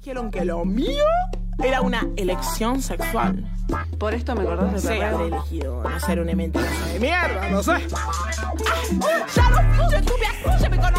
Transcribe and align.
dijeron 0.00 0.30
que 0.30 0.46
lo 0.46 0.64
mío 0.64 1.04
era 1.62 1.82
una 1.82 2.08
elección 2.16 2.80
sexual. 2.80 3.44
Por 3.98 4.14
esto 4.14 4.34
me 4.34 4.42
acordás 4.44 4.82
de 4.82 4.88
perreo. 4.88 5.14
habré 5.14 5.26
elegido 5.26 5.82
no 5.82 6.00
ser 6.00 6.20
una 6.20 6.34
mentirosa 6.34 6.86
de 6.86 7.00
mierda, 7.00 7.50
no 7.50 7.62
sé. 7.62 7.86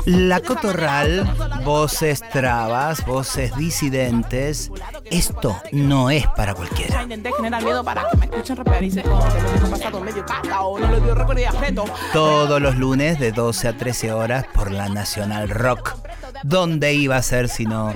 La 0.05 0.39
Cotorral, 0.39 1.27
voces 1.65 2.21
trabas, 2.29 3.03
voces 3.03 3.55
disidentes. 3.55 4.71
Esto 5.05 5.59
no 5.71 6.11
es 6.11 6.27
para 6.27 6.53
cualquiera. 6.53 7.01
intenté 7.01 7.31
generar 7.33 7.63
miedo 7.63 7.83
para 7.83 8.07
que 8.07 8.17
me 8.17 8.25
escuchen 8.25 8.55
rapear 8.55 8.83
y 8.83 8.91
se 8.91 9.01
pasado 9.01 9.99
medio 9.99 10.23
o 10.59 10.77
no 10.77 10.87
lo 10.87 10.99
dio 10.99 11.15
récord. 11.15 11.39
Todos 12.13 12.61
los 12.61 12.77
lunes 12.77 13.19
de 13.19 13.31
12 13.31 13.67
a 13.67 13.77
13 13.77 14.13
horas 14.13 14.45
por 14.53 14.69
la 14.69 14.89
Nacional 14.89 15.49
Rock. 15.49 15.95
¿Dónde 16.43 16.93
iba 16.93 17.17
a 17.17 17.21
ser 17.21 17.49
si 17.49 17.65
no? 17.65 17.93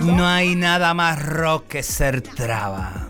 No 0.00 0.26
hay 0.26 0.54
nada 0.54 0.94
más 0.94 1.22
rock 1.24 1.68
que 1.68 1.82
ser 1.82 2.22
traba. 2.22 3.08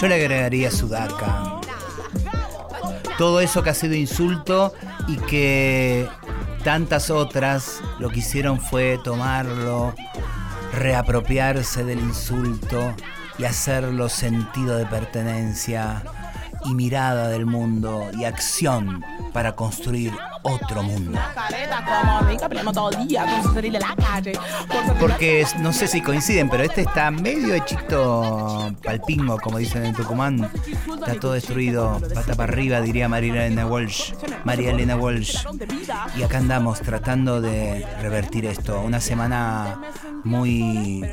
Yo 0.00 0.08
le 0.08 0.14
agregaría 0.16 0.70
Sudaca. 0.70 1.60
Todo 3.18 3.40
eso 3.40 3.62
que 3.62 3.70
ha 3.70 3.74
sido 3.74 3.94
insulto 3.94 4.74
y 5.06 5.16
que 5.18 6.08
tantas 6.64 7.10
otras 7.10 7.80
lo 7.98 8.08
que 8.08 8.18
hicieron 8.18 8.60
fue 8.60 8.98
tomarlo, 9.04 9.94
reapropiarse 10.72 11.84
del 11.84 12.00
insulto 12.00 12.94
y 13.38 13.44
hacerlo 13.44 14.08
sentido 14.08 14.76
de 14.76 14.86
pertenencia 14.86 16.02
y 16.64 16.74
mirada 16.74 17.28
del 17.28 17.46
mundo 17.46 18.10
y 18.18 18.24
acción 18.24 19.04
para 19.32 19.54
construir 19.54 20.12
otro 20.42 20.82
mundo. 20.82 21.18
Porque 25.00 25.46
no 25.58 25.72
sé 25.72 25.88
si 25.88 26.00
coinciden, 26.00 26.48
pero 26.48 26.62
este 26.62 26.82
está 26.82 27.10
medio 27.10 27.54
hechito 27.54 28.72
palpingo, 28.82 29.38
como 29.38 29.58
dicen 29.58 29.84
en 29.84 29.94
Tucumán. 29.94 30.50
Está 30.94 31.18
todo 31.18 31.32
destruido, 31.32 32.00
pata 32.14 32.34
para 32.34 32.52
arriba, 32.52 32.80
diría 32.80 33.08
María 33.08 33.46
Elena 33.46 33.66
Walsh. 33.66 34.12
María 34.44 34.70
Elena 34.70 34.96
Walsh. 34.96 35.44
Y 36.16 36.22
acá 36.22 36.38
andamos 36.38 36.80
tratando 36.80 37.40
de 37.40 37.86
revertir 38.00 38.46
esto. 38.46 38.80
Una 38.80 39.00
semana 39.00 39.80
muy 40.24 41.04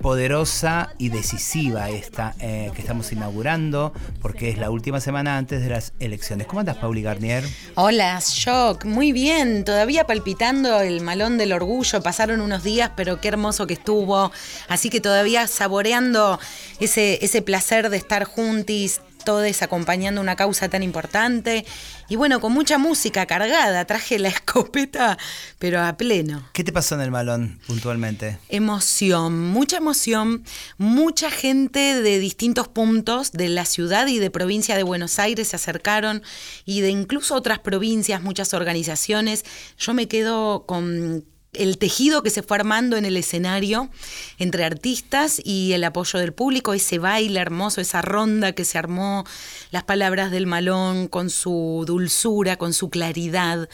poderosa 0.00 0.90
y 0.98 1.08
decisiva 1.08 1.90
esta 1.90 2.34
eh, 2.40 2.70
que 2.74 2.80
estamos 2.80 3.12
inaugurando, 3.12 3.92
porque 4.20 4.45
es 4.50 4.58
la 4.58 4.70
última 4.70 5.00
semana 5.00 5.36
antes 5.38 5.62
de 5.62 5.68
las 5.68 5.92
elecciones. 5.98 6.46
¿Cómo 6.46 6.60
andas, 6.60 6.76
Pauli 6.76 7.02
Garnier? 7.02 7.44
Hola, 7.74 8.20
Shock. 8.20 8.84
Muy 8.84 9.12
bien, 9.12 9.64
todavía 9.64 10.06
palpitando 10.06 10.80
el 10.80 11.00
malón 11.00 11.38
del 11.38 11.52
orgullo. 11.52 12.02
Pasaron 12.02 12.40
unos 12.40 12.62
días, 12.62 12.90
pero 12.96 13.20
qué 13.20 13.28
hermoso 13.28 13.66
que 13.66 13.74
estuvo. 13.74 14.30
Así 14.68 14.90
que 14.90 15.00
todavía 15.00 15.46
saboreando 15.46 16.38
ese, 16.80 17.18
ese 17.24 17.42
placer 17.42 17.90
de 17.90 17.96
estar 17.96 18.24
juntis, 18.24 19.00
todos 19.26 19.60
acompañando 19.60 20.22
una 20.22 20.36
causa 20.36 20.70
tan 20.70 20.82
importante. 20.82 21.66
Y 22.08 22.16
bueno, 22.16 22.40
con 22.40 22.52
mucha 22.52 22.78
música 22.78 23.26
cargada. 23.26 23.84
Traje 23.84 24.18
la 24.18 24.28
escopeta, 24.36 25.18
pero 25.58 25.82
a 25.82 25.98
pleno. 25.98 26.48
¿Qué 26.54 26.64
te 26.64 26.72
pasó 26.72 26.94
en 26.94 27.02
el 27.02 27.10
malón 27.10 27.60
puntualmente? 27.66 28.38
Emoción, 28.48 29.48
mucha 29.48 29.76
emoción, 29.76 30.44
mucha 30.78 31.30
gente 31.30 32.00
de 32.00 32.18
distintos 32.18 32.68
puntos 32.68 33.32
de 33.32 33.50
la 33.50 33.66
ciudad 33.66 34.06
y 34.06 34.18
de 34.18 34.30
provincia 34.30 34.76
de 34.76 34.84
Buenos 34.84 35.18
Aires 35.18 35.48
se 35.48 35.56
acercaron 35.56 36.22
y 36.64 36.80
de 36.80 36.90
incluso 36.90 37.34
otras 37.34 37.58
provincias, 37.58 38.22
muchas 38.22 38.54
organizaciones. 38.54 39.44
Yo 39.76 39.92
me 39.92 40.08
quedo 40.08 40.64
con 40.66 41.24
el 41.58 41.78
tejido 41.78 42.22
que 42.22 42.30
se 42.30 42.42
fue 42.42 42.56
armando 42.56 42.96
en 42.96 43.04
el 43.04 43.16
escenario 43.16 43.90
entre 44.38 44.64
artistas 44.64 45.40
y 45.44 45.72
el 45.72 45.84
apoyo 45.84 46.18
del 46.18 46.32
público, 46.32 46.74
ese 46.74 46.98
baile 46.98 47.40
hermoso, 47.40 47.80
esa 47.80 48.02
ronda 48.02 48.52
que 48.52 48.64
se 48.64 48.78
armó, 48.78 49.24
las 49.70 49.84
palabras 49.84 50.30
del 50.30 50.46
malón 50.46 51.08
con 51.08 51.30
su 51.30 51.84
dulzura, 51.86 52.56
con 52.56 52.72
su 52.72 52.90
claridad 52.90 53.68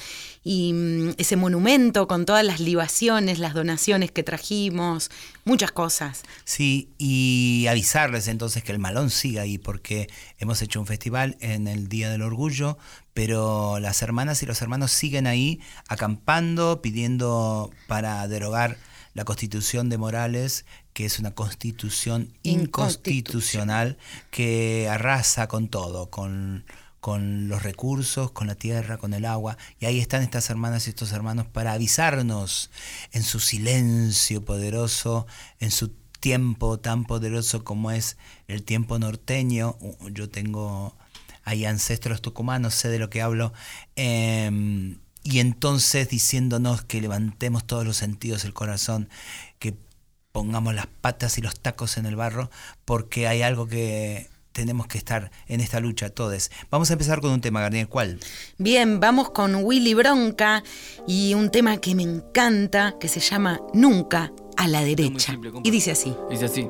y 0.45 0.73
mm, 0.73 1.11
ese 1.19 1.37
monumento 1.37 2.09
con 2.09 2.27
todas 2.27 2.45
las 2.45 2.61
libaciones, 2.61 3.39
las 3.39 3.55
donaciones 3.55 4.11
que 4.11 4.23
trajimos, 4.23 5.11
muchas 5.45 5.73
cosas. 5.73 6.23
Sí, 6.45 6.91
y 6.99 7.67
avisarles 7.69 8.29
entonces 8.29 8.65
que 8.65 8.73
el 8.73 8.79
malón 8.79 9.11
siga 9.11 9.43
ahí, 9.43 9.59
porque 9.59 10.09
hemos 10.39 10.63
hecho 10.63 10.81
un 10.81 10.87
festival 10.87 11.37
en 11.41 11.69
el 11.69 11.89
Día 11.89 12.11
del 12.11 12.23
Orgullo, 12.23 12.79
pero 13.15 13.79
las 13.79 14.03
hermanas 14.03 14.43
y 14.43 14.47
los 14.47 14.63
hermanos 14.63 14.91
siguen 14.93 15.27
ahí 15.27 15.61
acampando, 15.89 16.81
pidiendo 16.83 17.71
para 17.87 18.27
derogar 18.29 18.79
la 19.15 19.25
constitución 19.25 19.89
de 19.89 19.99
Morales, 19.99 20.65
que 20.93 21.05
es 21.05 21.19
una 21.19 21.33
constitución 21.33 22.33
inconstitucional 22.43 23.99
que 24.31 24.89
arrasa 24.89 25.49
con 25.49 25.69
todo, 25.69 26.11
con, 26.11 26.65
con 27.01 27.49
los 27.49 27.63
recursos, 27.63 28.31
con 28.31 28.47
la 28.47 28.55
tierra, 28.55 28.97
con 28.97 29.13
el 29.13 29.25
agua. 29.25 29.59
Y 29.79 29.87
ahí 29.87 30.01
están 30.01 30.23
estas 30.23 30.49
hermanas 30.49 30.87
y 30.87 30.91
estos 30.91 31.13
hermanos 31.13 31.47
para 31.47 31.73
avisarnos 31.73 32.71
en 33.13 33.23
su 33.23 33.41
silencio 33.41 34.45
poderoso, 34.45 35.27
en 35.61 35.71
su 35.71 35.89
tiempo 36.21 36.79
tan 36.79 37.05
poderoso 37.05 37.65
como 37.65 37.91
es 37.91 38.17
el 38.49 38.63
tiempo 38.63 38.99
norteño. 38.99 39.77
Yo 40.13 40.31
tengo 40.31 40.97
ahí 41.45 41.65
ancestros 41.65 42.23
tucumanos, 42.23 42.75
sé 42.75 42.89
de 42.89 42.99
lo 42.99 43.11
que 43.11 43.23
hablo. 43.23 43.53
em, 43.97 44.99
y 45.25 45.39
entonces 45.39 46.09
diciéndonos 46.09 46.83
que 46.83 47.01
levantemos 47.01 47.65
todos 47.65 47.85
los 47.85 47.97
sentidos, 47.97 48.45
el 48.45 48.53
corazón, 48.55 49.09
que 49.61 49.77
pongamos 50.33 50.75
las 50.75 50.87
patas 50.87 51.39
y 51.39 51.43
los 51.43 51.61
tacos 51.61 51.97
en 51.97 52.07
el 52.07 52.17
barro, 52.17 52.51
porque 52.85 53.29
hay 53.29 53.43
algo 53.43 53.69
que 53.69 54.31
tenemos 54.53 54.87
que 54.87 54.99
estar 54.99 55.31
en 55.47 55.61
esta 55.61 55.81
lucha 55.81 56.11
todos. 56.11 56.51
Vamos 56.71 56.91
a 56.91 56.95
empezar 56.95 57.21
con 57.21 57.31
un 57.31 57.41
tema, 57.41 57.61
Garnier, 57.61 57.89
¿cuál? 57.89 58.19
Bien, 58.59 59.01
vamos 59.01 59.31
con 59.31 59.55
Willy 59.55 59.95
Bronca 59.95 60.63
y 61.07 61.35
un 61.35 61.51
tema 61.51 61.79
que 61.79 61.95
me 61.95 62.03
encanta, 62.03 62.97
que 63.01 63.09
se 63.09 63.21
llama 63.21 63.61
Nunca 63.75 64.33
a 64.57 64.69
la 64.69 64.85
derecha. 64.85 65.33
simple, 65.33 65.53
y 65.65 65.71
dice 65.71 65.93
así. 65.93 66.15
Dice 66.31 66.47
así. 66.47 66.69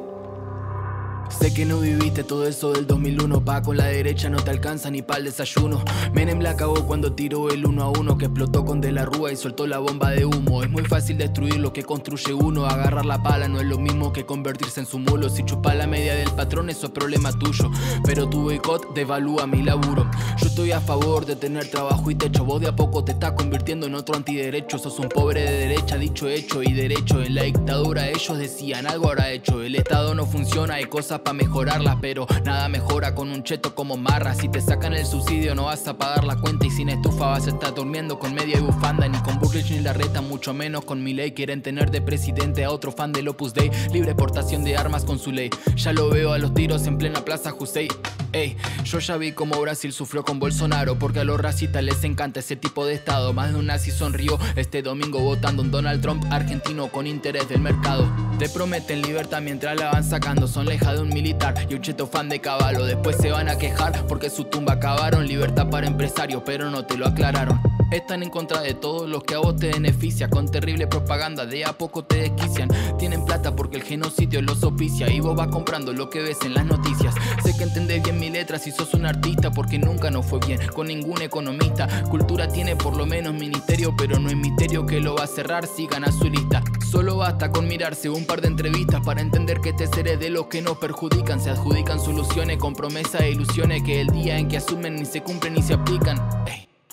Sé 1.38 1.52
que 1.52 1.64
no 1.64 1.80
viviste 1.80 2.22
todo 2.24 2.46
eso 2.46 2.72
del 2.72 2.86
2001 2.86 3.44
Pa' 3.44 3.62
con 3.62 3.76
la 3.76 3.86
derecha 3.86 4.28
no 4.28 4.42
te 4.42 4.50
alcanza 4.50 4.90
ni 4.90 5.02
para 5.02 5.18
el 5.18 5.24
desayuno. 5.24 5.82
Menem 6.12 6.40
la 6.40 6.56
cagó 6.56 6.86
cuando 6.86 7.14
tiró 7.14 7.50
el 7.50 7.66
uno 7.66 7.82
a 7.82 7.90
uno 7.90 8.18
Que 8.18 8.26
explotó 8.26 8.64
con 8.64 8.80
De 8.80 8.92
la 8.92 9.04
Rúa 9.04 9.32
y 9.32 9.36
soltó 9.36 9.66
la 9.66 9.78
bomba 9.78 10.10
de 10.10 10.24
humo. 10.24 10.62
Es 10.62 10.70
muy 10.70 10.84
fácil 10.84 11.18
destruir 11.18 11.56
lo 11.56 11.72
que 11.72 11.82
construye 11.82 12.34
uno. 12.34 12.66
Agarrar 12.66 13.06
la 13.06 13.22
pala 13.22 13.48
no 13.48 13.58
es 13.58 13.66
lo 13.66 13.78
mismo 13.78 14.12
que 14.12 14.24
convertirse 14.26 14.80
en 14.80 14.86
su 14.86 14.98
mulo. 14.98 15.28
Si 15.28 15.42
chupa 15.44 15.74
la 15.74 15.86
media 15.86 16.14
del 16.14 16.30
patrón 16.30 16.70
eso 16.70 16.86
es 16.86 16.92
problema 16.92 17.32
tuyo. 17.32 17.70
Pero 18.04 18.28
tu 18.28 18.42
boicot 18.42 18.94
devalúa 18.94 19.46
mi 19.46 19.62
laburo. 19.62 20.08
Yo 20.38 20.46
estoy 20.46 20.72
a 20.72 20.80
favor 20.80 21.26
de 21.26 21.36
tener 21.36 21.68
trabajo 21.68 22.10
y 22.10 22.14
techo. 22.14 22.44
Vos 22.44 22.60
de 22.60 22.68
a 22.68 22.76
poco 22.76 23.04
te 23.04 23.12
estás 23.12 23.32
convirtiendo 23.32 23.86
en 23.86 23.94
otro 23.94 24.14
antiderecho. 24.16 24.78
Sos 24.78 24.98
un 24.98 25.08
pobre 25.08 25.42
de 25.42 25.52
derecha, 25.68 25.96
dicho 25.96 26.28
hecho 26.28 26.62
y 26.62 26.72
derecho 26.72 27.22
En 27.22 27.34
la 27.34 27.42
dictadura. 27.42 28.08
Ellos 28.08 28.38
decían 28.38 28.86
algo 28.86 29.08
habrá 29.08 29.30
hecho. 29.30 29.62
El 29.62 29.74
estado 29.74 30.14
no 30.14 30.26
funciona, 30.26 30.74
hay 30.74 30.84
cosas 30.84 31.21
para 31.22 31.34
mejorarlas 31.34 31.96
Pero 32.00 32.26
nada 32.44 32.68
mejora 32.68 33.14
con 33.14 33.30
un 33.30 33.42
cheto 33.42 33.74
como 33.74 33.96
marra. 33.96 34.34
Si 34.34 34.48
te 34.48 34.60
sacan 34.60 34.94
el 34.94 35.06
subsidio 35.06 35.54
no 35.54 35.64
vas 35.64 35.86
a 35.88 35.96
pagar 35.96 36.24
la 36.24 36.36
cuenta 36.36 36.66
Y 36.66 36.70
sin 36.70 36.88
estufa 36.88 37.26
vas 37.26 37.46
a 37.46 37.50
estar 37.50 37.74
durmiendo 37.74 38.18
con 38.18 38.34
media 38.34 38.58
y 38.58 38.60
bufanda. 38.60 39.08
Ni 39.08 39.18
con 39.18 39.38
Bullrich 39.38 39.70
ni 39.70 39.80
la 39.80 39.92
reta, 39.92 40.20
mucho 40.20 40.54
menos 40.54 40.84
con 40.84 41.02
mi 41.02 41.14
ley. 41.14 41.32
Quieren 41.32 41.62
tener 41.62 41.90
de 41.90 42.00
presidente 42.00 42.64
a 42.64 42.70
otro 42.70 42.92
fan 42.92 43.12
del 43.12 43.28
Opus 43.28 43.54
Dei. 43.54 43.70
Libre 43.92 44.14
portación 44.14 44.64
de 44.64 44.76
armas 44.76 45.04
con 45.04 45.18
su 45.18 45.32
ley. 45.32 45.50
Ya 45.76 45.92
lo 45.92 46.08
veo 46.10 46.32
a 46.32 46.38
los 46.38 46.54
tiros 46.54 46.86
en 46.86 46.98
plena 46.98 47.24
plaza 47.24 47.50
Jusey 47.50 47.88
Ey, 48.32 48.56
yo 48.84 48.98
ya 48.98 49.18
vi 49.18 49.32
cómo 49.32 49.60
Brasil 49.60 49.92
sufrió 49.92 50.24
con 50.24 50.38
Bolsonaro 50.38 50.98
Porque 50.98 51.20
a 51.20 51.24
los 51.24 51.38
racistas 51.38 51.84
les 51.84 52.02
encanta 52.02 52.40
ese 52.40 52.56
tipo 52.56 52.86
de 52.86 52.94
estado. 52.94 53.34
Más 53.34 53.52
de 53.52 53.58
un 53.58 53.66
nazi 53.66 53.90
sonrió 53.90 54.38
este 54.56 54.80
domingo 54.80 55.20
votando 55.20 55.62
un 55.62 55.70
Donald 55.70 56.00
Trump 56.00 56.24
argentino 56.30 56.88
con 56.88 57.06
interés 57.06 57.48
del 57.48 57.60
mercado. 57.60 58.10
Te 58.38 58.48
prometen 58.48 59.02
libertad 59.02 59.42
mientras 59.42 59.78
la 59.78 59.90
van 59.90 60.04
sacando 60.04 60.48
Son 60.48 60.64
la 60.64 60.74
hija 60.74 60.94
de 60.94 61.02
un 61.02 61.11
militar 61.12 61.54
y 61.68 61.74
un 61.74 61.82
cheto 61.82 62.06
fan 62.06 62.28
de 62.28 62.40
caballo. 62.40 62.84
Después 62.84 63.16
se 63.16 63.30
van 63.30 63.48
a 63.48 63.58
quejar 63.58 64.06
porque 64.06 64.30
su 64.30 64.44
tumba 64.44 64.74
acabaron. 64.74 65.26
Libertad 65.26 65.68
para 65.70 65.86
empresarios 65.86 66.42
pero 66.44 66.70
no 66.70 66.84
te 66.84 66.96
lo 66.96 67.06
aclararon. 67.06 67.60
Están 67.92 68.22
en 68.22 68.30
contra 68.30 68.62
de 68.62 68.72
todos 68.72 69.06
los 69.06 69.22
que 69.22 69.34
a 69.34 69.38
vos 69.38 69.54
te 69.56 69.70
beneficia 69.70 70.30
Con 70.30 70.50
terrible 70.50 70.86
propaganda 70.86 71.44
de 71.44 71.66
a 71.66 71.74
poco 71.74 72.02
te 72.02 72.22
desquician. 72.22 72.70
Tienen 72.98 73.24
plata 73.26 73.54
porque 73.54 73.76
el 73.76 73.82
genocidio 73.82 74.40
los 74.40 74.62
auspicia 74.62 75.12
Y 75.12 75.20
vos 75.20 75.36
vas 75.36 75.48
comprando 75.48 75.92
lo 75.92 76.08
que 76.08 76.22
ves 76.22 76.38
en 76.42 76.54
las 76.54 76.64
noticias. 76.64 77.14
Sé 77.44 77.54
que 77.56 77.64
entendés 77.64 78.02
bien 78.02 78.18
mi 78.18 78.30
letra 78.30 78.58
si 78.58 78.70
sos 78.70 78.94
un 78.94 79.04
artista 79.04 79.50
Porque 79.50 79.78
nunca 79.78 80.10
nos 80.10 80.24
fue 80.24 80.40
bien 80.46 80.58
con 80.74 80.86
ningún 80.86 81.20
economista. 81.20 81.86
Cultura 82.08 82.48
tiene 82.48 82.76
por 82.76 82.96
lo 82.96 83.04
menos 83.04 83.34
ministerio 83.34 83.94
Pero 83.96 84.18
no 84.18 84.30
es 84.30 84.36
misterio 84.36 84.86
que 84.86 85.00
lo 85.00 85.16
va 85.16 85.24
a 85.24 85.26
cerrar. 85.26 85.66
Si 85.66 85.86
gana 85.86 86.10
su 86.10 86.30
lista. 86.30 86.62
Solo 86.90 87.18
basta 87.18 87.50
con 87.50 87.68
mirarse 87.68 88.08
un 88.08 88.24
par 88.24 88.40
de 88.40 88.48
entrevistas 88.48 89.02
Para 89.04 89.20
entender 89.20 89.60
que 89.60 89.70
este 89.70 89.86
ser 89.86 90.08
es 90.08 90.18
de 90.18 90.30
los 90.30 90.46
que 90.46 90.62
nos 90.62 90.78
Se 90.92 91.50
adjudican 91.50 91.98
soluciones 91.98 92.58
con 92.58 92.74
promesas 92.74 93.22
e 93.22 93.30
ilusiones 93.30 93.82
Que 93.82 94.02
el 94.02 94.08
día 94.08 94.38
en 94.38 94.46
que 94.46 94.58
asumen 94.58 94.94
ni 94.94 95.06
se 95.06 95.22
cumplen 95.22 95.54
ni 95.54 95.62
se 95.62 95.74
aplican. 95.74 96.18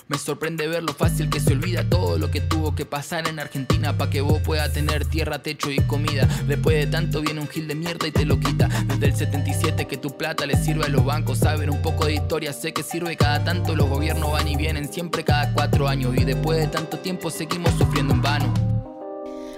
Me 0.08 0.18
sorprende 0.18 0.66
ver 0.66 0.82
lo 0.82 0.92
fácil 0.92 1.30
que 1.30 1.38
se 1.38 1.52
olvida 1.52 1.88
todo 1.88 2.18
lo 2.18 2.30
que 2.32 2.40
tuvo 2.40 2.74
que 2.74 2.84
pasar 2.84 3.28
en 3.28 3.38
Argentina 3.38 3.96
para 3.96 4.10
que 4.10 4.22
vos 4.22 4.40
puedas 4.42 4.72
tener 4.72 5.04
tierra, 5.04 5.40
techo 5.40 5.70
y 5.70 5.76
comida. 5.80 6.26
Después 6.48 6.76
de 6.76 6.86
tanto 6.88 7.20
viene 7.20 7.40
un 7.40 7.46
gil 7.46 7.68
de 7.68 7.76
mierda 7.76 8.08
y 8.08 8.10
te 8.10 8.24
lo 8.24 8.40
quita. 8.40 8.68
Desde 8.86 9.06
el 9.06 9.14
77 9.14 9.86
que 9.86 9.96
tu 9.98 10.16
plata 10.16 10.46
le 10.46 10.56
sirve 10.56 10.86
a 10.86 10.88
los 10.88 11.04
bancos. 11.04 11.38
Saben 11.38 11.70
un 11.70 11.80
poco 11.82 12.06
de 12.06 12.14
historia, 12.14 12.52
sé 12.52 12.72
que 12.72 12.82
sirve 12.82 13.16
cada 13.16 13.44
tanto. 13.44 13.76
Los 13.76 13.88
gobiernos 13.88 14.32
van 14.32 14.48
y 14.48 14.56
vienen 14.56 14.92
siempre 14.92 15.22
cada 15.22 15.52
cuatro 15.52 15.86
años. 15.86 16.16
Y 16.16 16.24
después 16.24 16.58
de 16.58 16.66
tanto 16.66 16.98
tiempo 16.98 17.30
seguimos 17.30 17.72
sufriendo 17.74 18.14
en 18.14 18.22
vano. 18.22 18.69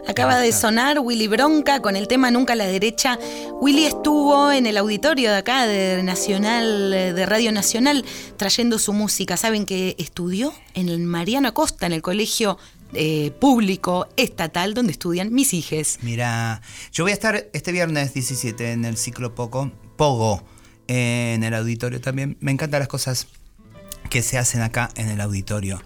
Acaba 0.08 0.38
de 0.38 0.52
sonar 0.52 0.98
Willy 0.98 1.28
Bronca 1.28 1.80
con 1.80 1.94
el 1.94 2.08
tema 2.08 2.30
Nunca 2.30 2.54
a 2.54 2.56
la 2.56 2.66
derecha. 2.66 3.18
Willy 3.60 3.84
estuvo 3.84 4.50
en 4.50 4.66
el 4.66 4.76
auditorio 4.76 5.30
de 5.30 5.36
acá 5.36 5.66
de 5.66 6.02
Nacional, 6.02 6.90
de 6.90 7.26
Radio 7.26 7.52
Nacional, 7.52 8.04
trayendo 8.36 8.78
su 8.78 8.92
música. 8.92 9.36
Saben 9.36 9.64
que 9.64 9.94
estudió 9.98 10.52
en 10.74 10.88
el 10.88 10.98
Mariano 10.98 11.48
Acosta, 11.48 11.86
en 11.86 11.92
el 11.92 12.02
colegio 12.02 12.58
eh, 12.94 13.30
público 13.40 14.08
estatal 14.16 14.74
donde 14.74 14.92
estudian 14.92 15.32
mis 15.32 15.54
hijes. 15.54 15.98
Mira, 16.02 16.60
yo 16.92 17.04
voy 17.04 17.12
a 17.12 17.14
estar 17.14 17.48
este 17.52 17.70
viernes 17.72 18.12
17 18.12 18.72
en 18.72 18.84
el 18.84 18.96
ciclo 18.96 19.34
Poco, 19.34 19.70
Pogo, 19.96 20.42
en 20.88 21.44
el 21.44 21.54
auditorio 21.54 22.00
también. 22.00 22.36
Me 22.40 22.50
encantan 22.50 22.80
las 22.80 22.88
cosas 22.88 23.28
que 24.10 24.20
se 24.20 24.36
hacen 24.36 24.60
acá 24.60 24.90
en 24.96 25.08
el 25.08 25.20
auditorio. 25.22 25.80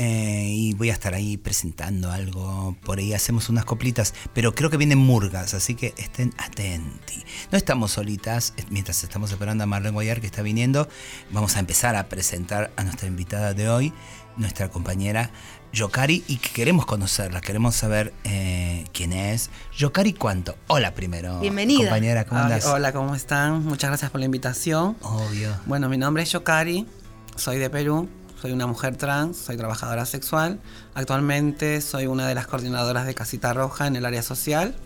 Eh, 0.00 0.46
y 0.46 0.74
voy 0.74 0.90
a 0.90 0.92
estar 0.92 1.12
ahí 1.12 1.36
presentando 1.36 2.12
algo, 2.12 2.76
por 2.84 3.00
ahí 3.00 3.14
hacemos 3.14 3.48
unas 3.48 3.64
coplitas, 3.64 4.14
pero 4.32 4.54
creo 4.54 4.70
que 4.70 4.76
vienen 4.76 4.98
murgas, 4.98 5.54
así 5.54 5.74
que 5.74 5.92
estén 5.96 6.32
atentos. 6.38 7.16
No 7.50 7.58
estamos 7.58 7.90
solitas, 7.90 8.54
mientras 8.70 9.02
estamos 9.02 9.32
esperando 9.32 9.64
a 9.64 9.66
Marlene 9.66 9.92
Guayar 9.92 10.20
que 10.20 10.28
está 10.28 10.42
viniendo, 10.42 10.88
vamos 11.32 11.56
a 11.56 11.58
empezar 11.58 11.96
a 11.96 12.08
presentar 12.08 12.70
a 12.76 12.84
nuestra 12.84 13.08
invitada 13.08 13.54
de 13.54 13.68
hoy, 13.68 13.92
nuestra 14.36 14.68
compañera 14.68 15.32
Yokari, 15.72 16.22
y 16.28 16.36
que 16.36 16.50
queremos 16.50 16.86
conocerla, 16.86 17.40
queremos 17.40 17.74
saber 17.74 18.14
eh, 18.22 18.84
quién 18.92 19.12
es. 19.12 19.50
Yokari, 19.76 20.12
¿cuánto? 20.12 20.56
Hola 20.68 20.94
primero. 20.94 21.40
Bienvenida. 21.40 21.80
Compañera, 21.80 22.24
¿cómo 22.24 22.40
andas? 22.40 22.66
Hola, 22.66 22.92
¿cómo 22.92 23.16
están? 23.16 23.64
Muchas 23.64 23.90
gracias 23.90 24.12
por 24.12 24.20
la 24.20 24.26
invitación. 24.26 24.96
Obvio. 25.02 25.56
Bueno, 25.66 25.88
mi 25.88 25.98
nombre 25.98 26.22
es 26.22 26.30
Yokari, 26.30 26.86
soy 27.34 27.58
de 27.58 27.68
Perú, 27.68 28.08
soy 28.40 28.52
una 28.52 28.66
mujer 28.66 28.96
trans, 28.96 29.36
soy 29.36 29.56
trabajadora 29.56 30.06
sexual. 30.06 30.60
Actualmente 30.94 31.80
soy 31.80 32.06
una 32.06 32.26
de 32.28 32.34
las 32.34 32.46
coordinadoras 32.46 33.06
de 33.06 33.14
Casita 33.14 33.52
Roja 33.52 33.86
en 33.86 33.96
el 33.96 34.04
área 34.04 34.22
social. 34.22 34.76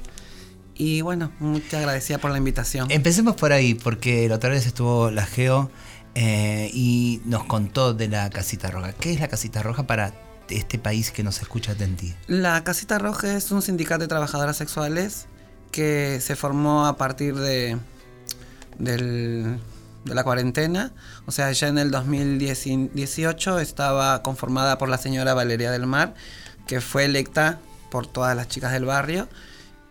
Y 0.74 1.02
bueno, 1.02 1.32
muy 1.38 1.62
agradecida 1.72 2.18
por 2.18 2.30
la 2.30 2.38
invitación. 2.38 2.90
Empecemos 2.90 3.36
por 3.36 3.52
ahí, 3.52 3.74
porque 3.74 4.28
la 4.28 4.36
otra 4.36 4.50
vez 4.50 4.66
estuvo 4.66 5.10
la 5.10 5.26
Geo 5.26 5.70
eh, 6.14 6.70
y 6.72 7.20
nos 7.26 7.44
contó 7.44 7.92
de 7.92 8.08
la 8.08 8.30
Casita 8.30 8.70
Roja. 8.70 8.92
¿Qué 8.94 9.12
es 9.12 9.20
la 9.20 9.28
Casita 9.28 9.62
Roja 9.62 9.86
para 9.86 10.14
este 10.48 10.78
país 10.78 11.10
que 11.10 11.22
nos 11.22 11.40
escucha 11.42 11.74
de 11.74 11.88
ti? 11.88 12.14
La 12.26 12.64
Casita 12.64 12.98
Roja 12.98 13.36
es 13.36 13.50
un 13.50 13.60
sindicato 13.60 14.00
de 14.00 14.08
trabajadoras 14.08 14.56
sexuales 14.56 15.26
que 15.70 16.20
se 16.20 16.36
formó 16.36 16.86
a 16.86 16.96
partir 16.96 17.34
de, 17.34 17.78
del 18.78 19.58
de 20.04 20.14
la 20.14 20.24
cuarentena. 20.24 20.92
O 21.26 21.32
sea, 21.32 21.50
ya 21.52 21.68
en 21.68 21.78
el 21.78 21.90
2018 21.90 23.58
estaba 23.58 24.22
conformada 24.22 24.78
por 24.78 24.88
la 24.88 24.98
señora 24.98 25.34
Valeria 25.34 25.70
del 25.70 25.86
Mar, 25.86 26.14
que 26.66 26.80
fue 26.80 27.04
electa 27.04 27.58
por 27.90 28.06
todas 28.06 28.36
las 28.36 28.48
chicas 28.48 28.72
del 28.72 28.84
barrio 28.84 29.28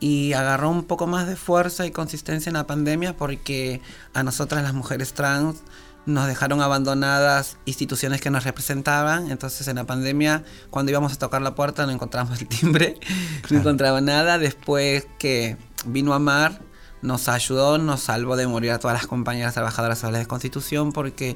y 0.01 0.33
agarró 0.33 0.71
un 0.71 0.83
poco 0.83 1.05
más 1.05 1.27
de 1.27 1.35
fuerza 1.35 1.85
y 1.85 1.91
consistencia 1.91 2.49
en 2.49 2.55
la 2.55 2.65
pandemia 2.65 3.15
porque 3.15 3.81
a 4.15 4.23
nosotras 4.23 4.63
las 4.63 4.73
mujeres 4.73 5.13
trans 5.13 5.61
nos 6.07 6.25
dejaron 6.25 6.61
abandonadas 6.61 7.57
instituciones 7.65 8.19
que 8.19 8.31
nos 8.31 8.43
representaban. 8.43 9.29
Entonces 9.29 9.67
en 9.67 9.75
la 9.75 9.85
pandemia, 9.85 10.43
cuando 10.71 10.91
íbamos 10.91 11.13
a 11.13 11.19
tocar 11.19 11.43
la 11.43 11.53
puerta, 11.53 11.85
no 11.85 11.91
encontramos 11.91 12.41
el 12.41 12.47
timbre, 12.47 12.99
no 13.51 13.59
encontraba 13.59 14.01
nada. 14.01 14.39
Después 14.39 15.05
que 15.19 15.57
vino 15.85 16.15
a 16.15 16.19
Mar, 16.19 16.59
nos 17.01 17.27
ayudó, 17.29 17.77
nos 17.77 18.01
salvó 18.01 18.35
de 18.35 18.47
morir 18.47 18.71
a 18.71 18.79
todas 18.79 18.95
las 18.95 19.07
compañeras 19.07 19.53
trabajadoras 19.53 20.01
de 20.01 20.11
la 20.11 20.25
Constitución 20.25 20.91
porque 20.91 21.35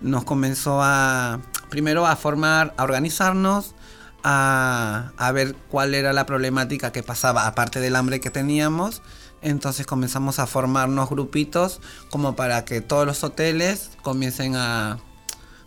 nos 0.00 0.24
comenzó 0.24 0.80
a, 0.82 1.40
primero 1.70 2.06
a 2.06 2.16
formar, 2.16 2.74
a 2.76 2.84
organizarnos, 2.84 3.74
a, 4.22 5.12
a, 5.16 5.32
ver 5.32 5.54
cuál 5.68 5.94
era 5.94 6.12
la 6.12 6.26
problemática 6.26 6.92
que 6.92 7.02
pasaba, 7.02 7.46
aparte 7.46 7.80
del 7.80 7.96
hambre 7.96 8.20
que 8.20 8.30
teníamos. 8.30 9.02
Entonces 9.42 9.86
comenzamos 9.86 10.38
a 10.38 10.46
formarnos 10.46 11.08
grupitos 11.08 11.80
como 12.10 12.34
para 12.34 12.64
que 12.64 12.80
todos 12.80 13.06
los 13.06 13.22
hoteles 13.22 13.90
comiencen 14.02 14.56
a, 14.56 14.98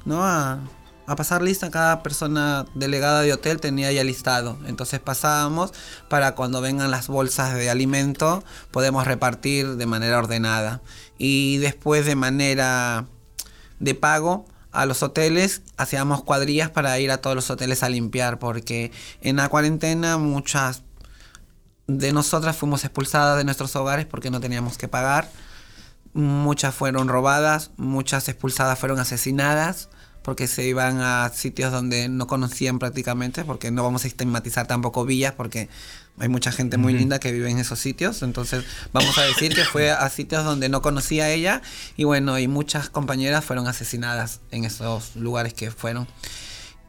¿no? 0.06 0.26
a, 0.26 0.60
a 1.10 1.16
pasar 1.16 1.42
lista. 1.42 1.72
Cada 1.72 2.04
persona 2.04 2.68
delegada 2.76 3.22
de 3.22 3.34
hotel 3.34 3.60
tenía 3.60 3.92
ya 3.92 4.04
listado. 4.04 4.60
Entonces 4.68 5.00
pasábamos 5.00 5.74
para 6.08 6.36
cuando 6.36 6.62
vengan 6.62 6.92
las 6.92 7.08
bolsas 7.08 7.56
de 7.56 7.70
alimento 7.70 8.44
podemos 8.70 9.08
repartir 9.08 9.76
de 9.76 9.86
manera 9.88 10.20
ordenada. 10.20 10.82
Y 11.18 11.58
después 11.58 12.06
de 12.06 12.16
manera 12.16 13.08
de 13.80 13.96
pago 13.96 14.46
a 14.72 14.86
los 14.86 15.02
hoteles 15.02 15.64
hacíamos 15.78 16.24
cuadrillas 16.24 16.70
para 16.70 17.00
ir 17.00 17.10
a 17.10 17.18
todos 17.18 17.36
los 17.36 17.50
hoteles 17.50 17.82
a 17.82 17.90
limpiar 17.90 18.38
porque 18.38 18.92
en 19.22 19.38
la 19.38 19.50
cuarentena 19.50 20.20
muchas 20.20 20.84
de 21.88 22.14
nosotras 22.14 22.56
fuimos 22.56 22.84
expulsadas 22.84 23.40
de 23.40 23.46
nuestros 23.46 23.76
hogares 23.76 24.06
porque 24.06 24.30
no 24.30 24.40
teníamos 24.40 24.78
que 24.78 24.88
pagar. 24.88 25.28
Muchas 26.14 26.76
fueron 26.76 27.08
robadas, 27.08 27.72
muchas 27.78 28.30
expulsadas 28.30 28.78
fueron 28.78 29.00
asesinadas 29.00 29.90
porque 30.22 30.48
se 30.48 30.66
iban 30.66 31.02
a 31.02 31.30
sitios 31.30 31.72
donde 31.72 32.10
no 32.10 32.28
conocían 32.28 32.80
prácticamente, 32.80 33.44
porque 33.44 33.72
no 33.72 33.84
vamos 33.84 34.04
a 34.04 34.08
estigmatizar 34.08 34.68
tampoco 34.68 35.06
villas, 35.06 35.34
porque 35.34 35.70
hay 36.20 36.28
mucha 36.28 36.52
gente 36.52 36.78
muy 36.78 36.94
linda 36.94 37.20
que 37.20 37.32
vive 37.32 37.50
en 37.50 37.60
esos 37.60 37.80
sitios, 37.80 38.22
entonces 38.24 38.66
vamos 38.92 39.18
a 39.18 39.24
decir 39.24 39.56
que 39.56 39.64
fue 39.64 39.92
a 39.92 40.10
sitios 40.10 40.44
donde 40.44 40.68
no 40.68 40.82
conocía 40.82 41.30
ella 41.32 41.62
y 41.96 42.04
bueno, 42.04 42.38
y 42.40 42.48
muchas 42.48 42.90
compañeras 42.90 43.46
fueron 43.46 43.68
asesinadas 43.68 44.42
en 44.52 44.66
esos 44.66 45.16
lugares 45.16 45.54
que 45.54 45.72
fueron. 45.72 46.08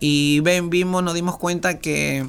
Y 0.00 0.40
ven, 0.40 0.70
vimos, 0.70 1.02
nos 1.04 1.14
dimos 1.14 1.36
cuenta 1.36 1.78
que 1.78 2.26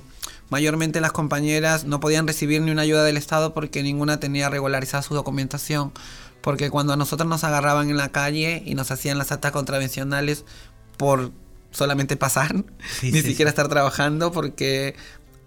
mayormente 0.49 0.99
las 0.99 1.13
compañeras 1.13 1.85
no 1.85 2.01
podían 2.01 2.27
recibir 2.27 2.61
ni 2.61 2.69
una 2.69 2.81
ayuda 2.83 3.03
del 3.03 3.17
Estado 3.17 3.53
porque 3.53 3.81
ninguna 3.81 4.19
tenía 4.19 4.49
regularizada 4.49 5.01
su 5.01 5.15
documentación. 5.15 5.93
Porque 6.41 6.69
cuando 6.69 6.93
a 6.93 6.97
nosotros 6.97 7.29
nos 7.29 7.43
agarraban 7.43 7.89
en 7.89 7.97
la 7.97 8.09
calle 8.09 8.63
y 8.65 8.73
nos 8.73 8.91
hacían 8.91 9.17
las 9.17 9.31
actas 9.31 9.51
contravencionales, 9.51 10.43
por 11.01 11.31
solamente 11.71 12.15
pasar, 12.15 12.63
Sí, 12.99 13.11
ni 13.11 13.23
sí, 13.23 13.29
siquiera 13.29 13.49
estar 13.49 13.67
trabajando, 13.69 14.31
porque 14.31 14.95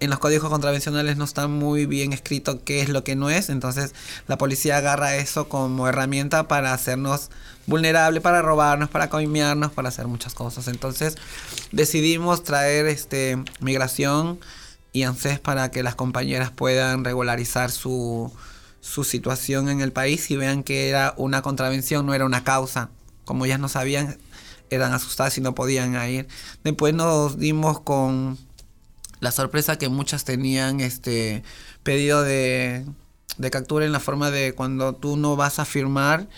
en 0.01 0.11
los 0.11 0.19
códigos 0.19 0.51
contravencionales 0.51 1.17
no 1.17 1.23
está 1.23 1.47
muy 1.47 1.87
bien 1.87 2.13
escrito 2.13 2.65
qué 2.65 2.81
es 2.81 2.89
lo 2.89 3.05
que 3.05 3.15
no 3.15 3.31
es, 3.31 3.51
entonces 3.51 3.95
la 4.27 4.37
policía 4.37 4.79
agarra 4.79 5.15
eso 5.15 5.49
como 5.49 5.87
herramienta 5.87 6.49
para 6.49 6.73
hacernos 6.73 7.31
vulnerables, 7.69 8.21
para 8.21 8.43
robarnos, 8.43 8.89
para 8.91 9.09
coimearnos, 9.09 9.71
para 9.71 9.91
hacer 9.91 10.09
muchas 10.09 10.35
cosas. 10.35 10.67
Entonces 10.67 11.15
decidimos 11.71 12.43
traer 12.43 12.87
este 12.87 13.39
migración 13.61 14.41
y 14.93 15.05
ANSES 15.05 15.39
para 15.39 15.71
que 15.71 15.85
las 15.85 15.95
compañeras 15.95 16.51
puedan 16.51 17.05
regularizar 17.05 17.71
su, 17.71 18.33
su 18.81 19.05
situación 19.05 19.69
en 19.69 19.81
el 19.81 19.93
país 19.93 20.33
y 20.33 20.37
vean 20.37 20.65
que 20.65 20.89
era 20.89 21.15
una 21.17 21.43
contravención, 21.43 22.07
no 22.07 22.13
era 22.13 22.25
una 22.25 22.43
causa. 22.43 22.91
Como 23.25 23.47
ellas 23.47 23.61
no 23.61 23.69
sabían, 23.69 24.19
eran 24.75 24.93
asustadas 24.93 25.37
y 25.39 25.41
no 25.41 25.55
podían 25.55 25.95
ir. 26.09 26.29
Después 26.63 26.95
nos 26.95 27.39
dimos 27.39 27.81
con 27.81 28.39
la 29.21 29.33
sorpresa 29.33 29.79
que 29.79 29.89
muchas 29.89 30.25
tenían 30.25 30.81
este 30.81 31.43
pedido 31.83 32.23
de, 32.23 32.85
de 33.39 33.51
captura 33.51 33.87
en 33.87 33.93
la 33.93 34.01
forma 34.01 34.31
de 34.31 34.55
cuando 34.55 34.95
tú 34.95 35.17
no 35.17 35.37
vas 35.37 35.59
a 35.59 35.65
firmar 35.65 36.29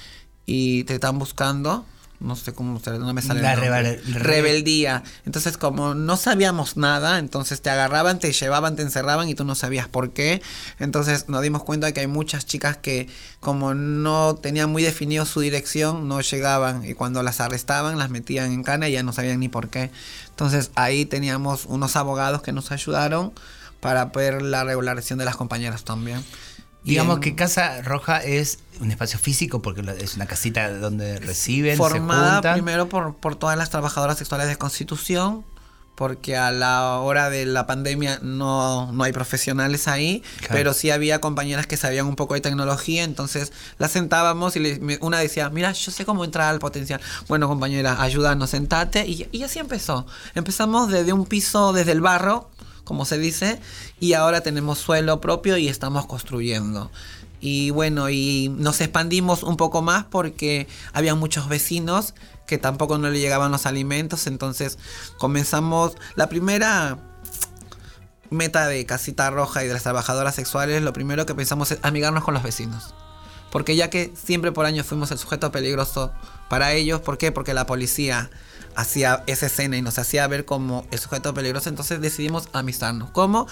y 0.47 0.85
te 0.85 0.95
están 0.95 1.19
buscando. 1.19 1.85
No 2.19 2.35
sé 2.37 2.53
cómo 2.55 2.81
no 2.85 3.13
me 3.15 3.23
sale. 3.23 3.43
La 3.43 3.55
rebel- 3.57 4.01
Rebeldía. 4.15 5.03
Entonces, 5.25 5.57
como 5.59 5.95
no 5.95 6.17
sabíamos 6.17 6.77
nada, 6.77 7.19
entonces 7.19 7.61
te 7.63 7.71
agarraban, 7.71 8.19
te 8.19 8.33
llevaban, 8.33 8.75
te 8.77 8.83
encerraban 8.83 9.29
y 9.29 9.35
tú 9.35 9.45
no 9.45 9.55
sabías 9.55 9.89
por 9.89 10.13
qué. 10.13 10.41
Entonces 10.79 11.29
nos 11.29 11.43
dimos 11.43 11.63
cuenta 11.63 11.93
que 11.93 12.01
hay 12.01 12.07
muchas 12.07 12.47
chicas 12.47 12.77
que 12.77 13.09
como 13.41 13.75
no 13.75 14.35
tenían 14.37 14.71
muy 14.71 14.83
definido 14.83 15.27
su 15.27 15.41
dirección, 15.41 16.09
no 16.09 16.21
llegaban 16.21 16.85
y 16.85 16.95
cuando 16.95 17.23
las 17.23 17.41
arrestaban 17.41 17.99
las 17.99 18.11
metían 18.11 18.51
en 18.53 18.63
cana 18.63 18.89
y 18.89 18.93
ya 18.93 19.03
no 19.03 19.13
sabían 19.13 19.41
ni 19.41 19.49
por 19.49 19.69
qué. 19.69 19.91
Entonces 20.31 20.71
ahí 20.75 21.05
teníamos 21.07 21.67
unos 21.67 21.97
abogados 21.97 22.43
que 22.43 22.53
nos 22.53 22.73
ayudaron 22.73 23.33
para 23.81 24.07
ver 24.07 24.43
la 24.43 24.65
regularización 24.65 25.19
de 25.19 25.25
las 25.27 25.37
compañeras 25.37 25.85
también. 25.85 26.25
Digamos 26.87 27.17
en- 27.17 27.21
que 27.23 27.35
Casa 27.35 27.83
Roja 27.83 28.23
es 28.23 28.61
un 28.81 28.91
espacio 28.91 29.19
físico 29.19 29.61
porque 29.63 29.83
es 29.99 30.17
una 30.17 30.27
casita 30.27 30.71
donde 30.71 31.19
reciben, 31.19 31.73
se 31.73 31.77
formada 31.79 32.35
juntan. 32.35 32.55
primero 32.55 32.89
por, 32.89 33.15
por 33.17 33.37
todas 33.37 33.57
las 33.59 33.71
trabajadoras 33.71 34.19
sexuales 34.19 34.49
de 34.49 34.57
Constitución, 34.57 35.45
porque 35.95 36.37
a 36.37 36.51
la 36.53 36.99
hora 36.99 37.31
de 37.31 37.47
la 37.47 37.67
pandemia 37.67 38.19
no, 38.23 38.93
no 38.93 39.03
hay 39.05 39.13
profesionales 39.15 39.89
ahí, 39.89 40.23
Claro. 40.41 40.53
pero 40.53 40.75
sí 40.75 40.91
había 40.91 41.23
compañeras 41.23 41.67
que 41.67 41.79
sabían 41.79 42.05
un 42.07 42.17
poco 42.17 42.35
de 42.35 42.43
tecnología, 42.43 43.03
entonces 43.03 43.51
las 43.79 43.93
sentábamos 43.93 44.57
y 44.57 44.61
le- 44.61 44.99
una 45.01 45.19
decía, 45.19 45.49
mira, 45.49 45.73
yo 45.73 45.91
sé 45.91 46.05
cómo 46.05 46.23
entrar 46.27 46.51
al 46.51 46.59
potencial. 46.59 47.01
Bueno, 47.29 47.49
compañera, 47.49 48.03
ayúdanos, 48.03 48.51
sentate. 48.51 49.07
Y, 49.07 49.27
y 49.33 49.43
así 49.43 49.59
empezó. 49.59 50.07
Empezamos 50.35 50.91
desde 50.91 51.15
un 51.15 51.25
piso, 51.25 51.73
desde 51.73 51.93
el 51.93 52.03
barro, 52.03 52.51
como 52.87 53.05
se 53.05 53.19
dice, 53.19 53.61
y 54.01 54.13
ahora 54.13 54.41
tenemos 54.41 54.79
suelo 54.79 55.21
propio 55.21 55.57
y 55.57 55.69
estamos 55.69 56.07
construyendo. 56.07 56.91
Y 57.41 57.71
bueno, 57.71 58.09
y 58.09 58.49
nos 58.57 58.81
expandimos 58.81 59.43
un 59.43 59.57
poco 59.57 59.83
más 59.83 60.05
porque 60.05 60.69
había 60.93 61.15
muchos 61.15 61.49
vecinos 61.49 62.15
que 62.47 62.59
tampoco 62.59 62.97
no 62.97 63.11
le 63.11 63.19
llegaban 63.19 63.51
los 63.51 63.67
alimentos, 63.67 64.29
entonces 64.29 64.79
comenzamos 65.19 65.97
la 66.15 66.29
primera 66.29 66.99
meta 68.31 68.69
de 68.69 68.87
Casita 68.87 69.31
Roja 69.31 69.65
y 69.65 69.67
de 69.67 69.75
las 69.75 69.83
trabajadoras 69.83 70.37
sexuales, 70.37 70.83
lo 70.83 70.93
primero 70.93 71.27
que 71.27 71.35
pensamos 71.35 71.73
es 71.73 71.81
amigarnos 71.83 72.23
con 72.23 72.35
los 72.35 72.45
vecinos. 72.45 72.95
Porque 73.51 73.75
ya 73.75 73.91
que 73.91 74.13
siempre 74.15 74.53
por 74.53 74.65
año 74.65 74.85
fuimos 74.85 75.11
el 75.11 75.19
sujeto 75.19 75.51
peligroso 75.51 76.13
para 76.49 76.73
ellos, 76.73 77.01
¿por 77.01 77.19
qué? 77.19 77.33
Porque 77.33 77.53
la 77.53 77.67
policía 77.67 78.31
hacía 78.77 79.25
esa 79.27 79.47
escena 79.47 79.77
y 79.77 79.83
nos 79.83 79.99
hacía 79.99 80.27
ver 80.29 80.45
como 80.45 80.87
el 80.91 80.99
sujeto 80.99 81.35
peligroso, 81.35 81.69
entonces 81.69 82.01
decidimos 82.01 82.49
amistarnos. 82.53 83.11
¿Cómo? 83.11 83.47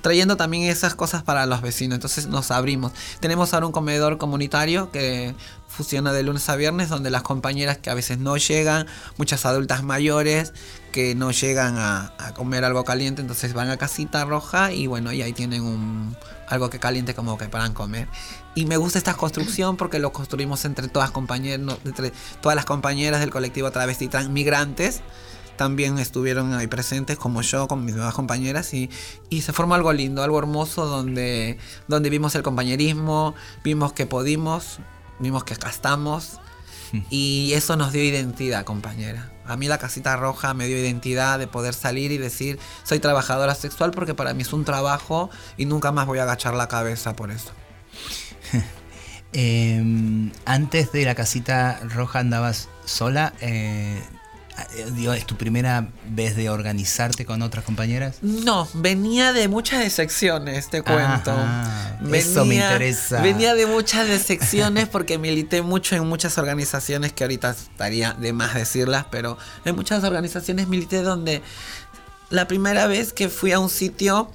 Trayendo 0.00 0.36
también 0.36 0.64
esas 0.64 0.94
cosas 0.94 1.22
para 1.22 1.44
los 1.46 1.60
vecinos, 1.60 1.96
entonces 1.96 2.26
nos 2.26 2.50
abrimos. 2.50 2.92
Tenemos 3.20 3.52
ahora 3.52 3.66
un 3.66 3.72
comedor 3.72 4.16
comunitario 4.16 4.90
que 4.90 5.34
funciona 5.66 6.12
de 6.12 6.22
lunes 6.22 6.48
a 6.48 6.56
viernes, 6.56 6.88
donde 6.88 7.10
las 7.10 7.22
compañeras 7.22 7.78
que 7.78 7.90
a 7.90 7.94
veces 7.94 8.18
no 8.18 8.36
llegan, 8.36 8.86
muchas 9.16 9.44
adultas 9.44 9.82
mayores 9.82 10.52
que 10.92 11.14
no 11.14 11.30
llegan 11.30 11.76
a, 11.78 12.14
a 12.18 12.32
comer 12.32 12.64
algo 12.64 12.84
caliente, 12.84 13.20
entonces 13.20 13.52
van 13.52 13.70
a 13.70 13.76
casita 13.76 14.24
roja 14.24 14.72
y 14.72 14.86
bueno, 14.86 15.12
y 15.12 15.22
ahí 15.22 15.32
tienen 15.32 15.62
un 15.62 16.16
algo 16.48 16.70
que 16.70 16.78
caliente 16.78 17.14
como 17.14 17.38
que 17.38 17.48
para 17.48 17.72
comer. 17.74 18.08
Y 18.54 18.66
me 18.66 18.76
gusta 18.76 18.98
esta 18.98 19.14
construcción 19.14 19.76
porque 19.76 19.98
lo 19.98 20.12
construimos 20.12 20.64
entre 20.64 20.88
todas 20.88 21.12
entre 21.84 22.12
todas 22.40 22.56
las 22.56 22.64
compañeras 22.64 23.20
del 23.20 23.30
colectivo 23.30 23.70
travesti 23.70 24.08
trans 24.08 24.28
migrantes. 24.28 25.00
También 25.56 25.98
estuvieron 25.98 26.54
ahí 26.54 26.68
presentes 26.68 27.18
como 27.18 27.42
yo, 27.42 27.66
con 27.66 27.84
mis 27.84 27.94
nuevas 27.96 28.14
compañeras 28.14 28.72
y, 28.74 28.90
y 29.28 29.42
se 29.42 29.52
formó 29.52 29.74
algo 29.74 29.92
lindo, 29.92 30.22
algo 30.22 30.38
hermoso 30.38 30.86
donde, 30.86 31.58
donde 31.88 32.10
vimos 32.10 32.36
el 32.36 32.44
compañerismo, 32.44 33.34
vimos 33.64 33.92
que 33.92 34.06
pudimos, 34.06 34.78
vimos 35.18 35.42
que 35.42 35.54
acá 35.54 35.68
estamos 35.68 36.38
y 37.10 37.52
eso 37.54 37.76
nos 37.76 37.92
dio 37.92 38.02
identidad, 38.02 38.64
compañera. 38.64 39.32
A 39.48 39.56
mí 39.56 39.66
la 39.66 39.78
casita 39.78 40.16
roja 40.16 40.54
me 40.54 40.66
dio 40.66 40.78
identidad 40.78 41.38
de 41.38 41.46
poder 41.46 41.74
salir 41.74 42.12
y 42.12 42.18
decir 42.18 42.58
soy 42.84 43.00
trabajadora 43.00 43.54
sexual 43.54 43.90
porque 43.90 44.14
para 44.14 44.34
mí 44.34 44.42
es 44.42 44.52
un 44.52 44.64
trabajo 44.64 45.30
y 45.56 45.66
nunca 45.66 45.90
más 45.92 46.06
voy 46.06 46.18
a 46.18 46.24
agachar 46.24 46.54
la 46.54 46.68
cabeza 46.68 47.14
por 47.16 47.30
eso. 47.30 47.52
Eh, 49.34 49.84
antes 50.46 50.90
de 50.90 51.04
la 51.04 51.14
casita 51.14 51.80
roja 51.82 52.20
andabas 52.20 52.70
sola. 52.86 53.34
Eh, 53.42 54.02
digo, 54.94 55.12
¿Es 55.12 55.26
tu 55.26 55.36
primera 55.36 55.88
vez 56.08 56.36
de 56.36 56.50
organizarte 56.50 57.24
con 57.24 57.42
otras 57.42 57.64
compañeras? 57.64 58.16
No, 58.22 58.68
venía 58.74 59.32
de 59.32 59.48
muchas 59.48 59.80
decepciones, 59.80 60.68
te 60.68 60.82
cuento. 60.82 61.32
Ajá, 61.32 61.98
eso 62.12 62.44
me 62.44 62.56
interesa. 62.56 63.20
Venía 63.22 63.54
de 63.54 63.66
muchas 63.66 64.08
decepciones 64.08 64.88
porque 64.88 65.18
milité 65.18 65.62
mucho 65.62 65.96
en 65.96 66.06
muchas 66.06 66.38
organizaciones 66.38 67.12
que 67.12 67.24
ahorita 67.24 67.50
estaría 67.50 68.12
de 68.14 68.32
más 68.32 68.54
decirlas, 68.54 69.06
pero 69.10 69.38
en 69.64 69.76
muchas 69.76 70.04
organizaciones 70.04 70.68
milité 70.68 71.02
donde 71.02 71.42
la 72.30 72.46
primera 72.48 72.86
vez 72.86 73.12
que 73.12 73.28
fui 73.28 73.52
a 73.52 73.58
un 73.58 73.70
sitio 73.70 74.30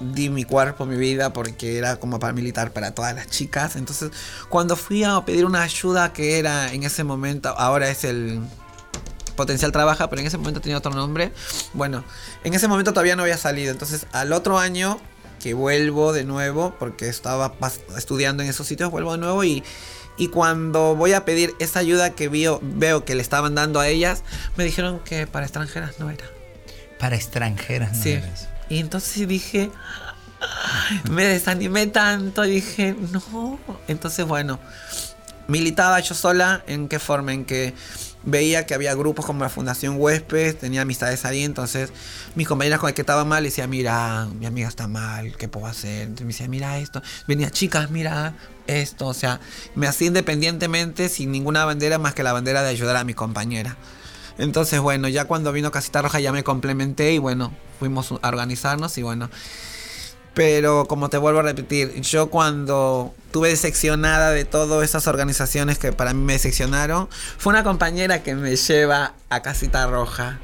di 0.00 0.28
mi 0.28 0.44
cuerpo, 0.44 0.86
mi 0.86 0.96
vida, 0.96 1.32
porque 1.32 1.78
era 1.78 1.96
como 1.96 2.18
para 2.18 2.32
militar 2.32 2.72
para 2.72 2.92
todas 2.92 3.14
las 3.14 3.28
chicas. 3.28 3.76
Entonces, 3.76 4.10
cuando 4.48 4.76
fui 4.76 5.04
a 5.04 5.20
pedir 5.24 5.44
una 5.44 5.62
ayuda 5.62 6.12
que 6.12 6.38
era 6.38 6.72
en 6.72 6.82
ese 6.82 7.04
momento, 7.04 7.54
ahora 7.56 7.88
es 7.88 8.04
el 8.04 8.40
Potencial 9.36 9.72
Trabaja, 9.72 10.08
pero 10.10 10.20
en 10.20 10.26
ese 10.26 10.38
momento 10.38 10.60
tenía 10.60 10.78
otro 10.78 10.92
nombre. 10.92 11.32
Bueno, 11.72 12.04
en 12.44 12.54
ese 12.54 12.68
momento 12.68 12.92
todavía 12.92 13.16
no 13.16 13.22
había 13.22 13.38
salido. 13.38 13.70
Entonces, 13.72 14.06
al 14.12 14.32
otro 14.32 14.58
año 14.58 15.00
que 15.42 15.52
vuelvo 15.54 16.12
de 16.12 16.24
nuevo, 16.24 16.74
porque 16.78 17.08
estaba 17.08 17.52
estudiando 17.96 18.42
en 18.42 18.48
esos 18.48 18.66
sitios, 18.66 18.90
vuelvo 18.90 19.12
de 19.12 19.18
nuevo 19.18 19.44
y, 19.44 19.62
y 20.16 20.28
cuando 20.28 20.94
voy 20.96 21.12
a 21.12 21.24
pedir 21.24 21.54
esa 21.58 21.80
ayuda 21.80 22.10
que 22.10 22.28
veo, 22.28 22.60
veo 22.62 23.04
que 23.04 23.14
le 23.14 23.20
estaban 23.22 23.54
dando 23.54 23.78
a 23.80 23.88
ellas, 23.88 24.22
me 24.56 24.64
dijeron 24.64 25.00
que 25.00 25.26
para 25.26 25.44
extranjeras 25.44 25.98
no 25.98 26.08
era. 26.08 26.24
Para 26.98 27.16
extranjeras, 27.16 27.96
no 27.96 28.02
Sí. 28.02 28.12
eras. 28.12 28.48
Y 28.70 28.78
entonces 28.78 29.28
dije, 29.28 29.70
me 31.10 31.24
desanimé 31.24 31.86
tanto, 31.88 32.42
dije, 32.42 32.96
no. 33.12 33.58
Entonces, 33.88 34.24
bueno, 34.26 34.58
militaba 35.48 36.00
yo 36.00 36.14
sola, 36.14 36.62
¿en 36.66 36.88
qué 36.88 36.98
forma? 36.98 37.32
En 37.34 37.44
que 37.44 37.74
veía 38.26 38.66
que 38.66 38.74
había 38.74 38.94
grupos 38.94 39.26
como 39.26 39.44
la 39.44 39.50
Fundación 39.50 39.96
Huésped, 39.98 40.56
tenía 40.56 40.82
amistades 40.82 41.24
ahí, 41.24 41.44
entonces 41.44 41.92
mis 42.34 42.48
compañeras 42.48 42.80
con 42.80 42.88
las 42.88 42.94
que 42.94 43.02
estaba 43.02 43.24
mal, 43.24 43.44
decía, 43.44 43.66
mira, 43.66 44.26
mi 44.38 44.46
amiga 44.46 44.68
está 44.68 44.88
mal, 44.88 45.36
¿qué 45.36 45.48
puedo 45.48 45.66
hacer? 45.66 46.02
Entonces 46.02 46.26
me 46.26 46.32
decía, 46.32 46.48
mira 46.48 46.78
esto, 46.78 47.02
venía, 47.26 47.50
chicas, 47.50 47.90
mira 47.90 48.34
esto, 48.66 49.06
o 49.06 49.14
sea, 49.14 49.40
me 49.74 49.86
hacía 49.86 50.08
independientemente 50.08 51.08
sin 51.08 51.32
ninguna 51.32 51.64
bandera 51.64 51.98
más 51.98 52.14
que 52.14 52.22
la 52.22 52.32
bandera 52.32 52.62
de 52.62 52.70
ayudar 52.70 52.96
a 52.96 53.04
mi 53.04 53.14
compañera. 53.14 53.76
Entonces, 54.38 54.80
bueno, 54.80 55.08
ya 55.08 55.26
cuando 55.26 55.52
vino 55.52 55.70
Casita 55.70 56.02
Roja 56.02 56.18
ya 56.18 56.32
me 56.32 56.42
complementé 56.42 57.12
y 57.12 57.18
bueno, 57.18 57.52
fuimos 57.78 58.12
a 58.20 58.28
organizarnos 58.28 58.98
y 58.98 59.02
bueno. 59.02 59.30
Pero 60.34 60.86
como 60.86 61.08
te 61.08 61.16
vuelvo 61.16 61.40
a 61.40 61.42
repetir, 61.42 62.00
yo 62.00 62.28
cuando 62.28 63.14
tuve 63.30 63.50
decepcionada 63.50 64.30
de 64.30 64.44
todas 64.44 64.84
esas 64.84 65.06
organizaciones 65.06 65.78
que 65.78 65.92
para 65.92 66.12
mí 66.12 66.22
me 66.22 66.34
decepcionaron, 66.34 67.08
fue 67.38 67.52
una 67.52 67.62
compañera 67.62 68.22
que 68.22 68.34
me 68.34 68.56
lleva 68.56 69.14
a 69.30 69.42
Casita 69.42 69.86
Roja. 69.86 70.40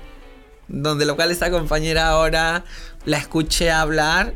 Donde 0.69 1.05
lo 1.05 1.17
cual 1.17 1.33
esta 1.33 1.51
compañera 1.51 2.09
ahora 2.09 2.65
la 3.05 3.19
escuché 3.19 3.73
hablar 3.73 4.35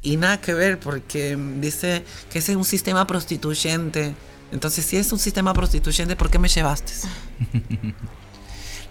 y 0.00 0.16
nada 0.16 0.40
que 0.40 0.54
ver 0.54 0.80
porque 0.80 1.36
dice 1.58 2.04
que 2.30 2.38
ese 2.38 2.52
es 2.52 2.56
un 2.56 2.64
sistema 2.64 3.06
prostituyente. 3.06 4.14
Entonces, 4.52 4.86
si 4.86 4.96
es 4.96 5.12
un 5.12 5.18
sistema 5.18 5.52
prostituyente, 5.52 6.16
¿por 6.16 6.30
qué 6.30 6.38
me 6.38 6.48
llevaste? 6.48 6.92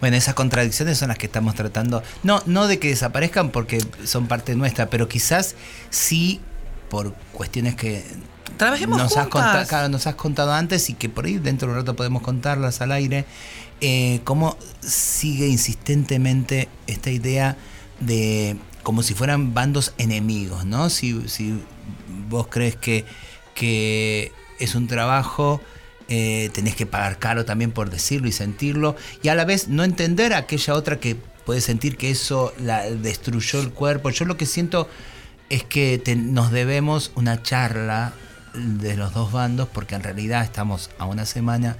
Bueno, 0.05 0.17
esas 0.17 0.35
contradicciones 0.35 0.99
son 0.99 1.07
las 1.07 1.17
que 1.17 1.25
estamos 1.25 1.55
tratando. 1.55 2.03
No, 2.21 2.43
no 2.45 2.67
de 2.67 2.77
que 2.77 2.89
desaparezcan 2.89 3.49
porque 3.49 3.83
son 4.03 4.27
parte 4.27 4.53
nuestra, 4.53 4.87
pero 4.87 5.07
quizás 5.07 5.55
sí 5.89 6.39
por 6.91 7.15
cuestiones 7.31 7.73
que 7.73 8.05
Trabajemos 8.55 8.99
nos 8.99 9.17
has, 9.17 9.23
juntas. 9.23 9.31
conta- 9.51 9.65
claro, 9.67 9.89
nos 9.89 10.05
has 10.05 10.13
contado 10.13 10.53
antes 10.53 10.91
y 10.91 10.93
que 10.93 11.09
por 11.09 11.25
ahí 11.25 11.39
dentro 11.39 11.67
de 11.67 11.73
un 11.73 11.79
rato 11.79 11.95
podemos 11.95 12.21
contarlas 12.21 12.81
al 12.81 12.91
aire. 12.91 13.25
Eh, 13.81 14.21
¿Cómo 14.25 14.57
sigue 14.79 15.47
insistentemente 15.47 16.69
esta 16.85 17.09
idea 17.09 17.57
de 17.99 18.57
como 18.83 19.01
si 19.01 19.15
fueran 19.15 19.55
bandos 19.55 19.95
enemigos, 19.97 20.65
¿no? 20.65 20.91
Si, 20.91 21.27
si 21.27 21.59
vos 22.29 22.45
crees 22.51 22.75
que, 22.75 23.05
que 23.55 24.31
es 24.59 24.75
un 24.75 24.85
trabajo, 24.85 25.61
eh, 26.09 26.49
tenés 26.53 26.75
que 26.75 26.85
pagar 26.85 27.17
caro 27.19 27.45
también 27.45 27.71
por 27.71 27.89
decirlo 27.89 28.27
y 28.27 28.31
sentirlo, 28.31 28.95
y 29.23 29.29
a 29.29 29.35
la 29.35 29.45
vez 29.45 29.67
no 29.67 29.83
entender 29.83 30.33
a 30.33 30.37
aquella 30.39 30.73
otra 30.75 30.99
que 30.99 31.15
puede 31.45 31.61
sentir 31.61 31.97
que 31.97 32.09
eso 32.11 32.53
la 32.59 32.83
destruyó 32.89 33.59
el 33.61 33.71
cuerpo. 33.71 34.09
Yo 34.09 34.25
lo 34.25 34.37
que 34.37 34.45
siento 34.45 34.89
es 35.49 35.63
que 35.63 35.99
te- 36.03 36.15
nos 36.15 36.51
debemos 36.51 37.11
una 37.15 37.43
charla 37.43 38.13
de 38.53 38.95
los 38.97 39.13
dos 39.13 39.31
bandos, 39.31 39.67
porque 39.71 39.95
en 39.95 40.03
realidad 40.03 40.43
estamos 40.43 40.89
a 40.97 41.05
una 41.05 41.25
semana 41.25 41.77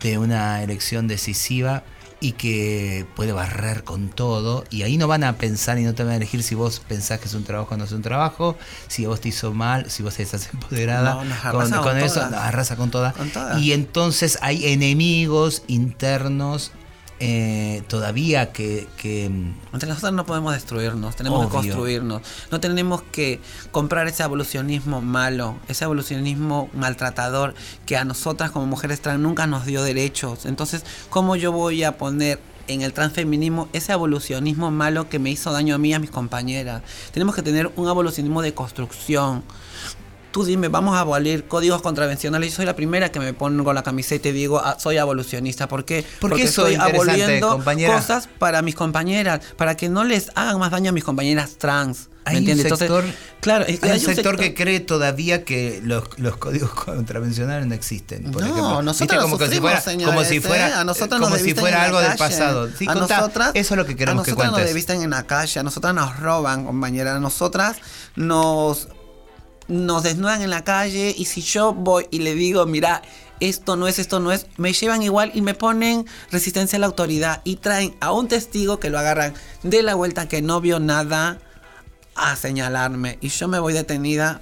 de 0.00 0.18
una 0.18 0.62
elección 0.62 1.08
decisiva 1.08 1.84
y 2.20 2.32
que 2.32 3.06
puede 3.14 3.32
barrer 3.32 3.84
con 3.84 4.08
todo. 4.08 4.64
Y 4.70 4.82
ahí 4.82 4.96
no 4.96 5.06
van 5.06 5.22
a 5.24 5.36
pensar 5.36 5.78
y 5.78 5.84
no 5.84 5.94
te 5.94 6.02
van 6.02 6.12
a 6.12 6.16
elegir 6.16 6.42
si 6.42 6.54
vos 6.54 6.80
pensás 6.80 7.20
que 7.20 7.26
es 7.26 7.34
un 7.34 7.44
trabajo 7.44 7.74
o 7.74 7.78
no 7.78 7.84
es 7.84 7.92
un 7.92 8.02
trabajo, 8.02 8.56
si 8.88 9.06
vos 9.06 9.20
te 9.20 9.28
hizo 9.28 9.52
mal, 9.54 9.90
si 9.90 10.02
vos 10.02 10.18
estás 10.18 10.48
empoderada 10.52 11.14
No, 11.14 11.18
con, 11.20 11.32
arrasa 11.32 11.76
con 11.76 11.84
con 11.84 11.98
eso, 11.98 12.14
todas. 12.20 12.32
arrasa 12.34 12.76
con 12.76 12.90
todas. 12.90 13.14
Con 13.14 13.30
todas. 13.30 13.60
Y 13.62 13.72
entonces 13.72 14.38
hay 14.42 14.66
enemigos 14.72 15.62
internos 15.68 16.72
eh, 17.20 17.82
todavía 17.88 18.52
que, 18.52 18.86
que 18.96 19.24
Entre 19.24 19.88
nosotros 19.88 20.12
no 20.12 20.24
podemos 20.24 20.52
destruirnos, 20.52 21.16
tenemos 21.16 21.46
que 21.46 21.52
construirnos. 21.52 22.22
No 22.52 22.60
tenemos 22.60 23.02
que 23.02 23.40
comprar 23.72 24.06
ese 24.06 24.22
evolucionismo 24.22 25.00
malo, 25.00 25.56
ese 25.66 25.84
evolucionismo 25.84 26.70
maltratador 26.74 27.54
que 27.86 27.96
a 27.96 28.04
nosotras 28.04 28.52
como 28.52 28.66
mujeres 28.66 29.00
trans 29.00 29.20
nunca 29.20 29.48
nos 29.48 29.66
dio 29.66 29.82
derechos. 29.82 30.46
Entonces, 30.46 30.84
¿cómo 31.10 31.34
yo 31.34 31.50
voy 31.50 31.82
a 31.82 31.98
poner 31.98 32.38
en 32.68 32.82
el 32.82 32.92
transfeminismo 32.92 33.68
ese 33.72 33.92
evolucionismo 33.92 34.70
malo 34.70 35.08
que 35.08 35.18
me 35.18 35.30
hizo 35.30 35.50
daño 35.50 35.74
a 35.74 35.78
mí 35.78 35.90
y 35.90 35.94
a 35.94 35.98
mis 35.98 36.10
compañeras? 36.10 36.82
Tenemos 37.12 37.34
que 37.34 37.42
tener 37.42 37.72
un 37.74 37.88
evolucionismo 37.88 38.42
de 38.42 38.54
construcción. 38.54 39.42
Tú 40.30 40.44
dime, 40.44 40.68
vamos 40.68 40.96
a 40.96 41.00
abolir 41.00 41.44
códigos 41.46 41.82
contravencionales. 41.82 42.50
Yo 42.50 42.56
soy 42.56 42.66
la 42.66 42.76
primera 42.76 43.10
que 43.10 43.20
me 43.20 43.32
pongo 43.32 43.72
la 43.72 43.82
camiseta 43.82 44.28
y 44.28 44.32
digo, 44.32 44.60
ah, 44.62 44.76
soy 44.78 44.98
abolicionista. 44.98 45.68
¿Por 45.68 45.84
qué? 45.84 46.02
¿Por 46.02 46.30
qué 46.30 46.36
Porque 46.36 46.42
estoy 46.44 46.74
aboliendo 46.74 47.50
compañera? 47.50 47.94
cosas 47.94 48.28
para 48.38 48.62
mis 48.62 48.74
compañeras, 48.74 49.40
para 49.56 49.76
que 49.76 49.88
no 49.88 50.04
les 50.04 50.30
hagan 50.34 50.58
más 50.58 50.70
daño 50.70 50.90
a 50.90 50.92
mis 50.92 51.04
compañeras 51.04 51.56
trans. 51.58 52.08
¿Me 52.26 52.32
Hay 52.32 52.36
un 52.36 52.50
entiendes? 52.50 52.78
sector, 52.78 53.04
claro, 53.40 53.64
es 53.66 53.80
que 53.80 53.90
hay 53.90 54.04
un 54.04 54.14
sector, 54.14 54.36
que 54.36 54.52
cree 54.52 54.80
todavía 54.80 55.46
que 55.46 55.80
los, 55.82 56.04
los 56.18 56.36
códigos 56.36 56.70
contravencionales 56.84 57.66
no 57.66 57.74
existen. 57.74 58.30
Por 58.30 58.42
no, 58.42 58.48
ejemplo. 58.48 58.82
nosotros 58.82 59.22
como 59.22 59.38
que 59.38 59.44
si 59.44 59.50
sufrimos, 59.52 59.70
fuera, 59.70 59.80
señores, 59.80 60.14
como 60.14 60.28
si 60.28 60.36
¿eh? 60.36 60.40
fuera, 60.42 60.80
a 60.80 60.84
nosotros 60.84 61.20
como 61.20 61.30
nos 61.34 61.40
si 61.40 61.54
fuera 61.54 61.84
algo 61.84 62.00
del 62.00 62.18
pasado. 62.18 62.68
Sí, 62.76 62.84
a 62.86 62.92
contá. 62.92 63.20
nosotras, 63.20 63.50
eso 63.54 63.74
es 63.74 63.78
lo 63.78 63.86
que 63.86 63.96
queremos 63.96 64.22
a 64.22 64.24
que 64.26 64.32
nosotras 64.32 64.52
nos 64.52 64.60
desvisten 64.60 65.00
en 65.00 65.08
la 65.10 65.26
calle, 65.26 65.58
a 65.60 65.62
nosotras 65.62 65.94
nos 65.94 66.18
roban, 66.20 66.66
compañera, 66.66 67.16
a 67.16 67.18
nosotras 67.18 67.78
nos 68.14 68.88
nos 69.68 70.02
desnudan 70.02 70.42
en 70.42 70.50
la 70.50 70.64
calle 70.64 71.14
y 71.16 71.26
si 71.26 71.42
yo 71.42 71.72
voy 71.74 72.06
y 72.10 72.20
le 72.20 72.34
digo, 72.34 72.64
mira, 72.66 73.02
esto 73.40 73.76
no 73.76 73.86
es, 73.86 73.98
esto 73.98 74.18
no 74.18 74.32
es, 74.32 74.46
me 74.56 74.72
llevan 74.72 75.02
igual 75.02 75.30
y 75.34 75.42
me 75.42 75.54
ponen 75.54 76.06
resistencia 76.32 76.76
a 76.76 76.80
la 76.80 76.86
autoridad 76.86 77.40
y 77.44 77.56
traen 77.56 77.94
a 78.00 78.12
un 78.12 78.26
testigo 78.28 78.80
que 78.80 78.90
lo 78.90 78.98
agarran 78.98 79.34
de 79.62 79.82
la 79.82 79.94
vuelta 79.94 80.26
que 80.26 80.42
no 80.42 80.60
vio 80.60 80.80
nada 80.80 81.38
a 82.16 82.34
señalarme 82.34 83.18
y 83.20 83.28
yo 83.28 83.46
me 83.46 83.58
voy 83.60 83.74
detenida 83.74 84.40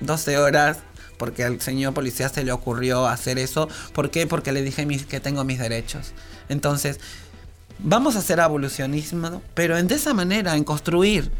12 0.00 0.38
horas 0.38 0.78
porque 1.18 1.42
al 1.44 1.60
señor 1.60 1.94
policía 1.94 2.28
se 2.28 2.44
le 2.44 2.52
ocurrió 2.52 3.06
hacer 3.06 3.38
eso. 3.38 3.68
¿Por 3.94 4.10
qué? 4.10 4.26
Porque 4.26 4.52
le 4.52 4.62
dije 4.62 4.84
mis- 4.84 5.06
que 5.06 5.18
tengo 5.18 5.42
mis 5.44 5.58
derechos. 5.58 6.12
Entonces, 6.50 7.00
vamos 7.78 8.16
a 8.16 8.18
hacer 8.18 8.38
evolucionismo, 8.38 9.42
pero 9.54 9.78
en 9.78 9.88
de 9.88 9.94
esa 9.94 10.12
manera, 10.12 10.54
en 10.56 10.62
construir, 10.64 11.32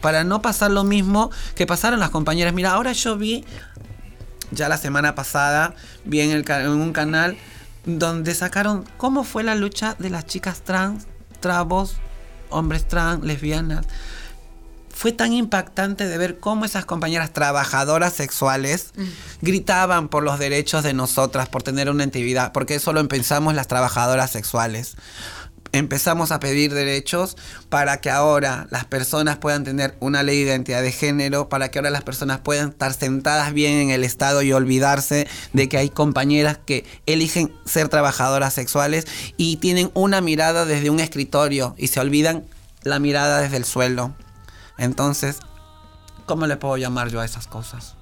para 0.00 0.24
no 0.24 0.42
pasar 0.42 0.70
lo 0.70 0.84
mismo 0.84 1.30
que 1.54 1.66
pasaron 1.66 2.00
las 2.00 2.10
compañeras. 2.10 2.54
Mira, 2.54 2.72
ahora 2.72 2.92
yo 2.92 3.16
vi, 3.16 3.44
ya 4.50 4.68
la 4.68 4.78
semana 4.78 5.14
pasada, 5.14 5.74
vi 6.04 6.20
en, 6.20 6.30
el 6.30 6.48
en 6.48 6.68
un 6.68 6.92
canal 6.92 7.36
donde 7.84 8.34
sacaron 8.34 8.84
cómo 8.96 9.24
fue 9.24 9.42
la 9.42 9.54
lucha 9.54 9.96
de 9.98 10.10
las 10.10 10.26
chicas 10.26 10.60
trans, 10.62 11.06
trabos, 11.40 11.96
hombres 12.50 12.86
trans, 12.86 13.24
lesbianas. 13.24 13.86
Fue 14.90 15.12
tan 15.12 15.32
impactante 15.32 16.08
de 16.08 16.18
ver 16.18 16.40
cómo 16.40 16.64
esas 16.64 16.84
compañeras 16.84 17.32
trabajadoras 17.32 18.12
sexuales 18.14 18.92
gritaban 19.40 20.08
por 20.08 20.24
los 20.24 20.40
derechos 20.40 20.82
de 20.82 20.92
nosotras, 20.92 21.48
por 21.48 21.62
tener 21.62 21.88
una 21.88 22.02
intimidad, 22.02 22.52
porque 22.52 22.74
eso 22.74 22.92
lo 22.92 22.98
empezamos 22.98 23.54
las 23.54 23.68
trabajadoras 23.68 24.32
sexuales. 24.32 24.96
Empezamos 25.72 26.32
a 26.32 26.40
pedir 26.40 26.72
derechos 26.72 27.36
para 27.68 28.00
que 28.00 28.10
ahora 28.10 28.66
las 28.70 28.84
personas 28.84 29.36
puedan 29.36 29.64
tener 29.64 29.96
una 30.00 30.22
ley 30.22 30.38
de 30.38 30.50
identidad 30.50 30.82
de 30.82 30.92
género, 30.92 31.48
para 31.48 31.70
que 31.70 31.78
ahora 31.78 31.90
las 31.90 32.02
personas 32.02 32.40
puedan 32.40 32.70
estar 32.70 32.92
sentadas 32.92 33.52
bien 33.52 33.74
en 33.74 33.90
el 33.90 34.04
Estado 34.04 34.42
y 34.42 34.52
olvidarse 34.52 35.26
de 35.52 35.68
que 35.68 35.78
hay 35.78 35.90
compañeras 35.90 36.58
que 36.64 36.84
eligen 37.06 37.52
ser 37.64 37.88
trabajadoras 37.88 38.54
sexuales 38.54 39.06
y 39.36 39.56
tienen 39.56 39.90
una 39.94 40.20
mirada 40.20 40.64
desde 40.64 40.90
un 40.90 41.00
escritorio 41.00 41.74
y 41.78 41.88
se 41.88 42.00
olvidan 42.00 42.44
la 42.82 42.98
mirada 42.98 43.40
desde 43.40 43.56
el 43.56 43.64
suelo. 43.64 44.14
Entonces, 44.78 45.38
¿cómo 46.26 46.46
le 46.46 46.56
puedo 46.56 46.76
llamar 46.76 47.10
yo 47.10 47.20
a 47.20 47.24
esas 47.24 47.46
cosas? 47.46 47.94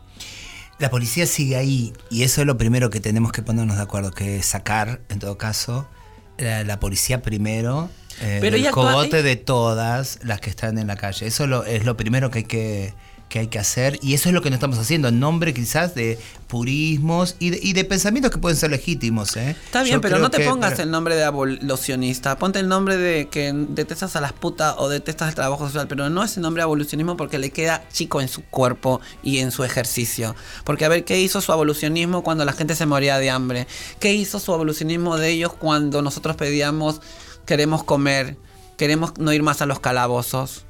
La 0.79 0.91
policía 0.91 1.27
sigue 1.27 1.57
ahí 1.57 1.95
y 2.11 2.23
eso 2.23 2.43
es 2.43 2.47
lo 2.47 2.59
primero 2.59 2.91
que 2.91 3.01
tenemos 3.01 3.33
que 3.33 3.41
ponernos 3.41 3.79
de 3.79 3.83
acuerdo, 3.83 4.11
que 4.13 4.37
es 4.37 4.47
sacar, 4.47 5.01
en 5.09 5.19
todo 5.19 5.39
caso, 5.39 5.89
la, 6.39 6.65
la 6.65 6.81
policía 6.81 7.23
primero, 7.23 7.89
eh, 8.21 8.39
Pero 8.41 8.57
actúa- 8.57 8.93
cogote 8.93 9.23
de 9.23 9.37
todas 9.37 10.19
las 10.23 10.41
que 10.41 10.51
están 10.51 10.79
en 10.79 10.87
la 10.87 10.97
calle. 10.97 11.27
Eso 11.27 11.47
lo- 11.47 11.65
es 11.65 11.85
lo 11.85 11.97
primero 11.97 12.31
que 12.31 12.39
hay 12.41 12.45
que, 12.45 12.95
que 13.29 13.41
hay 13.41 13.49
que 13.49 13.59
hacer 13.59 13.99
y 14.03 14.15
eso 14.15 14.29
es 14.29 14.35
lo 14.35 14.41
que 14.41 14.51
no 14.51 14.55
estamos 14.55 14.79
haciendo, 14.79 15.09
en 15.09 15.19
nombre 15.19 15.53
quizás 15.53 15.95
de 15.97 16.17
purismos 16.47 17.35
y 17.41 17.51
de, 17.51 17.59
y 17.61 17.73
de 17.73 17.85
pensamientos 17.85 18.31
que 18.31 18.39
pueden 18.39 18.57
ser 18.57 18.71
legítimos. 18.71 19.37
¿eh? 19.37 19.57
Está 19.65 19.83
bien, 19.83 19.97
Yo 19.97 20.01
pero 20.01 20.19
no 20.19 20.31
te 20.31 20.39
que- 20.39 20.45
pongas 20.49 20.73
pero- 20.73 20.85
el 20.85 20.91
nombre 20.93 21.17
de 21.17 21.25
abolicionista. 21.25 22.39
Ponte 22.39 22.61
el 22.61 22.69
nombre 22.69 22.97
de 22.97 23.29
que 23.29 23.53
detestas 23.53 24.15
a 24.17 24.21
las 24.21 24.33
putas 24.33 24.75
o 24.79 24.89
detestas 24.89 25.29
el 25.29 25.35
trabajo 25.35 25.67
social, 25.67 25.89
pero 25.89 26.09
no 26.09 26.23
ese 26.23 26.41
nombre 26.41 26.61
de 26.61 26.65
abolicionismo 26.65 27.17
porque 27.17 27.39
le 27.39 27.51
queda 27.51 27.83
chico 27.93 28.21
en 28.21 28.29
su 28.29 28.43
cuerpo 28.45 29.01
y 29.23 29.39
en 29.39 29.51
su 29.51 29.65
ejercicio. 29.65 30.37
Porque 30.65 30.85
a 30.85 30.89
ver, 30.89 31.05
¿qué 31.05 31.21
hizo 31.21 31.41
su 31.41 31.53
abolicionismo 31.53 32.23
cuando 32.23 32.45
la 32.45 32.53
gente 32.53 32.75
se 32.77 32.87
moría 32.87 33.19
de 33.19 33.31
hambre? 33.31 33.67
¿Qué 33.99 34.15
hizo 34.15 34.39
su 34.39 34.53
abolicionismo 34.55 35.17
de 35.17 35.31
ellos 35.31 35.53
cuando 35.53 36.01
nosotros 36.03 36.37
pedíamos, 36.37 37.01
queremos 37.45 37.83
comer, 37.85 38.37
queremos 38.77 39.19
no 39.19 39.33
ir 39.33 39.43
más 39.43 39.63
a 39.63 39.67
los 39.67 39.81
calabozos? 39.81 40.65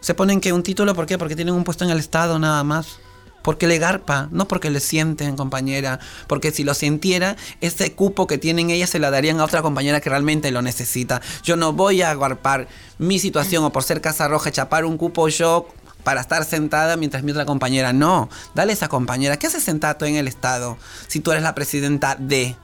Se 0.00 0.14
ponen 0.14 0.40
que 0.40 0.52
un 0.52 0.62
título, 0.62 0.94
¿por 0.94 1.06
qué? 1.06 1.18
Porque 1.18 1.36
tienen 1.36 1.54
un 1.54 1.64
puesto 1.64 1.84
en 1.84 1.90
el 1.90 1.98
Estado 1.98 2.38
nada 2.38 2.64
más. 2.64 2.98
Porque 3.42 3.66
le 3.66 3.78
garpa, 3.78 4.28
no 4.32 4.46
porque 4.46 4.70
le 4.70 4.80
sienten, 4.80 5.36
compañera. 5.36 5.98
Porque 6.26 6.52
si 6.52 6.62
lo 6.64 6.74
sintiera, 6.74 7.36
ese 7.60 7.92
cupo 7.94 8.26
que 8.26 8.38
tienen 8.38 8.70
ellas 8.70 8.90
se 8.90 8.98
la 8.98 9.10
darían 9.10 9.40
a 9.40 9.44
otra 9.44 9.62
compañera 9.62 10.00
que 10.00 10.10
realmente 10.10 10.50
lo 10.50 10.60
necesita. 10.62 11.22
Yo 11.42 11.56
no 11.56 11.72
voy 11.72 12.02
a 12.02 12.10
agarpar 12.10 12.68
mi 12.98 13.18
situación 13.18 13.64
o 13.64 13.72
por 13.72 13.82
ser 13.82 14.00
Casa 14.00 14.28
Roja, 14.28 14.50
chapar 14.50 14.84
un 14.84 14.98
cupo 14.98 15.28
yo 15.28 15.68
para 16.04 16.20
estar 16.20 16.44
sentada 16.44 16.96
mientras 16.96 17.22
mi 17.22 17.30
otra 17.30 17.46
compañera. 17.46 17.92
No, 17.92 18.28
dale 18.54 18.72
a 18.72 18.74
esa 18.74 18.88
compañera. 18.88 19.38
¿Qué 19.38 19.46
haces 19.46 19.62
sentada 19.62 19.96
tú 19.96 20.04
en 20.04 20.16
el 20.16 20.28
Estado 20.28 20.76
si 21.06 21.20
tú 21.20 21.30
eres 21.30 21.42
la 21.42 21.54
presidenta 21.54 22.16
de... 22.18 22.56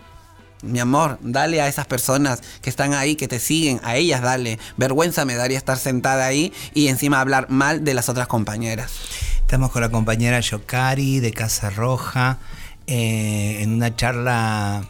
Mi 0.63 0.81
amor, 0.81 1.19
dale 1.21 1.61
a 1.61 1.69
esas 1.69 1.87
personas 1.87 2.43
que 2.63 2.71
están 2.71 2.95
ahí, 2.95 3.17
que 3.17 3.29
te 3.29 3.39
siguen, 3.39 3.81
a 3.85 3.97
ellas 3.97 4.23
dale. 4.23 4.59
Vergüenza 4.77 5.25
me 5.25 5.35
daría 5.35 5.59
estar 5.59 5.79
sentada 5.79 6.27
ahí 6.27 6.53
y 6.75 6.89
encima 6.89 7.21
hablar 7.21 7.51
mal 7.51 7.85
de 7.85 7.95
las 7.95 8.09
otras 8.09 8.27
compañeras. 8.27 8.93
Estamos 9.41 9.71
con 9.71 9.83
la 9.83 9.91
compañera 9.91 10.41
Yokari 10.41 11.21
de 11.21 11.33
Casa 11.33 11.71
Roja 11.71 12.39
eh, 12.87 13.59
en 13.61 13.75
una 13.75 13.95
charla 13.95 14.89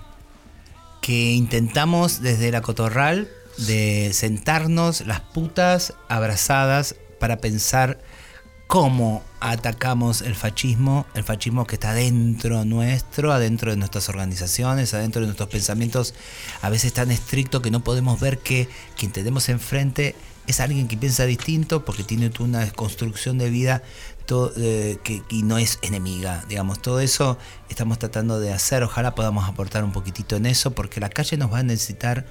que 1.00 1.32
intentamos 1.32 2.22
desde 2.22 2.50
la 2.50 2.62
cotorral 2.62 3.28
de 3.58 4.10
sentarnos 4.12 5.06
las 5.06 5.20
putas 5.20 5.94
abrazadas 6.08 6.94
para 7.18 7.38
pensar 7.38 7.98
cómo 8.66 9.22
atacamos 9.40 10.22
el 10.22 10.34
fascismo, 10.34 11.06
el 11.14 11.24
fascismo 11.24 11.66
que 11.66 11.76
está 11.76 11.94
dentro 11.94 12.64
nuestro, 12.64 13.32
adentro 13.32 13.70
de 13.70 13.76
nuestras 13.76 14.08
organizaciones, 14.08 14.92
adentro 14.94 15.20
de 15.20 15.26
nuestros 15.26 15.48
pensamientos, 15.48 16.14
a 16.62 16.70
veces 16.70 16.92
tan 16.92 17.10
estricto 17.10 17.62
que 17.62 17.70
no 17.70 17.84
podemos 17.84 18.18
ver 18.20 18.38
que 18.38 18.68
quien 18.96 19.12
tenemos 19.12 19.48
enfrente 19.48 20.16
es 20.46 20.60
alguien 20.60 20.88
que 20.88 20.96
piensa 20.96 21.24
distinto 21.26 21.84
porque 21.84 22.04
tiene 22.04 22.30
una 22.38 22.68
construcción 22.70 23.38
de 23.38 23.50
vida 23.50 23.82
eh, 24.56 24.98
que, 25.04 25.22
y 25.28 25.42
no 25.42 25.58
es 25.58 25.78
enemiga, 25.82 26.44
digamos, 26.48 26.82
todo 26.82 27.00
eso 27.00 27.38
estamos 27.68 27.98
tratando 27.98 28.40
de 28.40 28.52
hacer, 28.52 28.82
ojalá 28.82 29.14
podamos 29.14 29.48
aportar 29.48 29.84
un 29.84 29.92
poquitito 29.92 30.36
en 30.36 30.46
eso 30.46 30.72
porque 30.72 31.00
la 31.00 31.08
calle 31.08 31.36
nos 31.36 31.52
va 31.52 31.58
a 31.58 31.62
necesitar 31.62 32.26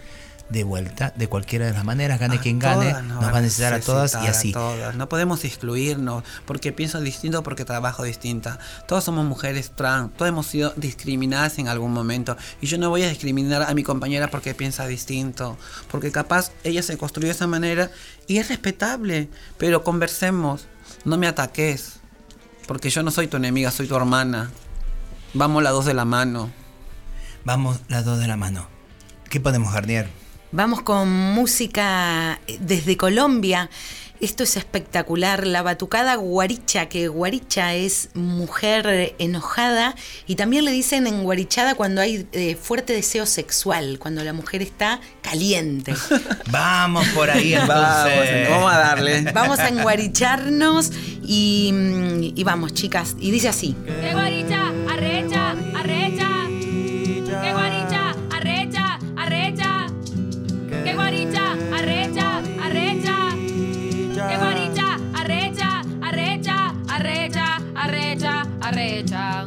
de 0.49 0.63
vuelta, 0.63 1.12
de 1.15 1.27
cualquiera 1.27 1.65
de 1.65 1.73
las 1.73 1.84
maneras, 1.84 2.19
gane 2.19 2.36
A 2.36 2.39
quien 2.39 2.60
gane, 2.60 2.93
nos 3.03 3.23
va 3.23 3.38
a 3.38 3.41
necesitar 3.41 3.73
a 3.73 3.79
todas 3.79 4.13
y 4.13 4.27
así. 4.27 4.51
todas. 4.51 4.95
No 4.95 5.10
podemos 5.10 5.43
excluirnos 5.43 6.23
porque 6.45 6.71
pienso 6.71 6.99
distinto, 7.01 7.41
porque 7.41 7.65
trabajo 7.65 8.03
distinta. 8.03 8.60
Todas 8.88 9.03
somos 9.03 9.25
mujeres 9.25 9.71
trans, 9.75 10.13
todas 10.15 10.29
hemos 10.29 10.45
sido 10.45 10.71
discriminadas 10.75 11.58
en 11.58 11.67
algún 11.67 11.93
momento. 11.93 12.38
Y 12.62 12.67
yo 12.67 12.77
no 12.77 12.89
voy 12.89 13.03
a 13.03 13.10
discriminar 13.10 13.63
a 13.63 13.73
mi 13.73 13.84
compañera 13.84 14.29
porque 14.29 14.53
piensa 14.53 14.86
distinto. 14.86 15.58
Porque 15.89 16.12
capaz 16.12 16.51
ella 16.63 16.84
se 16.84 16.97
construyó 16.97 17.27
de 17.27 17.34
esa 17.34 17.47
manera 17.47 17.89
y 18.27 18.38
es 18.38 18.49
respetable. 18.49 19.29
Pero 19.58 19.84
conversemos, 19.84 20.67
no 21.05 21.17
me 21.17 21.27
ataques. 21.27 21.93
Porque 22.67 22.89
yo 22.89 23.01
no 23.03 23.12
soy 23.12 23.27
tu 23.27 23.38
enemiga, 23.38 23.71
soy 23.71 23.88
tu 23.88 23.95
hermana. 23.95 24.51
Vamos 25.34 25.63
las 25.63 25.73
dos 25.73 25.86
de 25.86 25.93
la 25.93 26.05
mano. 26.05 26.51
Vamos 27.43 27.79
las 27.88 28.05
dos 28.05 28.19
de 28.19 28.27
la 28.27 28.38
mano. 28.38 28.67
¿Qué 29.29 29.39
podemos, 29.39 29.73
Garnier? 29.73 30.24
Vamos 30.55 30.83
con 30.83 31.11
música 31.11 32.39
eh, 32.47 32.57
desde 32.61 32.95
Colombia. 32.95 33.69
Esto 34.21 34.43
es 34.43 34.55
espectacular. 34.55 35.45
La 35.45 35.61
batucada 35.63 36.15
guaricha, 36.15 36.85
que 36.87 37.09
guaricha 37.09 37.73
es 37.73 38.07
mujer 38.13 39.15
enojada 39.19 39.95
y 40.27 40.35
también 40.35 40.63
le 40.63 40.71
dicen 40.71 41.07
en 41.07 41.23
guarichada 41.23 41.75
cuando 41.75 41.99
hay 41.99 42.25
eh, 42.31 42.55
fuerte 42.55 42.93
deseo 42.93 43.25
sexual, 43.25 43.99
cuando 43.99 44.23
la 44.23 44.31
mujer 44.31 44.61
está 44.61 45.01
caliente. 45.21 45.93
Vamos 46.51 47.05
por 47.09 47.29
ahí 47.29 47.53
Vamos, 47.55 48.07
entonces. 48.07 48.49
vamos 48.49 48.73
a 48.73 48.77
darle. 48.77 49.21
Vamos 49.33 49.59
a 49.59 49.67
enguaricharnos 49.67 50.89
y, 51.21 51.71
mm, 51.73 52.23
y 52.33 52.43
vamos, 52.45 52.73
chicas. 52.73 53.17
Y 53.19 53.29
dice 53.29 53.49
así. 53.49 53.75
¡Qué 53.85 54.13
guaricha! 54.13 54.71
¡Arrecha! 54.89 55.51
¡Arrecha! 55.51 55.74
¡Arrecha! 68.86 69.45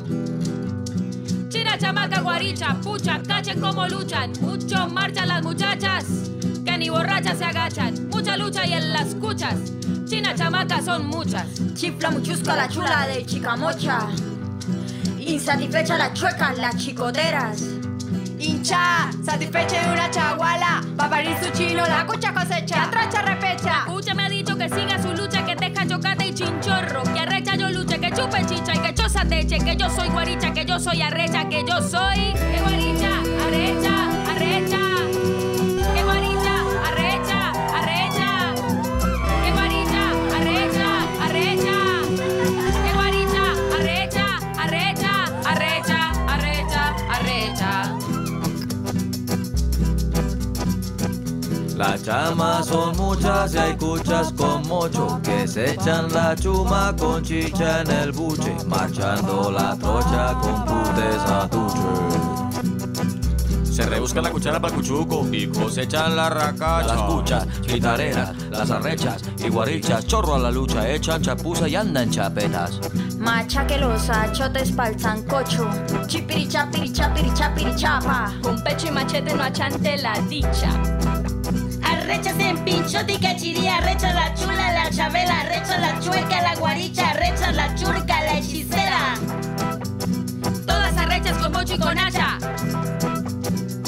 China, 1.49 1.79
chamaca, 1.79 2.21
guaricha, 2.23 2.75
pucha, 2.83 3.23
cachen 3.23 3.61
como 3.61 3.87
luchan. 3.87 4.33
Mucho 4.41 4.89
marchan 4.89 5.29
las 5.29 5.45
muchachas, 5.45 6.07
que 6.65 6.77
ni 6.77 6.89
borrachas 6.89 7.39
se 7.39 7.45
agachan. 7.45 8.09
Mucha 8.09 8.37
lucha 8.37 8.67
y 8.67 8.73
en 8.73 8.93
las 8.93 9.15
cuchas. 9.15 9.55
China, 10.07 10.35
chamaca, 10.35 10.83
son 10.83 11.07
muchas. 11.07 11.47
Chifla 11.75 12.11
muchusca 12.11 12.57
la 12.57 12.69
chula 12.69 13.07
de 13.07 13.25
Chicamocha. 13.25 14.09
Insatisfecha 15.21 15.97
las 15.97 16.15
chuecas, 16.15 16.59
las 16.59 16.77
chicoteras. 16.77 17.63
Hincha, 18.41 19.11
satisfecha 19.25 19.87
de 19.87 19.93
una 19.93 20.11
chaguala. 20.11 20.83
Paparí 20.97 21.35
su 21.41 21.51
chino, 21.51 21.87
la 21.87 22.05
cucha 22.07 22.35
cosecha. 22.35 22.77
La 22.77 22.91
tracha 22.91 23.23
repecha. 23.23 23.85
Me 24.15 24.25
ha 24.25 24.29
dicho 24.29 24.57
que 24.57 24.69
siga 24.69 25.01
su 25.01 25.13
lucha, 25.13 25.45
que 25.45 25.55
deja 25.55 25.87
chocate 25.87 26.29
y 26.29 26.35
chinchorro. 26.35 27.03
Que 27.13 27.21
arrecha 27.21 27.57
yo 27.57 27.69
luche, 27.69 28.01
que 28.01 28.11
chupe 28.11 28.45
chicha 28.47 28.75
y 28.75 28.79
que 28.79 28.95
Que 29.27 29.77
yo 29.77 29.91
soy 29.91 30.09
guaricha, 30.11 30.53
que 30.53 30.65
yo 30.65 30.79
soy 30.79 31.03
arrecha, 31.03 31.49
que 31.49 31.65
yo 31.65 31.83
soy. 31.83 32.33
Guaricha, 32.63 33.21
arrecha. 33.45 33.88
Las 51.79 52.03
chamas 52.03 52.67
son 52.67 52.97
muchas 52.97 53.55
y 53.55 53.59
hay 53.59 53.77
cuchas 53.77 54.33
con 54.33 54.67
mocho 54.67 55.21
que 55.23 55.47
se 55.47 55.75
echan 55.75 56.13
la 56.13 56.35
chuma 56.35 56.93
con 56.99 57.23
chicha 57.23 57.83
en 57.83 57.91
el 57.93 58.11
buche, 58.11 58.53
marchando 58.67 59.49
la 59.53 59.77
trocha 59.77 60.35
con 60.41 60.65
putes 60.65 61.23
a 61.25 61.49
tuche. 61.49 61.79
Se 63.73 63.87
rebusca 63.87 64.21
la 64.21 64.33
cuchara 64.33 64.59
para 64.61 64.75
el 64.75 64.81
cuchuco 64.81 65.25
y 65.31 65.47
cosechan 65.47 66.17
la 66.17 66.29
racacha. 66.29 66.83
Las 66.83 67.03
cuchas, 67.03 67.47
guitarreras, 67.61 68.35
las 68.51 68.73
arrechas 68.73 69.23
y 69.39 69.49
guarichas, 69.49 70.05
chorro 70.05 70.35
a 70.35 70.39
la 70.41 70.51
lucha, 70.51 70.91
echan 70.91 71.23
chapuza 71.23 71.69
y 71.69 71.77
andan 71.77 72.11
chapetas. 72.11 72.81
Machaque 73.19 73.79
los 73.79 74.11
achotes 74.11 74.73
pa'l 74.73 74.99
sancocho. 74.99 75.69
Chipiri 76.09 76.49
chapiri 76.49 76.93
chapiri 76.93 77.33
chapiri 77.35 77.73
chapa. 77.77 78.33
Con 78.43 78.61
pecho 78.65 78.89
y 78.89 78.91
machete 78.91 79.33
no 79.33 79.45
achante 79.45 79.97
la 79.99 80.19
dicha. 80.29 80.98
Arrechas 82.09 82.39
en 82.39 82.65
pinchote 82.65 83.13
y 83.13 83.19
cachiría, 83.19 83.77
arrecha 83.77 84.15
la 84.15 84.33
chula, 84.33 84.73
la 84.73 84.89
chabela, 84.89 85.41
arrecha 85.43 85.77
la 85.77 86.01
chueca, 86.01 86.41
la 86.41 86.55
guaricha, 86.57 87.11
arrecha 87.11 87.53
la 87.53 87.75
churca, 87.75 88.23
la 88.23 88.39
hechicera. 88.39 89.15
Todas 90.67 90.97
arrechas 90.97 91.37
con 91.37 91.53
mocho 91.53 91.75
y 91.75 91.79
con 91.79 91.99
hacha. 91.99 92.39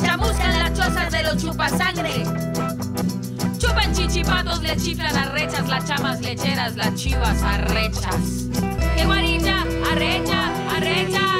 Chamuscan 0.05 0.59
las 0.59 0.75
chozas 0.75 1.11
de 1.11 1.23
los 1.23 1.39
chupasangre. 1.39 2.25
Chupan 3.57 3.95
chichipatos, 3.95 4.63
le 4.65 4.77
chiflan 4.77 5.17
arrechas, 5.17 5.67
las 5.67 5.87
chamas 5.87 6.21
lecheras, 6.21 6.77
las 6.77 6.95
chivas 6.97 7.43
arrechas. 7.43 8.51
¡Qué 8.97 9.07
guaricha, 9.07 9.63
arrecha, 9.91 10.53
arrecha! 10.77 11.40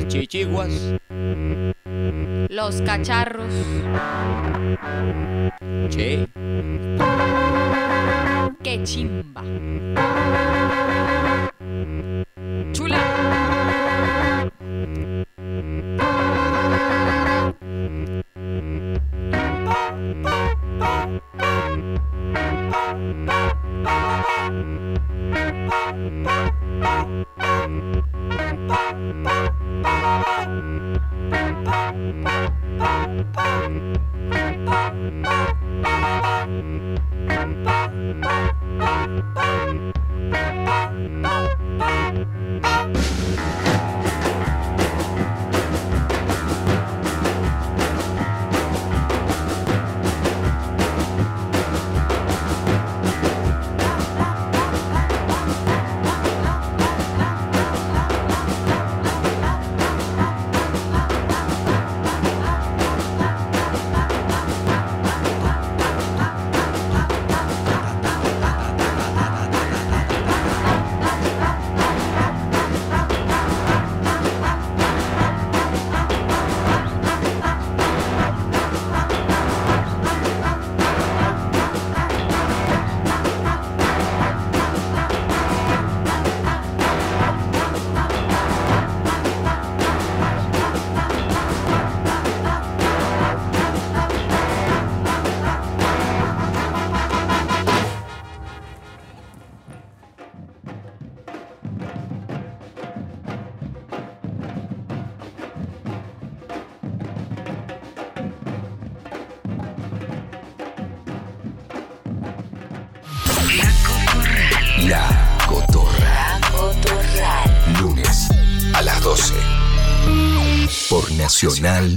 Las 0.00 0.08
chichiguas. 0.08 0.94
Los 2.48 2.80
cacharros. 2.82 3.52
Che. 5.90 6.26
¡Qué 8.62 8.82
chimba! 8.82 9.29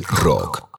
Rock. 0.07 0.69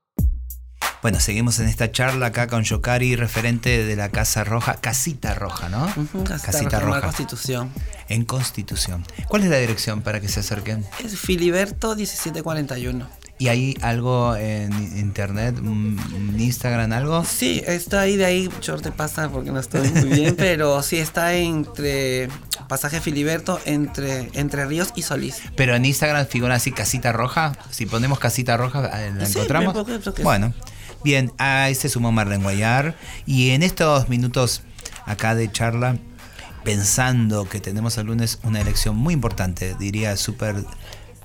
Bueno, 1.03 1.21
seguimos 1.21 1.59
en 1.59 1.69
esta 1.69 1.93
charla 1.93 2.27
acá 2.27 2.47
con 2.47 2.63
Yokari, 2.63 3.15
referente 3.15 3.85
de 3.85 3.95
la 3.95 4.09
Casa 4.09 4.43
Roja, 4.43 4.77
Casita 4.77 5.35
Roja, 5.35 5.69
¿no? 5.69 5.87
Casita, 6.25 6.39
Casita 6.39 6.81
Roja. 6.81 7.03
Constitución. 7.03 7.71
En 8.09 8.25
Constitución. 8.25 9.05
¿Cuál 9.29 9.43
es 9.43 9.51
la 9.51 9.59
dirección 9.59 10.01
para 10.01 10.21
que 10.21 10.29
se 10.29 10.41
acerquen? 10.41 10.87
Es 11.05 11.19
Filiberto 11.19 11.95
1741. 11.95 13.07
¿Y 13.37 13.49
hay 13.49 13.77
algo 13.83 14.37
en 14.37 14.73
internet, 14.97 15.59
un 15.59 16.37
Instagram, 16.39 16.93
algo? 16.93 17.25
Sí, 17.25 17.61
está 17.67 18.03
ahí 18.03 18.17
de 18.17 18.25
ahí, 18.25 18.49
short 18.61 18.83
te 18.83 18.93
pasa 18.93 19.29
porque 19.29 19.51
no 19.51 19.59
estoy 19.59 19.89
muy 19.91 20.09
bien, 20.11 20.35
pero 20.39 20.81
sí 20.83 20.99
está 20.99 21.35
entre 21.35 22.29
pasaje 22.69 23.01
Filiberto 23.01 23.61
entre 23.65 24.31
Entre 24.35 24.65
Ríos 24.67 24.93
y 24.95 25.03
Solís. 25.03 25.43
Pero 25.57 25.75
en 25.75 25.85
Instagram 25.85 26.27
figura 26.27 26.55
así 26.55 26.71
Casita 26.71 27.13
Roja. 27.13 27.59
Si 27.71 27.87
ponemos 27.87 28.19
Casita 28.21 28.57
Roja, 28.57 28.89
eh, 29.05 29.13
¿la 29.15 29.27
Sí, 29.27 29.33
encontramos? 29.33 29.75
parece 29.75 30.11
que 30.11 30.17
sí. 30.17 30.23
Bueno, 30.23 30.55
bien, 31.03 31.33
ahí 31.39 31.75
se 31.75 31.89
sumó 31.89 32.13
Marlene 32.13 32.43
Guayar. 32.43 32.97
Y 33.27 33.51
en 33.51 33.65
estos 33.65 34.09
minutos 34.09 34.63
acá 35.07 35.35
de 35.35 35.51
charla, 35.51 35.99
pensando 36.63 37.49
que 37.49 37.61
tenemos 37.61 37.99
el 37.99 38.07
lunes 38.07 38.39
una 38.45 38.61
elección 38.61 38.97
muy 38.97 39.13
importante, 39.13 39.75
diría 39.79 40.17
súper 40.17 40.57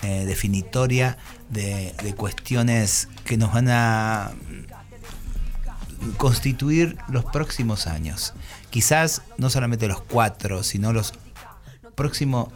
eh, 0.01 0.25
definitoria 0.25 1.17
de, 1.49 2.13
cuestiones 2.15 3.07
que 3.25 3.37
nos 3.37 3.53
van 3.53 3.69
a 3.69 4.31
constituir 6.17 6.97
los 7.09 7.25
próximos 7.25 7.87
años. 7.87 8.33
Quizás 8.69 9.21
no 9.37 9.49
solamente 9.49 9.87
los 9.87 10.01
cuatro, 10.01 10.63
sino 10.63 10.93
los 10.93 11.13
próximos 11.95 12.49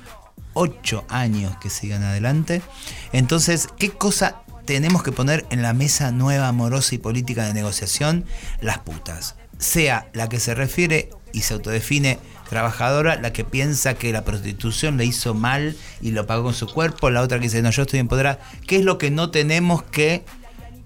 ocho 0.54 1.06
años 1.10 1.56
que 1.58 1.70
sigan 1.70 2.04
adelante. 2.04 2.62
Entonces, 3.12 3.68
¿qué 3.78 3.92
cosa 3.92 4.42
tenemos 4.66 5.04
que 5.04 5.12
poner 5.12 5.46
en 5.50 5.62
la 5.62 5.74
mesa 5.74 6.12
nueva 6.12 6.48
amorosa 6.48 6.96
y 6.96 7.00
política 7.00 7.46
de 7.46 7.54
negociación? 7.54 8.26
Las 8.62 8.80
putas. 8.80 9.36
Sea 9.58 10.10
la 10.14 10.30
que 10.30 10.40
se 10.40 10.56
refiere 10.56 11.10
y 11.32 11.42
se 11.42 11.54
autodefine 11.56 12.20
trabajadora, 12.54 13.20
la 13.20 13.34
que 13.34 13.44
piensa 13.44 13.96
que 13.96 14.12
la 14.12 14.24
prostitución 14.24 14.96
le 14.96 15.06
hizo 15.06 15.34
mal 15.34 15.76
y 16.02 16.12
lo 16.12 16.28
pagó 16.28 16.44
con 16.44 16.54
su 16.54 16.68
cuerpo, 16.68 17.10
la 17.10 17.22
otra 17.22 17.40
que 17.40 17.46
dice, 17.46 17.64
no, 17.64 17.72
yo 17.72 17.82
estoy 17.82 18.00
empoderada. 18.00 18.40
¿Qué 18.68 18.76
es 18.76 18.86
lo 18.86 19.00
que 19.00 19.10
no 19.10 19.32
tenemos 19.32 19.82
que 19.82 20.24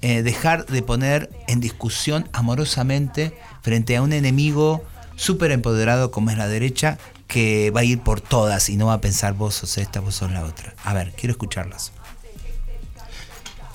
eh, 0.02 0.22
dejar 0.22 0.66
de 0.68 0.82
poner 0.82 1.30
en 1.48 1.60
discusión 1.60 2.30
amorosamente 2.32 3.38
frente 3.64 3.98
a 3.98 4.02
un 4.02 4.14
enemigo 4.14 4.86
súper 5.18 5.52
empoderado 5.52 6.10
como 6.10 6.30
es 6.30 6.38
la 6.38 6.48
derecha, 6.48 6.98
que 7.28 7.70
va 7.72 7.82
a 7.82 7.84
ir 7.84 8.00
por 8.00 8.22
todas 8.22 8.70
y 8.70 8.78
no 8.78 8.86
va 8.86 8.94
a 8.94 9.02
pensar 9.02 9.34
vos 9.34 9.56
sos 9.56 9.78
esta, 9.78 10.00
vos 10.00 10.16
sos 10.16 10.32
la 10.32 10.46
otra. 10.46 10.74
A 10.86 10.94
ver, 10.94 11.12
quiero 11.18 11.32
escucharlas. 11.32 11.92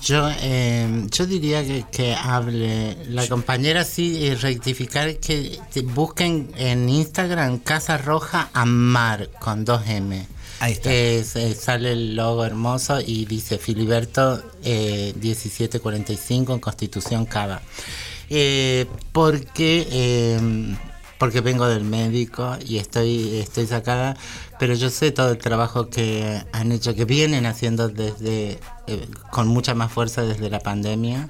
Yo, 0.03 0.29
eh, 0.41 1.07
yo 1.11 1.25
diría 1.25 1.63
que, 1.63 1.85
que 1.89 2.13
hable 2.13 2.97
la 3.07 3.25
compañera 3.27 3.85
sí 3.85 4.17
y 4.17 4.35
rectificar 4.35 5.15
que 5.17 5.59
busquen 5.83 6.51
en 6.57 6.89
Instagram 6.89 7.59
Casa 7.59 7.97
Roja 7.97 8.49
Amar 8.53 9.29
con 9.39 9.65
2M. 9.65 10.25
Ahí 10.59 10.73
está. 10.73 10.93
Es, 10.93 11.35
eh, 11.35 11.55
sale 11.55 11.93
el 11.93 12.15
logo 12.15 12.45
hermoso 12.45 12.99
y 12.99 13.25
dice 13.25 13.57
Filiberto 13.57 14.41
eh, 14.63 15.13
1745 15.21 16.53
en 16.53 16.59
Constitución 16.59 17.25
Cava. 17.25 17.61
Eh, 18.29 18.85
porque 19.11 19.87
eh, 19.91 20.39
porque 21.23 21.39
vengo 21.39 21.65
del 21.67 21.85
médico 21.85 22.57
y 22.67 22.79
estoy 22.79 23.37
estoy 23.37 23.65
sacada, 23.65 24.17
pero 24.59 24.73
yo 24.73 24.89
sé 24.89 25.13
todo 25.13 25.31
el 25.31 25.37
trabajo 25.37 25.89
que 25.89 26.43
han 26.51 26.73
hecho, 26.73 26.95
que 26.95 27.05
vienen 27.05 27.45
haciendo 27.45 27.87
desde 27.87 28.59
eh, 28.87 29.07
con 29.31 29.47
mucha 29.47 29.73
más 29.73 29.89
fuerza 29.89 30.23
desde 30.23 30.49
la 30.49 30.59
pandemia 30.59 31.29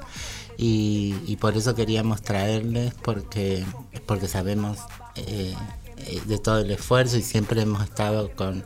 y, 0.57 1.37
por 1.39 1.55
eso 1.55 1.75
queríamos 1.75 2.23
traerles 2.23 2.95
porque 3.03 3.63
porque 4.07 4.27
sabemos 4.27 4.79
eh, 5.15 5.53
eh, 5.97 6.21
de 6.25 6.39
todo 6.39 6.61
el 6.61 6.71
esfuerzo 6.71 7.17
y 7.17 7.21
siempre 7.21 7.61
hemos 7.61 7.83
estado 7.83 8.31
con 8.31 8.63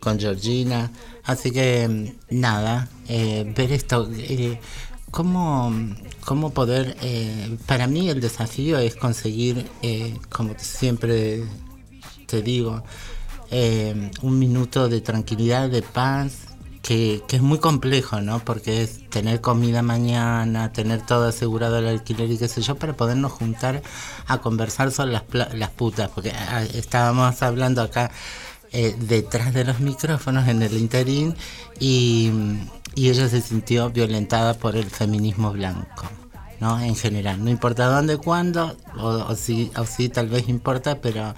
con 0.00 0.18
Georgina, 0.18 0.90
así 1.24 1.50
que 1.50 2.14
nada, 2.30 2.88
ver 3.06 3.70
esto. 3.70 4.08
eh, 4.16 4.58
¿Cómo, 5.14 5.72
cómo 6.24 6.50
poder, 6.50 6.96
eh, 7.00 7.56
para 7.66 7.86
mí 7.86 8.08
el 8.08 8.20
desafío 8.20 8.78
es 8.78 8.96
conseguir, 8.96 9.70
eh, 9.80 10.18
como 10.28 10.56
siempre 10.58 11.44
te 12.26 12.42
digo, 12.42 12.82
eh, 13.52 14.10
un 14.22 14.40
minuto 14.40 14.88
de 14.88 15.00
tranquilidad, 15.00 15.70
de 15.70 15.82
paz, 15.82 16.48
que, 16.82 17.22
que 17.28 17.36
es 17.36 17.42
muy 17.42 17.58
complejo, 17.58 18.20
¿no? 18.22 18.40
Porque 18.40 18.82
es 18.82 19.08
tener 19.08 19.40
comida 19.40 19.82
mañana, 19.82 20.72
tener 20.72 21.06
todo 21.06 21.28
asegurado 21.28 21.78
el 21.78 21.86
alquiler 21.86 22.28
y 22.32 22.36
qué 22.36 22.48
sé 22.48 22.60
yo, 22.60 22.74
para 22.74 22.96
podernos 22.96 23.30
juntar 23.30 23.82
a 24.26 24.38
conversar 24.38 24.90
sobre 24.90 25.12
las, 25.12 25.22
las 25.54 25.70
putas, 25.70 26.10
porque 26.10 26.32
ah, 26.32 26.64
estábamos 26.64 27.40
hablando 27.40 27.82
acá 27.82 28.10
eh, 28.72 28.96
detrás 28.98 29.54
de 29.54 29.62
los 29.62 29.78
micrófonos 29.78 30.48
en 30.48 30.60
el 30.60 30.76
interín 30.76 31.36
y, 31.78 32.32
y 32.94 33.08
ella 33.08 33.28
se 33.28 33.40
sintió 33.40 33.90
violentada 33.90 34.54
por 34.54 34.76
el 34.76 34.86
feminismo 34.86 35.52
blanco. 35.52 36.08
¿no? 36.60 36.80
En 36.80 36.94
general, 36.94 37.44
no 37.44 37.50
importa 37.50 37.86
dónde, 37.86 38.16
cuándo, 38.16 38.76
o, 38.96 39.08
o 39.08 39.34
si, 39.34 39.70
o 39.76 39.84
si 39.84 40.08
tal 40.08 40.28
vez 40.28 40.48
importa, 40.48 41.00
pero 41.00 41.34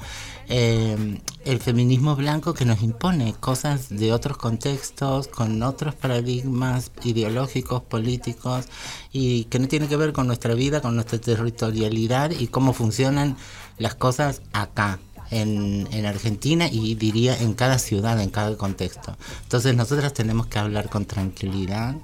eh, 0.49 1.21
el 1.45 1.59
feminismo 1.61 2.15
blanco 2.15 2.55
que 2.55 2.65
nos 2.65 2.83
impone 2.83 3.35
cosas 3.35 3.89
de 3.89 4.13
otros 4.13 4.37
contextos, 4.37 5.29
con 5.29 5.63
otros 5.63 5.95
paradigmas 5.95 6.93
ideológicos, 7.03 7.83
políticos, 7.83 8.67
y 9.13 9.45
que 9.45 9.59
no 9.59 9.69
tiene 9.69 9.89
que 9.89 9.97
ver 9.97 10.13
con 10.13 10.27
nuestra 10.27 10.55
vida, 10.55 10.81
con 10.81 10.95
nuestra 10.95 11.19
territorialidad 11.19 12.31
y 12.31 12.47
cómo 12.49 12.73
funcionan 12.73 13.37
las 13.79 13.95
cosas 13.95 14.43
acá, 14.53 14.99
en, 15.31 15.89
en 15.91 16.07
Argentina 16.07 16.69
y 16.71 16.95
diría 16.95 17.37
en 17.39 17.55
cada 17.55 17.79
ciudad, 17.79 18.21
en 18.21 18.31
cada 18.31 18.57
contexto. 18.57 19.17
Entonces 19.43 19.75
nosotras 19.77 20.13
tenemos 20.13 20.47
que 20.47 20.59
hablar 20.59 20.89
con 20.89 21.05
tranquilidad 21.05 21.97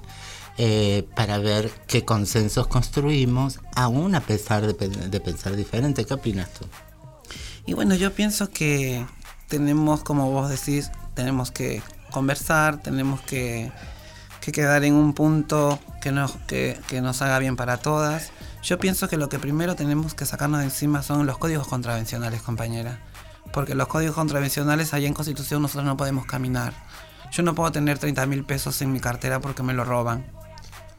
eh, 0.57 1.07
para 1.15 1.37
ver 1.37 1.71
qué 1.87 2.05
consensos 2.05 2.67
construimos, 2.67 3.59
aún 3.75 4.15
a 4.15 4.21
pesar 4.21 4.65
de, 4.65 4.87
de 4.87 5.19
pensar 5.19 5.55
diferente. 5.55 6.05
¿Qué 6.05 6.13
opinas 6.13 6.53
tú? 6.53 6.65
Y 7.65 7.73
bueno, 7.73 7.95
yo 7.95 8.13
pienso 8.13 8.49
que 8.49 9.05
tenemos, 9.47 10.03
como 10.03 10.29
vos 10.31 10.49
decís, 10.49 10.91
tenemos 11.13 11.51
que 11.51 11.81
conversar, 12.11 12.81
tenemos 12.81 13.21
que, 13.21 13.71
que 14.41 14.51
quedar 14.51 14.83
en 14.83 14.93
un 14.93 15.13
punto 15.13 15.79
que 16.01 16.11
nos, 16.11 16.33
que, 16.47 16.79
que 16.87 17.01
nos 17.01 17.21
haga 17.21 17.39
bien 17.39 17.55
para 17.55 17.77
todas. 17.77 18.31
Yo 18.61 18.79
pienso 18.79 19.07
que 19.07 19.17
lo 19.17 19.29
que 19.29 19.39
primero 19.39 19.75
tenemos 19.75 20.13
que 20.13 20.25
sacarnos 20.25 20.59
de 20.59 20.65
encima 20.65 21.03
son 21.03 21.25
los 21.25 21.37
códigos 21.37 21.67
contravencionales, 21.67 22.41
compañera. 22.41 22.99
Porque 23.53 23.75
los 23.75 23.87
códigos 23.87 24.15
contravencionales 24.15 24.93
allá 24.93 25.07
en 25.07 25.13
Constitución 25.13 25.61
nosotros 25.61 25.85
no 25.85 25.95
podemos 25.95 26.25
caminar. 26.25 26.73
Yo 27.31 27.43
no 27.43 27.55
puedo 27.55 27.71
tener 27.71 27.99
30 27.99 28.25
mil 28.25 28.43
pesos 28.43 28.81
en 28.81 28.91
mi 28.91 28.99
cartera 28.99 29.39
porque 29.39 29.63
me 29.63 29.73
lo 29.73 29.85
roban. 29.85 30.25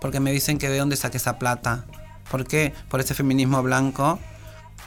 Porque 0.01 0.21
me 0.21 0.33
dicen 0.33 0.59
que 0.59 0.69
de 0.69 0.79
dónde 0.79 0.97
saqué 0.97 1.17
esa 1.17 1.39
plata. 1.39 1.85
¿Por 2.31 2.47
qué? 2.47 2.73
Por 2.89 3.01
ese 3.01 3.15
feminismo 3.15 3.63
blanco 3.63 4.21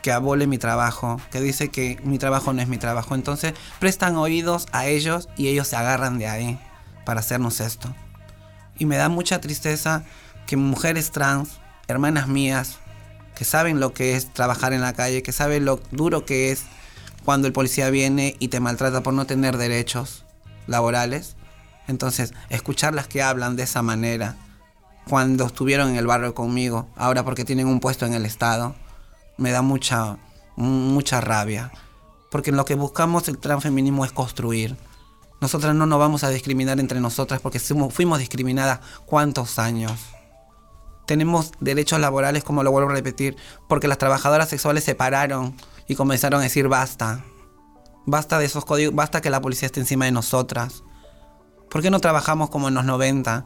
que 0.02 0.14
abole 0.14 0.48
mi 0.48 0.58
trabajo, 0.58 1.20
que 1.32 1.42
dice 1.42 1.70
que 1.70 2.00
mi 2.04 2.18
trabajo 2.18 2.54
no 2.54 2.62
es 2.62 2.70
mi 2.70 2.78
trabajo. 2.78 3.16
Entonces 3.16 3.54
prestan 3.80 4.16
oídos 4.16 4.68
a 4.72 4.86
ellos 4.86 5.28
y 5.36 5.50
ellos 5.50 5.68
se 5.68 5.76
agarran 5.76 6.18
de 6.20 6.28
ahí 6.28 6.60
para 7.06 7.20
hacernos 7.20 7.60
esto. 7.60 7.94
Y 8.78 8.86
me 8.86 8.96
da 8.96 9.10
mucha 9.10 9.42
tristeza 9.42 10.04
que 10.46 10.56
mujeres 10.56 11.12
trans, 11.12 11.60
hermanas 11.88 12.30
mías, 12.30 12.78
que 13.36 13.44
saben 13.44 13.80
lo 13.80 13.94
que 13.94 14.16
es 14.16 14.34
trabajar 14.34 14.72
en 14.72 14.82
la 14.82 14.94
calle, 14.94 15.24
que 15.24 15.32
saben 15.34 15.66
lo 15.66 15.82
duro 15.92 16.26
que 16.26 16.52
es 16.52 16.64
cuando 17.28 17.46
el 17.46 17.52
policía 17.52 17.90
viene 17.90 18.38
y 18.40 18.48
te 18.48 18.62
maltrata 18.62 19.04
por 19.04 19.14
no 19.14 19.26
tener 19.26 19.58
derechos 19.58 20.24
laborales. 20.66 21.36
Entonces, 21.90 22.34
escucharlas 22.48 23.10
que 23.10 23.22
hablan 23.22 23.58
de 23.58 23.64
esa 23.64 23.82
manera, 23.82 24.38
cuando 25.10 25.46
estuvieron 25.46 25.90
en 25.90 25.98
el 25.98 26.08
barrio 26.08 26.34
conmigo, 26.34 26.88
ahora 26.96 27.26
porque 27.26 27.44
tienen 27.44 27.68
un 27.68 27.82
puesto 27.82 28.06
en 28.06 28.14
el 28.14 28.26
Estado, 28.26 28.76
me 29.36 29.52
da 29.52 29.62
mucha, 29.62 30.16
mucha 30.56 31.20
rabia. 31.20 31.74
Porque 32.32 32.54
lo 32.54 32.64
que 32.64 32.76
buscamos 32.76 33.28
el 33.28 33.40
transfeminismo 33.40 34.06
es 34.06 34.14
construir. 34.14 34.78
Nosotras 35.42 35.76
no 35.76 35.86
nos 35.86 36.00
vamos 36.00 36.24
a 36.24 36.30
discriminar 36.30 36.80
entre 36.80 37.02
nosotras 37.02 37.42
porque 37.42 37.60
fuimos, 37.60 37.94
fuimos 37.94 38.20
discriminadas 38.20 38.80
cuántos 39.06 39.60
años. 39.60 39.92
Tenemos 41.06 41.52
derechos 41.60 42.00
laborales, 42.00 42.46
como 42.46 42.64
lo 42.64 42.72
vuelvo 42.72 42.92
a 42.92 42.94
repetir, 42.94 43.36
porque 43.68 43.90
las 43.90 43.98
trabajadoras 43.98 44.48
sexuales 44.48 44.86
se 44.86 44.96
pararon 44.96 45.58
y 45.88 45.96
comenzaron 45.96 46.40
a 46.40 46.44
decir 46.44 46.68
basta. 46.68 47.24
Basta 48.06 48.40
de 48.40 48.46
esos 48.46 48.66
códigos, 48.66 48.96
basta 48.96 49.22
que 49.22 49.30
la 49.30 49.42
policía 49.42 49.66
esté 49.66 49.80
encima 49.80 50.06
de 50.06 50.12
nosotras. 50.12 50.84
¿Por 51.70 51.82
qué 51.82 51.90
no 51.90 52.00
trabajamos 52.00 52.50
como 52.50 52.70
en 52.70 52.74
los 52.74 52.86
90? 52.86 53.46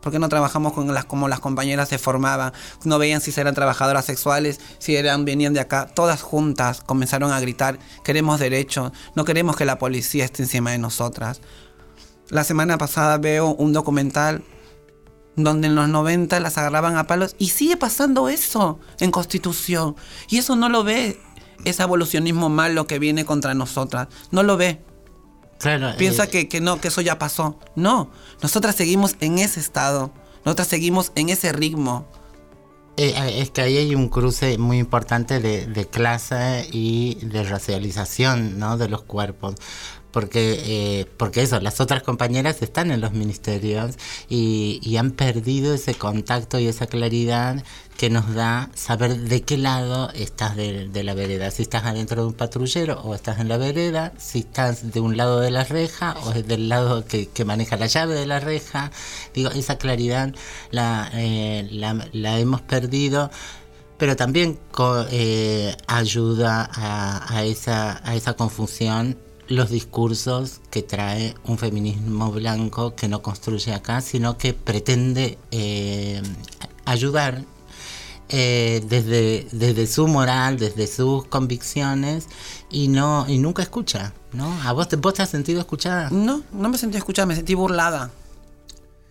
¿Por 0.00 0.12
qué 0.12 0.18
no 0.18 0.28
trabajamos 0.28 0.72
con 0.72 0.92
las, 0.92 1.04
como 1.04 1.28
las 1.28 1.40
compañeras 1.40 1.88
se 1.88 1.98
formaban? 1.98 2.52
No 2.84 2.98
veían 2.98 3.20
si 3.20 3.38
eran 3.38 3.54
trabajadoras 3.54 4.04
sexuales, 4.04 4.60
si 4.78 4.96
eran, 4.96 5.24
venían 5.24 5.52
de 5.52 5.60
acá. 5.60 5.86
Todas 5.86 6.22
juntas 6.22 6.80
comenzaron 6.80 7.32
a 7.32 7.40
gritar, 7.40 7.78
queremos 8.02 8.40
derechos, 8.40 8.92
no 9.14 9.24
queremos 9.24 9.56
que 9.56 9.64
la 9.64 9.78
policía 9.78 10.24
esté 10.24 10.42
encima 10.42 10.70
de 10.70 10.78
nosotras. 10.78 11.40
La 12.30 12.44
semana 12.44 12.78
pasada 12.78 13.18
veo 13.18 13.54
un 13.54 13.72
documental 13.72 14.42
donde 15.36 15.68
en 15.68 15.74
los 15.74 15.88
90 15.88 16.40
las 16.40 16.58
agarraban 16.58 16.96
a 16.96 17.06
palos 17.06 17.34
y 17.38 17.48
sigue 17.50 17.76
pasando 17.76 18.28
eso 18.28 18.78
en 18.98 19.10
Constitución. 19.10 19.96
Y 20.28 20.38
eso 20.38 20.56
no 20.56 20.68
lo 20.68 20.82
ve 20.82 21.20
ese 21.64 21.82
evolucionismo 21.82 22.48
malo 22.48 22.86
que 22.86 22.98
viene 22.98 23.24
contra 23.24 23.54
nosotras. 23.54 24.08
No 24.30 24.42
lo 24.42 24.56
ve. 24.56 24.82
Claro, 25.58 25.94
Piensa 25.98 26.24
eh, 26.24 26.28
que, 26.28 26.48
que 26.48 26.60
no, 26.60 26.80
que 26.80 26.88
eso 26.88 27.00
ya 27.00 27.18
pasó. 27.18 27.58
No, 27.76 28.10
nosotras 28.42 28.76
seguimos 28.76 29.16
en 29.20 29.38
ese 29.38 29.60
estado. 29.60 30.10
Nosotras 30.44 30.68
seguimos 30.68 31.12
en 31.14 31.28
ese 31.28 31.52
ritmo. 31.52 32.06
Eh, 32.96 33.14
es 33.40 33.50
que 33.50 33.62
ahí 33.62 33.76
hay 33.76 33.94
un 33.94 34.08
cruce 34.08 34.58
muy 34.58 34.78
importante 34.78 35.40
de, 35.40 35.66
de 35.66 35.86
clase 35.86 36.68
y 36.70 37.14
de 37.22 37.44
racialización 37.44 38.58
¿no? 38.58 38.76
de 38.76 38.88
los 38.88 39.02
cuerpos. 39.02 39.54
Porque, 40.10 41.00
eh, 41.00 41.06
porque 41.16 41.42
eso, 41.42 41.60
las 41.60 41.80
otras 41.80 42.02
compañeras 42.02 42.62
están 42.62 42.90
en 42.90 43.00
los 43.00 43.12
ministerios 43.12 43.96
y, 44.28 44.80
y 44.82 44.96
han 44.96 45.12
perdido 45.12 45.74
ese 45.74 45.94
contacto 45.94 46.58
y 46.58 46.66
esa 46.66 46.86
claridad 46.86 47.62
que 47.96 48.08
nos 48.08 48.34
da 48.34 48.70
saber 48.74 49.18
de 49.18 49.42
qué 49.42 49.58
lado 49.58 50.10
estás 50.14 50.56
de, 50.56 50.88
de 50.88 51.04
la 51.04 51.12
vereda, 51.12 51.50
si 51.50 51.62
estás 51.62 51.84
adentro 51.84 52.22
de 52.22 52.28
un 52.28 52.34
patrullero 52.34 53.00
o 53.02 53.14
estás 53.14 53.40
en 53.40 53.48
la 53.48 53.58
vereda, 53.58 54.14
si 54.16 54.38
estás 54.38 54.90
de 54.92 55.00
un 55.00 55.16
lado 55.18 55.40
de 55.40 55.50
la 55.50 55.64
reja 55.64 56.16
o 56.24 56.32
del 56.32 56.70
lado 56.70 57.04
que, 57.04 57.26
que 57.28 57.44
maneja 57.44 57.76
la 57.76 57.86
llave 57.86 58.14
de 58.14 58.26
la 58.26 58.40
reja. 58.40 58.90
Digo, 59.34 59.50
esa 59.50 59.76
claridad 59.76 60.34
la, 60.70 61.10
eh, 61.12 61.68
la, 61.70 62.08
la 62.12 62.38
hemos 62.38 62.62
perdido 62.62 63.30
pero 63.98 64.16
también 64.16 64.58
eh, 65.10 65.76
ayuda 65.86 66.70
a, 66.72 67.36
a 67.36 67.44
esa, 67.44 68.00
a 68.02 68.16
esa 68.16 68.32
confusión 68.32 69.18
los 69.50 69.68
discursos 69.68 70.60
que 70.70 70.82
trae 70.82 71.34
un 71.44 71.58
feminismo 71.58 72.30
blanco 72.30 72.94
que 72.94 73.08
no 73.08 73.20
construye 73.20 73.74
acá, 73.74 74.00
sino 74.00 74.38
que 74.38 74.54
pretende 74.54 75.38
eh, 75.50 76.22
ayudar 76.84 77.42
eh, 78.28 78.80
desde, 78.86 79.48
desde 79.50 79.88
su 79.88 80.06
moral, 80.06 80.56
desde 80.56 80.86
sus 80.86 81.26
convicciones 81.26 82.28
y 82.70 82.86
no 82.86 83.26
y 83.28 83.38
nunca 83.38 83.60
escucha, 83.60 84.12
¿no? 84.32 84.56
¿A 84.62 84.72
vos 84.72 84.88
te, 84.88 84.94
vos 84.94 85.14
te 85.14 85.22
has 85.22 85.30
sentido 85.30 85.58
escuchada? 85.58 86.10
No, 86.10 86.44
no 86.52 86.68
me 86.68 86.78
sentí 86.78 86.96
escuchada, 86.96 87.26
me 87.26 87.34
sentí 87.34 87.54
burlada. 87.54 88.12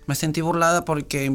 Me 0.05 0.15
sentí 0.15 0.39
burlada 0.39 0.85
porque 0.85 1.33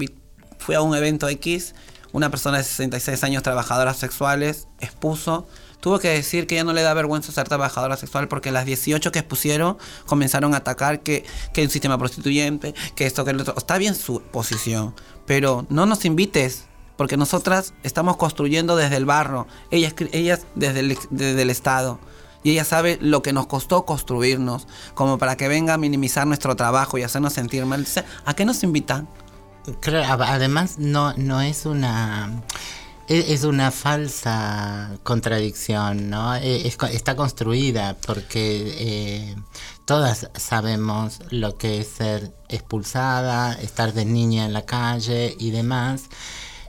fui 0.59 0.75
a 0.75 0.81
un 0.81 0.97
evento 0.97 1.29
X, 1.29 1.75
una 2.13 2.31
persona 2.31 2.57
de 2.57 2.65
66 2.65 3.23
años, 3.23 3.43
trabajadora 3.43 3.93
sexuales, 3.93 4.67
expuso. 4.81 5.47
Tuvo 5.85 5.99
que 5.99 6.09
decir 6.09 6.47
que 6.47 6.55
ya 6.55 6.65
no 6.65 6.73
le 6.73 6.81
da 6.81 6.95
vergüenza 6.95 7.31
ser 7.31 7.47
trabajadora 7.47 7.99
sexual 7.99 8.27
porque 8.27 8.51
las 8.51 8.65
18 8.65 9.13
que 9.13 9.19
expusieron 9.19 9.77
comenzaron 10.07 10.55
a 10.55 10.57
atacar 10.57 11.01
que, 11.01 11.27
que 11.53 11.63
un 11.63 11.69
sistema 11.69 11.99
prostituyente, 11.99 12.75
que 12.95 13.05
esto, 13.05 13.23
que 13.23 13.33
el 13.33 13.41
otro. 13.43 13.53
Está 13.55 13.77
bien 13.77 13.95
su 13.95 14.23
posición, 14.23 14.95
pero 15.27 15.67
no 15.69 15.85
nos 15.85 16.07
invites 16.07 16.65
porque 16.97 17.19
nosotras 17.19 17.75
estamos 17.83 18.17
construyendo 18.17 18.77
desde 18.77 18.97
el 18.97 19.05
barro, 19.05 19.47
ellas, 19.71 19.93
ellas 20.13 20.47
desde 20.55 20.81
el, 20.81 20.99
desde 21.11 21.43
el 21.43 21.51
Estado. 21.51 22.01
Y 22.43 22.53
ella 22.53 22.65
sabe 22.65 22.97
lo 23.03 23.23
que 23.23 23.35
nos 23.35 23.47
costó 23.47 23.85
construirnos, 23.85 24.67
como 24.95 25.19
para 25.19 25.37
que 25.37 25.49
venga 25.49 25.75
a 25.75 25.77
minimizar 25.77 26.27
nuestro 26.27 26.57
trabajo 26.57 26.97
y 26.97 27.03
hacernos 27.03 27.35
sentir 27.35 27.67
mal. 27.67 27.87
¿A 28.25 28.33
qué 28.33 28.47
nos 28.47 28.63
invitan? 28.63 29.07
Además 30.03 30.79
no, 30.79 31.13
no 31.19 31.43
es 31.43 31.67
una 31.67 32.31
es 33.09 33.45
una 33.45 33.71
falsa 33.71 34.91
contradicción, 35.03 36.11
¿no? 36.11 36.35
E- 36.37 36.67
está 36.67 37.17
construida 37.17 37.97
porque 38.07 38.75
eh, 38.79 39.37
todas 39.85 40.31
sabemos 40.37 41.21
lo 41.31 41.57
que 41.59 41.81
es 41.81 41.89
ser 41.89 42.33
expulsada, 42.49 43.53
estar 43.55 43.93
de 43.93 44.05
niña 44.05 44.47
en 44.47 44.53
la 44.53 44.65
calle 44.65 45.37
y 45.39 45.51
demás. 45.51 46.05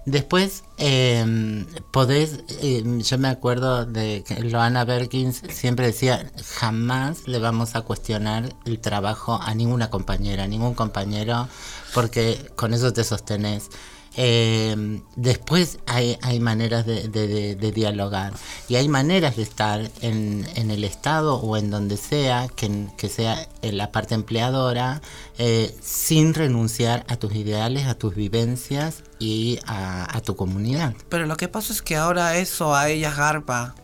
Después 0.06 0.64
eh, 0.78 1.66
podés, 1.92 2.44
eh, 2.62 2.84
yo 3.00 3.18
me 3.18 3.28
acuerdo 3.28 3.86
de 3.86 4.24
que 4.28 4.40
Loana 4.42 4.86
Berkins 4.86 5.42
siempre 5.50 5.88
decía, 5.88 6.32
jamás 6.60 7.28
le 7.28 7.40
vamos 7.40 7.76
a 7.76 7.82
cuestionar 7.82 8.54
el 8.66 8.80
trabajo 8.80 9.40
a 9.42 9.56
ninguna 9.56 9.90
compañera, 9.90 10.44
a 10.44 10.48
ningún 10.48 10.76
compañero, 10.76 11.48
porque 11.96 12.52
con 12.56 12.76
eso 12.76 12.94
te 12.94 13.04
sostenés. 13.04 13.70
Eh, 14.18 15.02
después 15.16 15.80
hay, 15.88 16.18
hay 16.22 16.40
maneras 16.40 16.86
de, 16.86 17.08
de- 17.10 17.28
de- 17.28 17.56
de 17.56 17.72
dialogar 17.72 18.34
y 18.70 18.76
hay 18.76 18.88
maneras 18.88 19.36
de 19.36 19.44
estar 19.44 19.90
en, 20.02 20.48
en 20.56 20.72
el 20.72 20.84
Estado 20.84 21.36
o 21.36 21.58
en 21.58 21.70
donde 21.70 21.98
sea, 21.98 22.48
que, 22.56 22.88
que 22.98 23.10
sea 23.10 23.48
en 23.62 23.78
la 23.78 23.92
parte 23.92 24.16
empleadora, 24.16 25.02
eh, 25.38 25.76
sin 25.82 26.34
renunciar 26.34 27.06
a 27.10 27.18
tus 27.18 27.36
ideales, 27.36 27.88
a 27.88 27.96
tus 27.96 28.16
vivencias 28.16 29.04
y 29.20 29.60
a, 29.66 30.16
a 30.16 30.22
tu 30.22 30.36
comunidad. 30.36 30.94
Pero 31.10 31.26
lo 31.26 31.36
que 31.38 31.48
pasa 31.48 31.74
es 31.74 31.82
que 31.82 31.96
ahora 31.98 32.38
eso 32.38 32.76
a 32.76 32.90
ellas 32.90 33.18
garpa. 33.18 33.76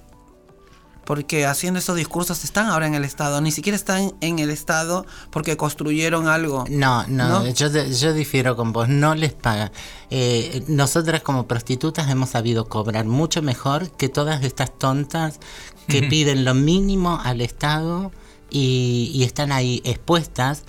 Porque 1.11 1.45
haciendo 1.45 1.77
esos 1.81 1.97
discursos 1.97 2.45
están 2.45 2.67
ahora 2.67 2.87
en 2.87 2.93
el 2.93 3.03
Estado. 3.03 3.41
Ni 3.41 3.51
siquiera 3.51 3.75
están 3.75 4.13
en 4.21 4.39
el 4.39 4.49
Estado 4.49 5.05
porque 5.29 5.57
construyeron 5.57 6.29
algo. 6.29 6.63
No, 6.69 7.05
no, 7.07 7.27
¿No? 7.43 7.47
Yo, 7.49 7.69
de- 7.69 7.93
yo 7.93 8.13
difiero 8.13 8.55
con 8.55 8.71
vos, 8.71 8.87
no 8.87 9.13
les 9.13 9.33
paga. 9.33 9.73
Eh, 10.09 10.63
nosotras 10.69 11.21
como 11.21 11.47
prostitutas 11.49 12.09
hemos 12.09 12.29
sabido 12.29 12.69
cobrar 12.69 13.03
mucho 13.03 13.41
mejor 13.41 13.91
que 13.91 14.07
todas 14.07 14.41
estas 14.45 14.71
tontas 14.79 15.41
que 15.89 16.01
piden 16.03 16.45
lo 16.45 16.53
mínimo 16.53 17.19
al 17.21 17.41
Estado 17.41 18.13
y, 18.49 19.11
y 19.13 19.23
están 19.25 19.51
ahí 19.51 19.81
expuestas 19.83 20.63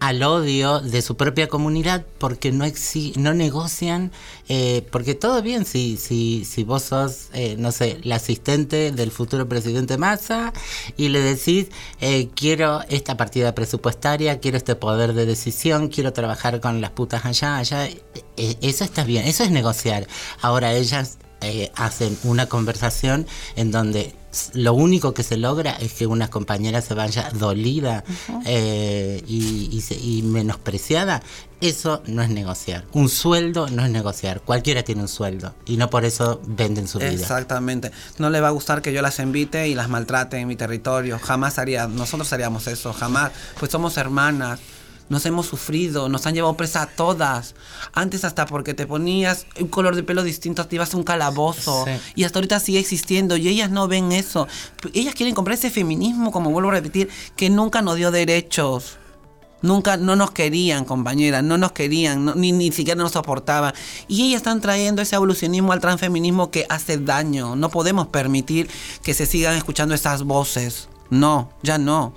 al 0.00 0.22
odio 0.22 0.80
de 0.80 1.02
su 1.02 1.16
propia 1.16 1.48
comunidad 1.48 2.04
porque 2.18 2.52
no 2.52 2.64
exi 2.64 3.12
no 3.16 3.34
negocian 3.34 4.12
eh, 4.48 4.86
porque 4.90 5.14
todo 5.14 5.42
bien 5.42 5.64
si 5.64 5.96
si 5.96 6.44
si 6.44 6.64
vos 6.64 6.82
sos 6.84 7.28
eh, 7.32 7.56
no 7.58 7.72
sé 7.72 7.98
la 8.02 8.16
asistente 8.16 8.92
del 8.92 9.10
futuro 9.10 9.48
presidente 9.48 9.98
Massa 9.98 10.52
y 10.96 11.08
le 11.08 11.20
decís 11.20 11.68
eh, 12.00 12.28
quiero 12.34 12.80
esta 12.88 13.16
partida 13.16 13.54
presupuestaria 13.54 14.40
quiero 14.40 14.56
este 14.56 14.74
poder 14.76 15.14
de 15.14 15.26
decisión 15.26 15.88
quiero 15.88 16.12
trabajar 16.12 16.60
con 16.60 16.80
las 16.80 16.90
putas 16.90 17.24
allá 17.24 17.56
allá 17.56 17.86
eh, 17.86 18.02
eh, 18.36 18.56
eso 18.62 18.84
está 18.84 19.04
bien 19.04 19.26
eso 19.26 19.44
es 19.44 19.50
negociar. 19.50 20.06
Ahora 20.40 20.72
ellas 20.74 21.18
eh, 21.40 21.70
hacen 21.74 22.18
una 22.24 22.46
conversación 22.46 23.26
en 23.56 23.70
donde 23.70 24.14
lo 24.54 24.74
único 24.74 25.14
que 25.14 25.22
se 25.22 25.36
logra 25.36 25.72
es 25.72 25.92
que 25.92 26.06
una 26.06 26.28
compañera 26.28 26.80
se 26.82 26.94
vaya 26.94 27.30
dolida 27.32 28.04
eh, 28.44 29.22
y, 29.26 29.68
y 29.72 29.80
se- 29.80 29.96
y 29.98 30.22
menospreciada. 30.22 31.22
Eso 31.60 32.02
no 32.06 32.22
es 32.22 32.28
negociar. 32.28 32.84
Un 32.92 33.08
sueldo 33.08 33.68
no 33.70 33.82
es 33.84 33.90
negociar. 33.90 34.42
Cualquiera 34.42 34.82
tiene 34.82 35.00
un 35.02 35.08
sueldo 35.08 35.54
y 35.64 35.78
no 35.78 35.88
por 35.88 36.04
eso 36.04 36.40
venden 36.46 36.86
su 36.86 36.98
vida. 36.98 37.10
Exactamente. 37.10 37.90
No 38.18 38.28
le 38.30 38.40
va 38.40 38.48
a 38.48 38.50
gustar 38.50 38.82
que 38.82 38.92
yo 38.92 39.00
las 39.00 39.18
invite 39.20 39.66
y 39.68 39.74
las 39.74 39.88
maltrate 39.88 40.38
en 40.38 40.48
mi 40.48 40.56
territorio. 40.56 41.18
Jamás 41.18 41.58
haría, 41.58 41.86
nosotros 41.88 42.30
haríamos 42.32 42.66
eso, 42.66 42.92
jamás. 42.92 43.32
Pues 43.58 43.70
somos 43.72 43.96
hermanas. 43.96 44.60
Nos 45.08 45.24
hemos 45.24 45.46
sufrido, 45.46 46.08
nos 46.08 46.26
han 46.26 46.34
llevado 46.34 46.56
presa 46.56 46.82
a 46.82 46.86
todas. 46.86 47.54
Antes 47.92 48.24
hasta 48.24 48.44
porque 48.46 48.74
te 48.74 48.86
ponías 48.86 49.46
un 49.60 49.68
color 49.68 49.94
de 49.94 50.02
pelo 50.02 50.24
distinto, 50.24 50.66
te 50.66 50.76
ibas 50.76 50.92
a 50.94 50.96
un 50.96 51.04
calabozo. 51.04 51.84
Sí. 51.86 51.92
Y 52.16 52.24
hasta 52.24 52.38
ahorita 52.40 52.58
sigue 52.58 52.80
existiendo 52.80 53.36
y 53.36 53.46
ellas 53.48 53.70
no 53.70 53.86
ven 53.86 54.10
eso. 54.10 54.48
Ellas 54.94 55.14
quieren 55.14 55.34
comprar 55.34 55.56
ese 55.56 55.70
feminismo, 55.70 56.32
como 56.32 56.50
vuelvo 56.50 56.70
a 56.70 56.74
repetir, 56.74 57.08
que 57.36 57.50
nunca 57.50 57.82
nos 57.82 57.94
dio 57.96 58.10
derechos. 58.10 58.98
Nunca, 59.62 59.96
no 59.96 60.16
nos 60.16 60.32
querían, 60.32 60.84
compañeras, 60.84 61.42
no 61.42 61.56
nos 61.56 61.72
querían, 61.72 62.24
no- 62.26 62.34
ni, 62.34 62.52
ni 62.52 62.70
siquiera 62.72 63.00
nos 63.00 63.12
soportaban. 63.12 63.72
Y 64.06 64.24
ellas 64.28 64.38
están 64.38 64.60
trayendo 64.60 65.02
ese 65.02 65.16
evolucionismo 65.16 65.72
al 65.72 65.80
transfeminismo 65.80 66.50
que 66.50 66.66
hace 66.68 66.98
daño. 66.98 67.56
No 67.56 67.70
podemos 67.70 68.08
permitir 68.08 68.68
que 69.02 69.14
se 69.14 69.24
sigan 69.24 69.56
escuchando 69.56 69.94
esas 69.94 70.24
voces. 70.24 70.88
No, 71.10 71.50
ya 71.62 71.78
no. 71.78 72.12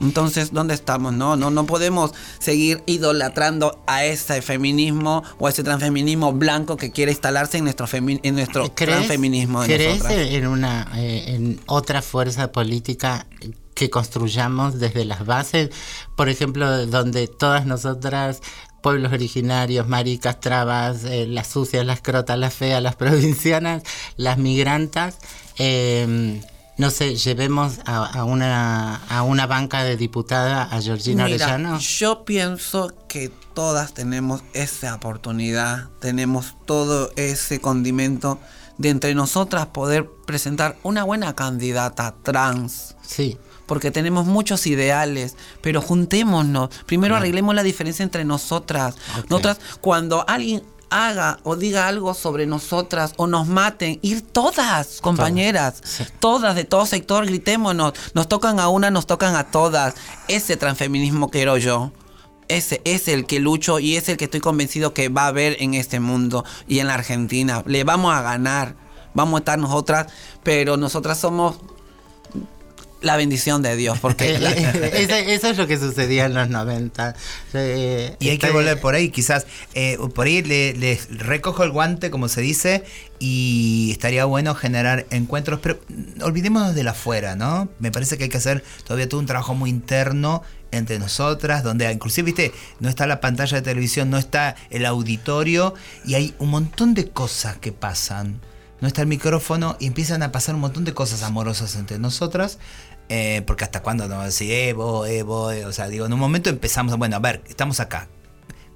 Entonces, 0.00 0.52
¿dónde 0.52 0.74
estamos? 0.74 1.12
No, 1.12 1.36
no, 1.36 1.50
no 1.50 1.66
podemos 1.66 2.12
seguir 2.38 2.82
idolatrando 2.86 3.82
a 3.86 4.04
ese 4.04 4.42
feminismo 4.42 5.22
o 5.38 5.46
a 5.46 5.50
ese 5.50 5.62
transfeminismo 5.62 6.32
blanco 6.32 6.76
que 6.76 6.90
quiere 6.90 7.12
instalarse 7.12 7.58
en 7.58 7.64
nuestro, 7.64 7.86
femi- 7.86 8.20
en 8.22 8.34
nuestro 8.34 8.68
transfeminismo 8.70 9.62
de 9.62 9.66
¿crees 9.68 9.98
nosotras. 10.02 10.18
en 10.28 10.46
una 10.46 10.88
eh, 10.96 11.24
en 11.34 11.60
otra 11.66 12.02
fuerza 12.02 12.50
política 12.52 13.26
que 13.74 13.88
construyamos 13.90 14.78
desde 14.78 15.04
las 15.04 15.24
bases? 15.24 15.70
Por 16.16 16.28
ejemplo, 16.28 16.86
donde 16.86 17.26
todas 17.28 17.64
nosotras 17.66 18.40
pueblos 18.82 19.12
originarios, 19.12 19.88
maricas, 19.88 20.40
trabas, 20.40 21.04
eh, 21.04 21.26
las 21.26 21.46
sucias, 21.46 21.86
las 21.86 22.02
crotas, 22.02 22.38
las 22.38 22.52
feas, 22.52 22.82
las 22.82 22.96
provincianas, 22.96 23.82
las 24.16 24.36
migrantas, 24.38 25.16
eh, 25.58 26.40
no 26.76 26.90
sé, 26.90 27.16
llevemos 27.16 27.78
a, 27.86 28.04
a 28.04 28.24
una, 28.24 28.96
a 29.08 29.22
una 29.22 29.46
banca 29.46 29.84
de 29.84 29.96
diputada 29.96 30.64
a 30.64 30.80
Georgina 30.80 31.24
Mira, 31.24 31.46
Orellano. 31.46 31.78
yo 31.78 32.24
pienso 32.24 32.92
que 33.08 33.30
todas 33.54 33.94
tenemos 33.94 34.42
esa 34.52 34.94
oportunidad, 34.94 35.88
tenemos 36.00 36.56
todo 36.66 37.12
ese 37.16 37.60
condimento 37.60 38.40
de 38.78 38.88
entre 38.90 39.14
nosotras 39.14 39.66
poder 39.66 40.10
presentar 40.26 40.76
una 40.82 41.04
buena 41.04 41.34
candidata 41.34 42.14
trans. 42.22 42.96
Sí. 43.06 43.38
Porque 43.66 43.90
tenemos 43.90 44.26
muchos 44.26 44.66
ideales, 44.66 45.36
pero 45.62 45.80
juntémonos. 45.80 46.68
Primero 46.84 47.16
arreglemos 47.16 47.54
la 47.54 47.62
diferencia 47.62 48.02
entre 48.02 48.24
nosotras. 48.24 48.96
Nosotras, 49.30 49.58
cuando 49.80 50.28
alguien 50.28 50.62
haga 50.90 51.38
o 51.42 51.56
diga 51.56 51.88
algo 51.88 52.14
sobre 52.14 52.46
nosotras 52.46 53.12
o 53.16 53.26
nos 53.26 53.46
maten, 53.46 53.98
ir 54.02 54.22
todas, 54.22 55.00
compañeras, 55.00 55.82
todas 56.20 56.54
de 56.54 56.64
todo 56.64 56.86
sector, 56.86 57.26
gritémonos, 57.26 57.94
nos 58.14 58.28
tocan 58.28 58.60
a 58.60 58.68
una, 58.68 58.90
nos 58.90 59.06
tocan 59.06 59.36
a 59.36 59.50
todas. 59.50 59.94
Ese 60.28 60.56
transfeminismo 60.56 61.30
quiero 61.30 61.56
yo. 61.56 61.92
Ese 62.48 62.82
es 62.84 63.08
el 63.08 63.26
que 63.26 63.40
lucho 63.40 63.78
y 63.78 63.96
es 63.96 64.08
el 64.08 64.16
que 64.16 64.24
estoy 64.24 64.40
convencido 64.40 64.92
que 64.92 65.08
va 65.08 65.24
a 65.24 65.28
haber 65.28 65.56
en 65.60 65.74
este 65.74 65.98
mundo 65.98 66.44
y 66.68 66.80
en 66.80 66.88
la 66.88 66.94
Argentina. 66.94 67.62
Le 67.66 67.84
vamos 67.84 68.14
a 68.14 68.20
ganar, 68.20 68.76
vamos 69.14 69.38
a 69.38 69.38
estar 69.38 69.58
nosotras, 69.58 70.12
pero 70.42 70.76
nosotras 70.76 71.18
somos 71.18 71.56
la 73.04 73.16
bendición 73.16 73.62
de 73.62 73.76
Dios, 73.76 73.98
porque 74.00 74.38
la- 74.38 74.50
eso, 74.52 75.14
eso 75.14 75.50
es 75.50 75.56
lo 75.58 75.66
que 75.66 75.78
sucedía 75.78 76.24
en 76.26 76.34
los 76.34 76.48
90. 76.48 77.14
Eh, 77.54 78.16
Y 78.18 78.28
hay 78.30 78.38
que 78.38 78.50
volver 78.50 78.80
por 78.80 78.94
ahí, 78.94 79.10
quizás. 79.10 79.46
eh, 79.74 79.98
por 80.14 80.26
ahí 80.26 80.42
le, 80.42 80.72
le 80.74 80.98
recojo 81.10 81.62
el 81.64 81.70
guante, 81.70 82.10
como 82.10 82.28
se 82.28 82.40
dice, 82.40 82.84
y 83.18 83.90
estaría 83.92 84.24
bueno 84.24 84.54
generar 84.54 85.06
encuentros, 85.10 85.60
pero 85.62 85.78
olvidémonos 86.22 86.74
de 86.74 86.82
la 86.84 86.90
afuera, 86.92 87.36
¿no? 87.36 87.68
Me 87.78 87.90
parece 87.92 88.16
que 88.18 88.24
hay 88.24 88.30
que 88.30 88.38
hacer 88.38 88.64
todavía 88.84 89.08
todo 89.08 89.20
un 89.20 89.26
trabajo 89.26 89.54
muy 89.54 89.70
interno 89.70 90.42
entre 90.72 90.98
nosotras, 90.98 91.62
donde 91.62 91.90
inclusive, 91.92 92.26
viste, 92.26 92.52
no 92.80 92.88
está 92.88 93.06
la 93.06 93.20
pantalla 93.20 93.56
de 93.58 93.62
televisión, 93.62 94.10
no 94.10 94.18
está 94.18 94.56
el 94.70 94.84
auditorio, 94.86 95.74
y 96.04 96.14
hay 96.14 96.34
un 96.38 96.50
montón 96.50 96.94
de 96.94 97.08
cosas 97.10 97.56
que 97.58 97.70
pasan. 97.70 98.40
No 98.80 98.88
está 98.88 99.00
el 99.00 99.06
micrófono 99.06 99.76
y 99.80 99.86
empiezan 99.86 100.22
a 100.22 100.32
pasar 100.32 100.56
un 100.56 100.60
montón 100.60 100.84
de 100.84 100.92
cosas 100.92 101.22
amorosas 101.22 101.76
entre 101.76 101.98
nosotras. 101.98 102.58
Eh, 103.08 103.42
porque 103.46 103.64
hasta 103.64 103.82
cuándo 103.82 104.08
no 104.08 104.22
decir 104.22 104.50
Evo, 104.50 105.06
Evo, 105.06 105.50
eh", 105.50 105.64
o 105.66 105.72
sea, 105.72 105.88
digo, 105.88 106.06
en 106.06 106.12
un 106.12 106.20
momento 106.20 106.50
empezamos, 106.50 106.92
a, 106.92 106.96
bueno, 106.96 107.16
a 107.16 107.20
ver, 107.20 107.42
estamos 107.48 107.80
acá, 107.80 108.08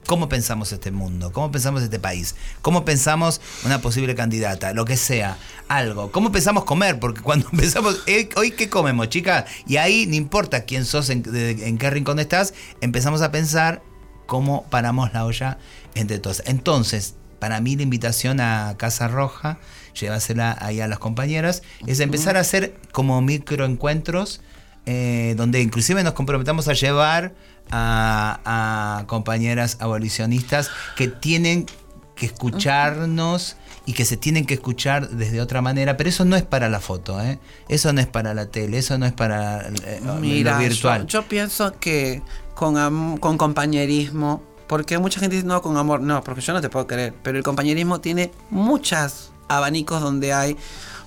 ¿Cómo 0.08 0.30
pensamos 0.30 0.72
este 0.72 0.90
mundo? 0.90 1.32
¿Cómo 1.34 1.52
pensamos 1.52 1.82
este 1.82 1.98
país? 1.98 2.34
¿Cómo 2.62 2.82
pensamos 2.86 3.42
una 3.66 3.82
posible 3.82 4.14
candidata? 4.14 4.72
Lo 4.72 4.86
que 4.86 4.96
sea, 4.96 5.36
algo. 5.68 6.10
¿Cómo 6.10 6.32
pensamos 6.32 6.64
comer? 6.64 6.98
Porque 6.98 7.20
cuando 7.20 7.46
empezamos, 7.52 8.04
eh, 8.06 8.30
hoy 8.36 8.52
qué 8.52 8.70
comemos, 8.70 9.10
chicas, 9.10 9.44
y 9.66 9.76
ahí 9.76 10.06
no 10.06 10.14
importa 10.14 10.64
quién 10.64 10.86
sos, 10.86 11.10
en, 11.10 11.24
en 11.34 11.76
qué 11.76 11.90
rincón 11.90 12.20
estás, 12.20 12.54
empezamos 12.80 13.20
a 13.20 13.30
pensar 13.30 13.82
cómo 14.24 14.64
paramos 14.70 15.12
la 15.12 15.26
olla 15.26 15.58
entre 15.94 16.18
todos. 16.18 16.42
Entonces, 16.46 17.14
para 17.38 17.60
mí 17.60 17.76
la 17.76 17.82
invitación 17.82 18.40
a 18.40 18.76
Casa 18.78 19.08
Roja, 19.08 19.58
llévasela 20.00 20.56
ahí 20.60 20.80
a 20.80 20.88
las 20.88 20.98
compañeras, 20.98 21.62
es 21.86 22.00
empezar 22.00 22.36
a 22.36 22.40
hacer 22.40 22.74
como 22.92 23.20
microencuentros 23.22 24.40
eh, 24.86 25.34
donde 25.36 25.60
inclusive 25.60 26.02
nos 26.02 26.14
comprometamos 26.14 26.66
a 26.68 26.72
llevar 26.72 27.34
a, 27.70 29.00
a 29.00 29.06
compañeras 29.06 29.76
abolicionistas 29.80 30.70
que 30.96 31.08
tienen 31.08 31.66
que 32.14 32.26
escucharnos 32.26 33.56
y 33.84 33.92
que 33.92 34.04
se 34.04 34.16
tienen 34.16 34.44
que 34.44 34.54
escuchar 34.54 35.08
desde 35.10 35.40
otra 35.40 35.62
manera, 35.62 35.96
pero 35.96 36.10
eso 36.10 36.24
no 36.24 36.36
es 36.36 36.42
para 36.42 36.68
la 36.68 36.80
foto, 36.80 37.20
¿eh? 37.22 37.38
eso 37.68 37.92
no 37.92 38.00
es 38.00 38.06
para 38.06 38.34
la 38.34 38.46
tele, 38.46 38.78
eso 38.78 38.98
no 38.98 39.06
es 39.06 39.12
para 39.12 39.68
eh, 39.68 40.00
Mira, 40.20 40.54
lo 40.54 40.58
virtual. 40.58 41.06
Yo, 41.06 41.22
pienso 41.28 41.78
que 41.78 42.22
con, 42.54 43.18
con 43.18 43.38
compañerismo, 43.38 44.42
porque 44.66 44.98
mucha 44.98 45.20
gente 45.20 45.36
dice 45.36 45.46
no 45.46 45.62
con 45.62 45.76
amor, 45.76 46.00
no, 46.00 46.22
porque 46.24 46.40
yo 46.40 46.52
no 46.52 46.60
te 46.60 46.68
puedo 46.68 46.86
creer, 46.86 47.14
pero 47.22 47.38
el 47.38 47.44
compañerismo 47.44 48.00
tiene 48.00 48.30
muchos 48.50 49.32
abanicos 49.48 50.00
donde 50.00 50.32
hay 50.32 50.56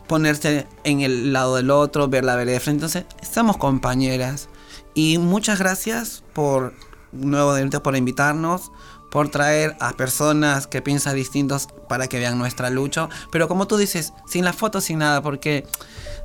ponerse 0.07 0.67
en 0.83 1.01
el 1.01 1.31
lado 1.31 1.55
del 1.55 1.71
otro, 1.71 2.09
ver 2.09 2.25
la 2.25 2.35
vereda 2.35 2.55
de 2.55 2.59
frente. 2.59 2.85
Entonces, 2.85 3.05
estamos 3.21 3.57
compañeras. 3.57 4.49
Y 4.93 5.17
muchas 5.19 5.59
gracias 5.59 6.23
por, 6.33 6.73
nuevamente, 7.13 7.79
por 7.79 7.95
invitarnos, 7.95 8.71
por 9.09 9.29
traer 9.29 9.77
a 9.79 9.93
personas 9.93 10.67
que 10.67 10.81
piensan 10.81 11.15
distintos 11.15 11.67
para 11.87 12.07
que 12.07 12.19
vean 12.19 12.37
nuestra 12.37 12.69
lucha. 12.69 13.07
Pero 13.31 13.47
como 13.47 13.67
tú 13.67 13.77
dices, 13.77 14.13
sin 14.27 14.43
la 14.43 14.53
foto, 14.53 14.81
sin 14.81 14.99
nada, 14.99 15.21
porque 15.21 15.65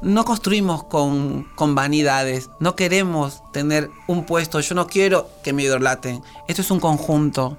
no 0.03 0.25
construimos 0.25 0.85
con, 0.85 1.45
con 1.55 1.75
vanidades. 1.75 2.51
No 2.61 2.77
queremos 2.77 3.43
tener 3.53 3.91
un 4.09 4.25
puesto. 4.25 4.59
Yo 4.61 4.75
no 4.75 4.87
quiero 4.87 5.29
que 5.45 5.53
me 5.53 5.63
idolaten. 5.63 6.23
Esto 6.49 6.63
es 6.63 6.71
un 6.71 6.81
conjunto. 6.81 7.59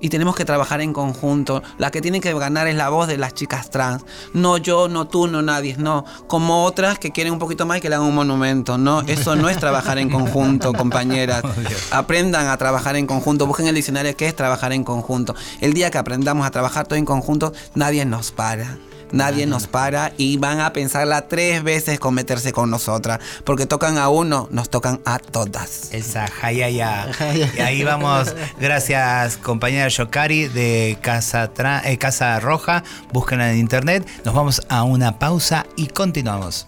Y 0.00 0.08
tenemos 0.08 0.34
que 0.34 0.44
trabajar 0.44 0.80
en 0.80 0.92
conjunto. 0.92 1.62
La 1.78 1.90
que 1.90 2.00
tiene 2.00 2.20
que 2.20 2.32
ganar 2.34 2.66
es 2.66 2.74
la 2.74 2.88
voz 2.88 3.08
de 3.08 3.18
las 3.18 3.34
chicas 3.34 3.70
trans. 3.70 4.02
No 4.32 4.56
yo, 4.56 4.88
no 4.88 5.06
tú, 5.06 5.26
no 5.26 5.42
nadie. 5.42 5.76
No. 5.78 6.04
Como 6.26 6.64
otras 6.64 6.98
que 6.98 7.10
quieren 7.10 7.32
un 7.32 7.38
poquito 7.38 7.66
más 7.66 7.78
y 7.78 7.80
que 7.80 7.88
le 7.88 7.96
hagan 7.96 8.08
un 8.08 8.14
monumento. 8.14 8.78
No, 8.78 9.02
eso 9.02 9.36
no 9.36 9.48
es 9.48 9.58
trabajar 9.58 9.98
en 9.98 10.10
conjunto, 10.10 10.72
compañeras. 10.74 11.42
Aprendan 11.90 12.48
a 12.48 12.56
trabajar 12.56 12.96
en 12.96 13.06
conjunto. 13.06 13.46
Busquen 13.46 13.66
el 13.66 13.74
diccionario 13.74 14.16
qué 14.16 14.26
es 14.26 14.34
trabajar 14.34 14.72
en 14.72 14.84
conjunto. 14.84 15.34
El 15.60 15.74
día 15.74 15.90
que 15.90 15.98
aprendamos 15.98 16.46
a 16.46 16.50
trabajar 16.50 16.86
todo 16.86 16.98
en 16.98 17.04
conjunto, 17.04 17.52
nadie 17.74 18.04
nos 18.04 18.30
para. 18.32 18.78
Nadie 19.12 19.46
nos 19.46 19.66
para 19.66 20.12
y 20.16 20.36
van 20.36 20.60
a 20.60 20.72
pensarla 20.72 21.28
tres 21.28 21.62
veces 21.62 21.98
con 22.00 22.14
meterse 22.14 22.52
con 22.52 22.70
nosotras. 22.70 23.20
Porque 23.44 23.66
tocan 23.66 23.98
a 23.98 24.08
uno, 24.08 24.48
nos 24.50 24.70
tocan 24.70 25.00
a 25.04 25.18
todas. 25.18 25.92
Esa 25.92 26.26
jayaya. 26.28 27.08
Y 27.56 27.60
ahí 27.60 27.84
vamos. 27.84 28.34
Gracias, 28.58 29.36
compañera 29.36 29.88
Yokari 29.88 30.48
de 30.48 30.98
Casa, 31.00 31.52
Tra- 31.52 31.82
eh, 31.84 31.98
Casa 31.98 32.38
Roja. 32.40 32.82
Búsquenla 33.12 33.52
en 33.52 33.58
internet. 33.58 34.06
Nos 34.24 34.34
vamos 34.34 34.62
a 34.68 34.82
una 34.82 35.18
pausa 35.18 35.66
y 35.76 35.86
continuamos. 35.88 36.66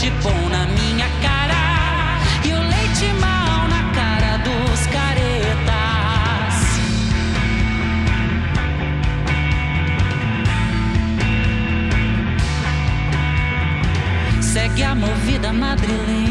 Leite 0.00 0.10
bom 0.22 0.48
na 0.48 0.66
minha 0.66 1.08
cara 1.20 2.18
e 2.42 2.52
o 2.52 2.58
leite 2.58 3.12
mal 3.20 3.68
na 3.68 3.82
cara 3.92 4.38
dos 4.38 4.86
caretas. 4.86 6.54
Segue 14.40 14.82
a 14.82 14.94
movida 14.94 15.52
madrilenha, 15.52 16.29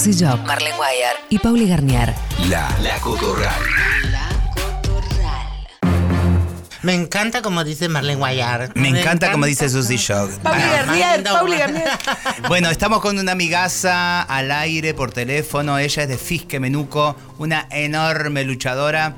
Susy 0.00 0.24
Job, 0.24 0.40
Marlene 0.46 0.74
Guayar 0.78 1.14
y 1.28 1.38
Pauli 1.38 1.68
Garnier. 1.68 2.14
La, 2.48 2.74
la 2.80 2.98
Cotorral. 3.00 3.52
Me 6.80 6.94
encanta 6.94 7.42
como 7.42 7.64
dice 7.64 7.90
Marlene 7.90 8.16
Guayar. 8.16 8.72
Me 8.76 8.88
encanta 8.88 9.30
como 9.30 9.44
dice 9.44 9.68
Susy 9.68 9.98
Shock. 9.98 10.38
Pauli 10.38 10.62
Garnier, 10.62 11.22
Pauli 11.22 11.56
Garnier. 11.58 11.90
Bueno, 12.48 12.70
estamos 12.70 13.02
con 13.02 13.18
una 13.18 13.32
amigaza 13.32 14.22
al 14.22 14.50
aire 14.52 14.94
por 14.94 15.12
teléfono. 15.12 15.78
Ella 15.78 16.04
es 16.04 16.08
de 16.08 16.16
Fisque 16.16 16.58
Menuco, 16.60 17.14
una 17.36 17.66
enorme 17.70 18.44
luchadora. 18.44 19.16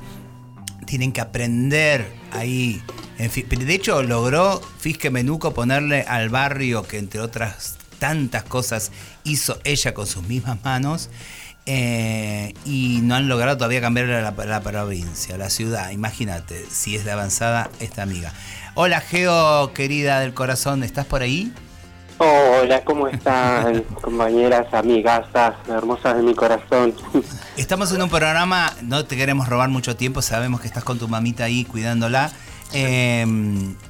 Tienen 0.85 1.13
que 1.13 1.21
aprender 1.21 2.11
ahí. 2.33 2.83
En 3.19 3.31
fin, 3.31 3.45
pero 3.47 3.63
de 3.63 3.73
hecho, 3.73 4.03
logró 4.03 4.61
Fisque 4.79 5.09
Menuco 5.09 5.53
ponerle 5.53 6.01
al 6.01 6.27
barrio, 6.27 6.85
que 6.85 6.97
entre 6.97 7.21
otras 7.21 7.77
tantas 8.03 8.43
cosas 8.43 8.91
hizo 9.23 9.57
ella 9.63 9.93
con 9.93 10.05
sus 10.07 10.23
mismas 10.23 10.61
manos. 10.61 11.09
eh, 11.65 12.53
y 12.65 12.99
no 13.01 13.15
han 13.15 13.29
logrado 13.29 13.55
todavía 13.55 13.79
cambiar 13.79 14.07
la, 14.07 14.31
la 14.31 14.61
provincia, 14.61 15.37
la 15.37 15.49
ciudad. 15.49 15.89
Imagínate 15.91 16.65
si 16.69 16.97
es 16.97 17.05
de 17.05 17.13
avanzada 17.13 17.69
esta 17.79 18.01
amiga. 18.03 18.33
Hola, 18.75 18.99
Geo, 18.99 19.71
querida 19.73 20.19
del 20.19 20.33
corazón, 20.33 20.83
¿estás 20.83 21.05
por 21.05 21.21
ahí? 21.21 21.53
Hola, 22.17 22.83
¿cómo 22.83 23.07
están, 23.07 23.83
compañeras, 24.01 24.67
amigas, 24.73 25.25
hermosas 25.69 26.17
de 26.17 26.23
mi 26.23 26.35
corazón? 26.35 26.93
Estamos 27.55 27.93
en 27.93 28.01
un 28.01 28.09
programa, 28.09 28.73
no 28.81 29.05
te 29.05 29.15
queremos 29.15 29.47
robar 29.47 29.69
mucho 29.69 29.95
tiempo, 29.95 30.21
sabemos 30.21 30.59
que 30.59 30.67
estás 30.67 30.83
con 30.83 30.99
tu 30.99 31.07
mamita 31.07 31.45
ahí 31.45 31.63
cuidándola. 31.63 32.33
Eh, 32.73 33.25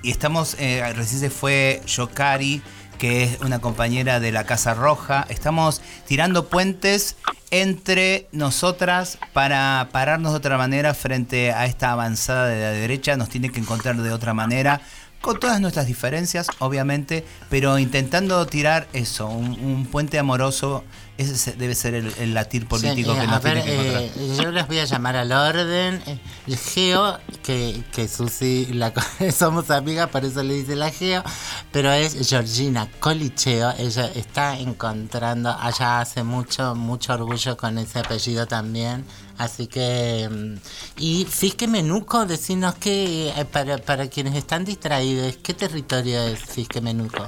y 0.04 0.12
estamos, 0.12 0.56
eh, 0.60 0.84
recién 0.94 1.20
se 1.22 1.30
fue 1.32 1.82
Yokari, 1.88 2.62
que 2.98 3.24
es 3.24 3.40
una 3.42 3.60
compañera 3.60 4.20
de 4.20 4.32
la 4.32 4.46
Casa 4.46 4.74
Roja. 4.74 5.26
Estamos 5.30 5.82
tirando 6.08 6.48
puentes 6.48 7.16
entre 7.52 8.28
nosotras 8.32 9.18
para 9.34 9.90
pararnos 9.92 10.32
de 10.32 10.38
otra 10.38 10.58
manera 10.58 10.94
frente 10.94 11.52
a 11.52 11.66
esta 11.66 11.92
avanzada 11.92 12.48
de 12.48 12.62
la 12.62 12.72
derecha. 12.72 13.16
Nos 13.18 13.30
tiene 13.30 13.50
que 13.50 13.60
encontrar 13.60 13.98
de 13.98 14.12
otra 14.12 14.34
manera. 14.34 14.82
Con 15.24 15.40
todas 15.40 15.62
nuestras 15.62 15.88
diferencias, 15.88 16.48
obviamente, 16.60 17.26
pero 17.50 17.80
intentando 17.80 18.46
tirar 18.46 18.88
eso, 18.92 19.28
un, 19.28 19.52
un 19.64 19.86
puente 19.86 20.20
amoroso, 20.20 20.84
ese 21.18 21.38
se- 21.38 21.54
debe 21.54 21.76
ser 21.76 21.94
el, 21.94 22.14
el 22.20 22.34
latir 22.34 22.68
político 22.68 23.14
Sí, 23.14 23.20
que 23.20 23.24
eh, 23.24 23.28
nos 23.28 23.36
a 23.38 23.40
ver, 23.40 23.54
tiene 23.64 23.64
que 23.64 23.74
encontrar. 23.74 24.02
eh, 24.04 24.38
yo 24.44 24.52
les 24.52 24.68
voy 24.68 24.80
a 24.80 24.86
llamar 24.86 25.16
al 25.16 25.32
orden. 25.32 26.02
Eh, 26.08 26.20
El 26.48 26.58
Geo, 26.58 27.18
que, 27.42 27.82
que 27.94 28.08
Susi 28.10 28.66
la, 28.74 28.92
somos 29.38 29.70
amigas, 29.72 30.10
por 30.10 30.26
eso 30.26 30.44
le 30.44 30.56
dice 30.56 30.76
la 30.76 30.92
Geo, 30.92 31.24
pero 31.72 31.92
es 31.94 32.28
Georgina 32.28 32.90
Colicheo. 33.00 33.74
Ella 33.78 34.12
está 34.16 34.60
encontrando, 34.60 35.50
allá 35.58 36.02
hace 36.02 36.24
mucho, 36.24 36.76
mucho 36.76 37.14
orgullo 37.14 37.56
con 37.56 37.78
ese 37.78 38.00
apellido 38.00 38.46
también. 38.46 39.06
Así 39.38 39.68
que. 39.68 40.30
mm, 40.30 40.56
Y 40.98 41.26
Fisque 41.26 41.68
Menuco, 41.68 42.26
decinos 42.26 42.76
que, 42.76 43.30
eh, 43.30 43.46
para, 43.52 43.78
para 43.78 44.08
quienes 44.08 44.36
están 44.36 44.66
distraídos, 44.66 45.38
¿qué 45.38 45.54
territorio 45.54 46.22
es 46.28 46.40
Fisque 46.40 46.82
Menuco? 46.82 47.26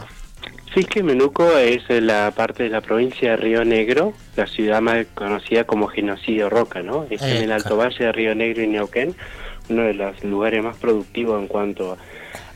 Fisque 0.73 1.01
Menuco 1.01 1.57
es 1.57 1.83
la 1.89 2.31
parte 2.31 2.63
de 2.63 2.69
la 2.69 2.81
provincia 2.81 3.31
de 3.31 3.37
Río 3.37 3.63
Negro, 3.63 4.13
la 4.35 4.45
ciudad 4.45 4.81
más 4.81 5.05
conocida 5.13 5.63
como 5.63 5.87
Genocidio 5.87 6.49
Roca, 6.49 6.83
¿no? 6.83 7.05
Está 7.09 7.29
en 7.29 7.43
el. 7.43 7.51
Alto 7.53 7.77
Valle 7.77 8.03
de 8.05 8.11
Río 8.11 8.35
Negro 8.35 8.61
y 8.61 8.67
Neuquén, 8.67 9.15
uno 9.69 9.83
de 9.83 9.93
los 9.93 10.21
lugares 10.23 10.61
más 10.63 10.75
productivos 10.75 11.39
en 11.41 11.47
cuanto 11.47 11.97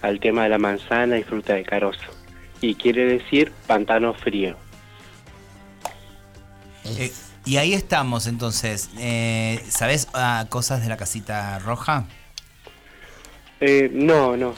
al 0.01 0.19
tema 0.19 0.43
de 0.43 0.49
la 0.49 0.57
manzana 0.57 1.17
y 1.17 1.23
fruta 1.23 1.53
de 1.53 1.63
carozo. 1.63 2.11
Y 2.61 2.75
quiere 2.75 3.05
decir 3.05 3.53
pantano 3.67 4.13
frío. 4.13 4.57
Eh, 6.83 7.11
y 7.49 7.57
ahí 7.57 7.73
estamos, 7.73 8.27
entonces. 8.27 8.91
Eh, 8.99 9.59
¿Sabes 9.69 10.07
ah, 10.13 10.45
cosas 10.49 10.83
de 10.83 10.89
la 10.89 10.97
casita 10.97 11.57
roja? 11.57 12.05
Eh, 13.59 13.89
no, 13.91 14.37
no. 14.37 14.53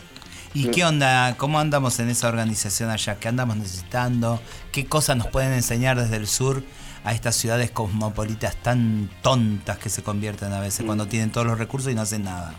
¿Y 0.53 0.65
qué 0.71 0.83
onda? 0.83 1.37
¿Cómo 1.37 1.57
andamos 1.57 2.01
en 2.01 2.09
esa 2.09 2.27
organización 2.27 2.89
allá? 2.89 3.15
¿Qué 3.17 3.29
andamos 3.29 3.55
necesitando? 3.55 4.41
¿Qué 4.73 4.87
cosas 4.87 5.15
nos 5.15 5.27
pueden 5.27 5.53
enseñar 5.53 5.97
desde 5.97 6.17
el 6.17 6.27
sur 6.27 6.63
a 7.05 7.13
estas 7.13 7.37
ciudades 7.37 7.71
cosmopolitas 7.71 8.57
tan 8.57 9.09
tontas 9.21 9.77
que 9.77 9.87
se 9.87 10.03
convierten 10.03 10.51
a 10.51 10.59
veces 10.59 10.85
cuando 10.85 11.07
tienen 11.07 11.31
todos 11.31 11.47
los 11.47 11.57
recursos 11.57 11.93
y 11.93 11.95
no 11.95 12.01
hacen 12.01 12.25
nada? 12.25 12.55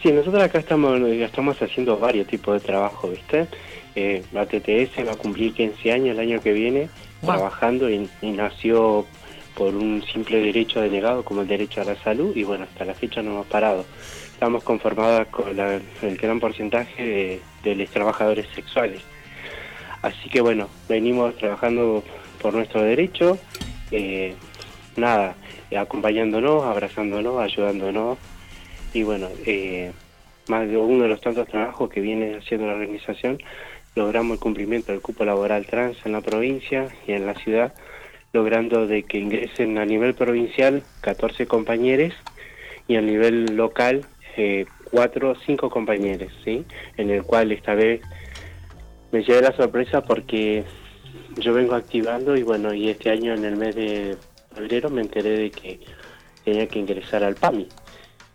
Sí, 0.00 0.12
nosotros 0.12 0.40
acá 0.44 0.60
estamos, 0.60 1.00
estamos 1.00 1.60
haciendo 1.60 1.98
varios 1.98 2.28
tipos 2.28 2.62
de 2.62 2.64
trabajo, 2.64 3.10
¿viste? 3.10 3.48
Eh, 3.96 4.22
la 4.32 4.46
TTS 4.46 5.04
va 5.04 5.14
a 5.14 5.16
cumplir 5.16 5.54
15 5.54 5.90
años 5.90 6.10
el 6.10 6.20
año 6.20 6.40
que 6.40 6.52
viene 6.52 6.88
trabajando 7.20 7.90
y, 7.90 8.08
y 8.22 8.30
nació 8.30 9.06
por 9.54 9.74
un 9.74 10.02
simple 10.12 10.38
derecho 10.40 10.80
denegado 10.80 11.24
como 11.24 11.42
el 11.42 11.48
derecho 11.48 11.80
a 11.80 11.84
la 11.84 11.96
salud 11.96 12.34
y 12.36 12.44
bueno, 12.44 12.64
hasta 12.64 12.84
la 12.84 12.94
fecha 12.94 13.22
no 13.22 13.30
hemos 13.32 13.46
parado. 13.46 13.84
Estamos 14.32 14.62
conformados 14.62 15.26
con 15.28 15.56
la- 15.56 15.80
el 16.02 16.16
gran 16.16 16.38
porcentaje 16.38 17.40
de, 17.64 17.74
los 17.74 17.90
trabajadores 17.90 18.46
sexuales. 18.54 19.02
Así 20.00 20.28
que 20.30 20.40
bueno, 20.40 20.68
venimos 20.88 21.36
trabajando 21.36 22.04
por 22.40 22.54
nuestro 22.54 22.82
derecho, 22.82 23.36
eh, 23.90 24.34
nada, 24.96 25.34
acompañándonos, 25.76 26.64
abrazándonos, 26.64 27.40
ayudándonos 27.42 28.16
y 28.94 29.02
bueno, 29.02 29.28
eh, 29.44 29.90
más 30.46 30.68
de 30.68 30.76
uno 30.76 31.02
de 31.02 31.08
los 31.08 31.20
tantos 31.20 31.48
trabajos 31.48 31.90
que 31.90 32.00
viene 32.00 32.36
haciendo 32.36 32.68
la 32.68 32.74
organización, 32.74 33.38
logramos 33.98 34.34
el 34.34 34.40
cumplimiento 34.40 34.92
del 34.92 35.02
cupo 35.02 35.24
laboral 35.24 35.66
trans 35.66 35.98
en 36.06 36.12
la 36.12 36.20
provincia 36.20 36.88
y 37.06 37.12
en 37.12 37.26
la 37.26 37.34
ciudad, 37.34 37.74
logrando 38.32 38.86
de 38.86 39.02
que 39.02 39.18
ingresen 39.18 39.76
a 39.78 39.84
nivel 39.84 40.14
provincial 40.14 40.82
14 41.00 41.46
compañeros 41.46 42.14
y 42.86 42.96
a 42.96 43.02
nivel 43.02 43.56
local 43.56 44.06
eh, 44.36 44.66
4 44.90 45.30
o 45.30 45.34
5 45.34 45.68
compañeros, 45.68 46.32
¿sí? 46.44 46.64
En 46.96 47.10
el 47.10 47.24
cual 47.24 47.52
esta 47.52 47.74
vez 47.74 48.00
me 49.10 49.22
llevé 49.22 49.42
la 49.42 49.56
sorpresa 49.56 50.02
porque 50.02 50.64
yo 51.36 51.52
vengo 51.52 51.74
activando 51.74 52.36
y 52.36 52.42
bueno, 52.42 52.72
y 52.72 52.88
este 52.88 53.10
año 53.10 53.34
en 53.34 53.44
el 53.44 53.56
mes 53.56 53.74
de 53.74 54.16
febrero 54.54 54.90
me 54.90 55.02
enteré 55.02 55.30
de 55.30 55.50
que 55.50 55.80
tenía 56.44 56.66
que 56.68 56.78
ingresar 56.78 57.24
al 57.24 57.34
PAMI. 57.34 57.68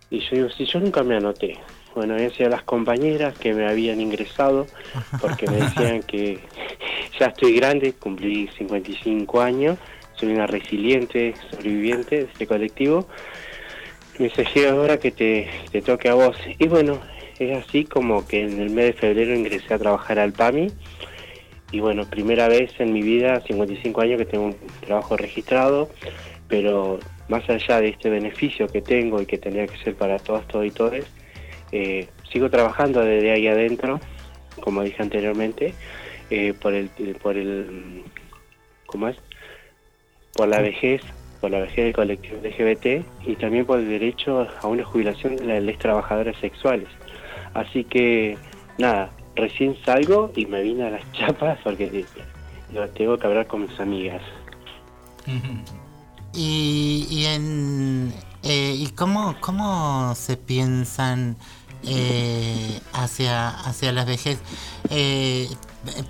Y 0.09 0.19
yo 0.19 0.29
digo, 0.31 0.49
si 0.49 0.65
yo 0.65 0.79
nunca 0.79 1.03
me 1.03 1.15
anoté. 1.15 1.57
Bueno, 1.95 2.15
decía 2.15 2.49
las 2.49 2.63
compañeras 2.63 3.37
que 3.37 3.53
me 3.53 3.67
habían 3.67 4.01
ingresado 4.01 4.65
porque 5.21 5.47
me 5.47 5.57
decían 5.57 6.01
que 6.01 6.39
ya 7.19 7.27
estoy 7.27 7.55
grande, 7.55 7.93
cumplí 7.93 8.49
55 8.57 9.41
años, 9.41 9.77
soy 10.15 10.33
una 10.33 10.47
resiliente 10.47 11.35
sobreviviente 11.51 12.15
de 12.17 12.23
este 12.23 12.47
colectivo. 12.47 13.07
Me 14.17 14.29
dice, 14.29 14.67
ahora 14.67 14.97
que 14.97 15.11
te, 15.11 15.47
toque 15.81 16.09
a 16.09 16.15
vos. 16.15 16.35
Y 16.57 16.67
bueno, 16.67 16.99
es 17.37 17.57
así 17.57 17.85
como 17.85 18.27
que 18.27 18.41
en 18.41 18.59
el 18.59 18.71
mes 18.71 18.87
de 18.87 18.93
febrero 18.93 19.35
ingresé 19.35 19.73
a 19.73 19.79
trabajar 19.79 20.17
al 20.19 20.33
PAMI. 20.33 20.67
Y 21.71 21.79
bueno, 21.79 22.05
primera 22.09 22.47
vez 22.47 22.71
en 22.79 22.93
mi 22.93 23.01
vida, 23.01 23.41
55 23.41 24.01
años 24.01 24.17
que 24.19 24.25
tengo 24.25 24.45
un 24.45 24.55
trabajo 24.81 25.17
registrado, 25.17 25.89
pero 26.47 26.99
más 27.27 27.47
allá 27.49 27.81
de 27.81 27.89
este 27.89 28.09
beneficio 28.09 28.67
que 28.67 28.81
tengo 28.81 29.21
y 29.21 29.25
que 29.25 29.39
tendría 29.39 29.65
que 29.65 29.77
ser 29.77 29.95
para 29.95 30.19
todas, 30.19 30.47
todos 30.47 30.67
y 30.67 30.71
todos, 30.71 31.05
eh, 31.73 32.07
sigo 32.31 32.51
trabajando 32.51 33.01
desde 33.01 33.31
ahí 33.31 33.47
adentro, 33.47 33.99
como 34.61 34.83
dije 34.83 35.01
anteriormente, 35.01 35.73
eh, 36.29 36.53
por 36.53 36.75
el, 36.75 36.89
por 37.21 37.35
el, 37.35 38.03
¿cómo 38.85 39.07
es? 39.07 39.17
Por 40.33 40.49
la 40.49 40.61
vejez, 40.61 41.01
por 41.41 41.49
la 41.49 41.61
vejez 41.61 41.85
del 41.85 41.93
colectivo 41.93 42.37
LGBT 42.43 43.03
y 43.25 43.35
también 43.37 43.65
por 43.65 43.79
el 43.79 43.89
derecho 43.89 44.47
a 44.61 44.67
una 44.67 44.85
jubilación 44.85 45.35
de 45.35 45.61
las 45.61 45.77
trabajadoras 45.79 46.37
sexuales. 46.37 46.89
Así 47.55 47.83
que, 47.85 48.37
nada, 48.77 49.09
recién 49.35 49.75
salgo 49.83 50.31
y 50.35 50.45
me 50.45 50.61
vine 50.61 50.83
a 50.83 50.91
las 50.91 51.11
chapas 51.13 51.57
porque 51.63 52.05
tengo 52.93 53.17
que 53.17 53.27
hablar 53.27 53.47
con 53.47 53.63
mis 53.63 53.79
amigas. 53.79 54.21
Y, 56.35 57.05
y 57.11 57.25
en 57.27 58.11
eh, 58.43 58.75
y 58.77 58.87
cómo 58.89 59.35
cómo 59.39 60.13
se 60.15 60.35
piensan 60.35 61.37
eh, 61.85 62.79
hacia 62.93 63.49
hacia 63.49 63.91
la 63.91 64.05
vejez. 64.05 64.39
Eh, 64.89 65.49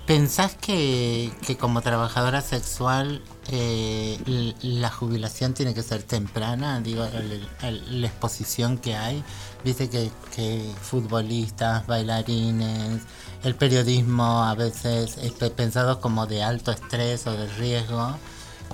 pensás 0.06 0.54
que, 0.54 1.32
que 1.46 1.56
como 1.56 1.80
trabajadora 1.82 2.40
sexual 2.42 3.22
eh, 3.48 4.18
la 4.62 4.88
jubilación 4.90 5.52
tiene 5.54 5.74
que 5.74 5.82
ser 5.82 6.02
temprana 6.04 6.80
digo 6.80 7.04
el- 7.04 8.00
la 8.00 8.06
exposición 8.06 8.78
que 8.78 8.94
hay. 8.96 9.22
Viste 9.64 9.88
que, 9.88 10.10
que 10.36 10.70
futbolistas 10.82 11.86
bailarines 11.86 13.02
el 13.42 13.54
periodismo 13.54 14.44
a 14.44 14.54
veces 14.54 15.16
es 15.18 15.32
pe- 15.32 15.50
pensado 15.50 16.00
como 16.00 16.26
de 16.26 16.42
alto 16.42 16.70
estrés 16.70 17.26
o 17.26 17.32
de 17.32 17.46
riesgo 17.54 18.16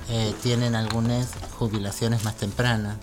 eh, 0.08 0.34
tienen 0.42 0.74
algunas 0.74 1.28
jubilaciones 1.58 2.24
más 2.24 2.36
tempranas. 2.36 2.96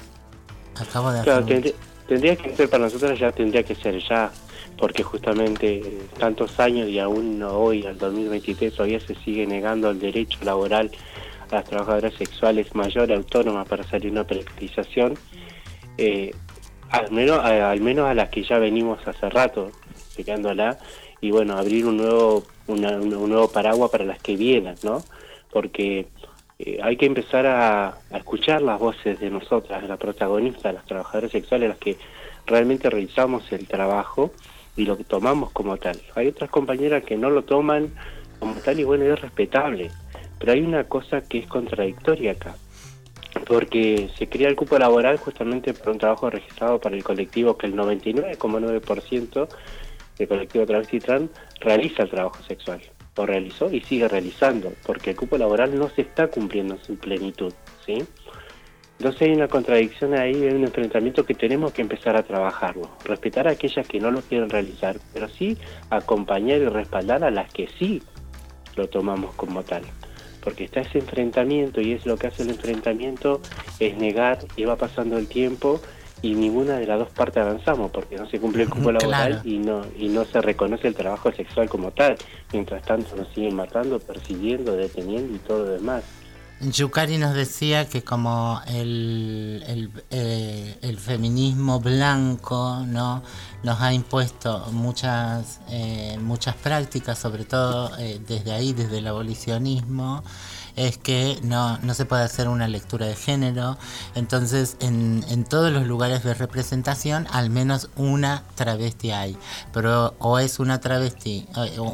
Acabo 0.79 1.11
de 1.11 1.23
Claro, 1.23 1.43
hacer 1.45 1.55
un- 1.57 1.86
tendría, 2.07 2.35
que 2.35 2.55
ser 2.55 2.69
para 2.69 2.85
nosotros 2.85 3.19
ya 3.19 3.31
tendría 3.31 3.63
que 3.63 3.75
ser 3.75 3.99
ya, 3.99 4.31
porque 4.77 5.03
justamente 5.03 5.81
tantos 6.19 6.59
años 6.59 6.87
y 6.89 6.99
aún 6.99 7.41
hoy, 7.43 7.85
al 7.85 7.97
2023, 7.97 8.73
todavía 8.73 8.99
se 8.99 9.15
sigue 9.15 9.45
negando 9.47 9.89
el 9.89 9.99
derecho 9.99 10.39
laboral 10.43 10.91
a 11.51 11.55
las 11.55 11.65
trabajadoras 11.65 12.13
sexuales 12.15 12.73
mayor 12.75 13.11
autónomas 13.11 13.67
para 13.67 13.83
salir 13.83 14.11
una 14.11 14.25
precarización, 14.25 15.15
eh, 15.97 16.31
al 16.89 17.11
menos 17.11 17.39
a, 17.39 17.71
al 17.71 17.81
menos 17.81 18.05
a 18.07 18.13
las 18.13 18.29
que 18.29 18.43
ya 18.43 18.59
venimos 18.59 19.05
hace 19.07 19.29
rato 19.29 19.71
peleándola 20.15 20.77
y 21.21 21.31
bueno 21.31 21.57
abrir 21.57 21.85
un 21.85 21.97
nuevo 21.97 22.43
una- 22.67 22.97
un, 22.97 23.13
un 23.13 23.29
nuevo 23.29 23.49
paraguas 23.51 23.89
para 23.91 24.05
las 24.05 24.19
que 24.19 24.35
vienen, 24.35 24.75
¿no? 24.83 25.03
Porque 25.51 26.07
eh, 26.59 26.79
hay 26.81 26.97
que 26.97 27.05
empezar 27.05 27.45
a, 27.45 27.99
escuchar 28.15 28.61
las 28.61 28.79
voces 28.79 29.19
de 29.19 29.29
nosotras, 29.29 29.81
de 29.81 29.87
las 29.87 29.99
protagonistas, 29.99 30.73
las 30.73 30.85
trabajadoras 30.85 31.31
sexuales, 31.31 31.69
las 31.69 31.77
que 31.77 31.97
realmente 32.45 32.89
realizamos 32.89 33.51
el 33.51 33.67
trabajo 33.67 34.31
y 34.75 34.85
lo 34.85 34.97
que 34.97 35.03
tomamos 35.03 35.51
como 35.51 35.77
tal. 35.77 35.99
Hay 36.15 36.27
otras 36.27 36.49
compañeras 36.49 37.03
que 37.03 37.17
no 37.17 37.29
lo 37.29 37.43
toman 37.43 37.93
como 38.39 38.55
tal 38.55 38.79
y 38.79 38.83
bueno, 38.83 39.05
es 39.05 39.19
respetable. 39.21 39.91
Pero 40.39 40.51
hay 40.51 40.61
una 40.61 40.83
cosa 40.83 41.21
que 41.21 41.39
es 41.39 41.47
contradictoria 41.47 42.33
acá, 42.33 42.55
porque 43.47 44.09
se 44.17 44.29
crea 44.29 44.49
el 44.49 44.55
cupo 44.55 44.77
laboral 44.77 45.17
justamente 45.17 45.73
por 45.73 45.89
un 45.89 45.97
trabajo 45.97 46.29
registrado 46.29 46.79
para 46.79 46.95
el 46.95 47.03
colectivo 47.03 47.57
que 47.57 47.65
el 47.65 47.75
99,9% 47.75 49.47
del 50.17 50.27
colectivo 50.27 50.65
travesti 50.65 50.99
trans 50.99 51.31
realiza 51.59 52.03
el 52.03 52.09
trabajo 52.09 52.43
sexual, 52.43 52.81
o 53.17 53.25
realizó 53.25 53.71
y 53.71 53.81
sigue 53.81 54.07
realizando, 54.07 54.71
porque 54.85 55.11
el 55.11 55.15
cupo 55.15 55.37
laboral 55.37 55.77
no 55.77 55.89
se 55.89 56.01
está 56.01 56.27
cumpliendo 56.27 56.75
en 56.75 56.83
su 56.83 56.95
plenitud, 56.97 57.53
¿sí? 57.85 58.03
Entonces 58.99 59.21
hay 59.23 59.33
una 59.33 59.47
contradicción 59.47 60.15
ahí, 60.15 60.33
hay 60.33 60.55
un 60.55 60.63
enfrentamiento 60.63 61.23
que 61.23 61.35
tenemos 61.35 61.71
que 61.71 61.83
empezar 61.83 62.15
a 62.15 62.23
trabajarlo. 62.23 62.89
Respetar 63.05 63.47
a 63.47 63.51
aquellas 63.51 63.87
que 63.87 63.99
no 63.99 64.09
lo 64.09 64.21
quieren 64.21 64.49
realizar, 64.49 64.97
pero 65.13 65.29
sí 65.29 65.55
acompañar 65.91 66.61
y 66.61 66.65
respaldar 66.65 67.23
a 67.23 67.29
las 67.29 67.51
que 67.53 67.67
sí 67.77 68.01
lo 68.75 68.87
tomamos 68.87 69.35
como 69.35 69.61
tal. 69.61 69.83
Porque 70.43 70.63
está 70.63 70.81
ese 70.81 70.97
enfrentamiento 70.97 71.79
y 71.79 71.91
es 71.91 72.07
lo 72.07 72.17
que 72.17 72.27
hace 72.27 72.41
el 72.41 72.49
enfrentamiento, 72.49 73.41
es 73.79 73.97
negar 73.97 74.39
y 74.55 74.65
va 74.65 74.77
pasando 74.77 75.17
el 75.17 75.27
tiempo 75.27 75.79
y 76.21 76.33
ninguna 76.33 76.77
de 76.77 76.87
las 76.87 76.99
dos 76.99 77.09
partes 77.09 77.37
avanzamos 77.43 77.91
porque 77.91 78.15
no 78.17 78.27
se 78.29 78.39
cumple 78.39 78.63
el 78.63 78.69
cupo 78.69 78.89
Claro. 78.89 78.99
laboral 79.09 79.41
y 79.45 79.57
no 79.59 79.85
y 79.97 80.07
no 80.09 80.25
se 80.25 80.41
reconoce 80.41 80.87
el 80.87 80.95
trabajo 80.95 81.31
sexual 81.31 81.69
como 81.69 81.91
tal. 81.91 82.15
Mientras 82.53 82.83
tanto 82.83 83.15
nos 83.15 83.27
siguen 83.33 83.55
matando, 83.55 83.99
persiguiendo, 83.99 84.75
deteniendo 84.75 85.35
y 85.35 85.39
todo 85.39 85.65
lo 85.65 85.71
demás. 85.71 86.03
Yukari 86.59 87.19
nos 87.19 87.35
decía 87.35 87.87
que 87.87 88.03
como 88.03 88.59
el, 88.67 89.63
el, 89.67 89.91
eh, 90.09 90.75
el 90.81 90.97
feminismo 90.97 91.79
blanco 91.79 92.81
no 92.87 93.21
nos 93.61 93.79
ha 93.79 93.93
impuesto 93.93 94.65
muchas 94.71 95.59
eh, 95.69 96.17
muchas 96.19 96.55
prácticas, 96.55 97.19
sobre 97.19 97.45
todo 97.45 97.91
eh, 97.99 98.19
desde 98.27 98.53
ahí, 98.53 98.73
desde 98.73 98.97
el 98.97 99.05
abolicionismo, 99.07 100.23
es 100.77 100.97
que 100.97 101.39
no, 101.43 101.77
no 101.79 101.93
se 101.93 102.05
puede 102.05 102.23
hacer 102.23 102.47
una 102.47 102.67
lectura 102.69 103.07
de 103.07 103.15
género. 103.15 103.77
Entonces, 104.15 104.77
en, 104.79 105.25
en 105.29 105.43
todos 105.43 105.73
los 105.73 105.85
lugares 105.85 106.23
de 106.23 106.33
representación, 106.33 107.27
al 107.31 107.49
menos 107.49 107.89
una 107.97 108.43
travesti 108.55 109.11
hay. 109.11 109.37
Pero 109.73 110.15
o 110.19 110.39
es 110.39 110.59
una 110.59 110.79
travesti, 110.79 111.47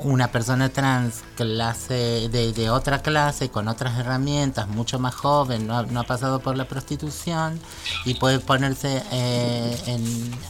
una 0.03 0.27
persona 0.27 0.69
trans 0.69 1.23
clase 1.35 2.29
de, 2.29 2.69
otra 2.69 3.01
clase, 3.01 3.49
con 3.49 3.67
otras 3.67 3.97
herramientas, 3.99 4.67
mucho 4.67 4.99
más 4.99 5.15
joven, 5.15 5.67
no 5.67 5.77
ha, 5.77 6.03
pasado 6.03 6.39
por 6.39 6.57
la 6.57 6.65
prostitución 6.65 7.59
y 8.05 8.15
puede 8.15 8.39
ponerse 8.39 9.01
eh, 9.11 9.99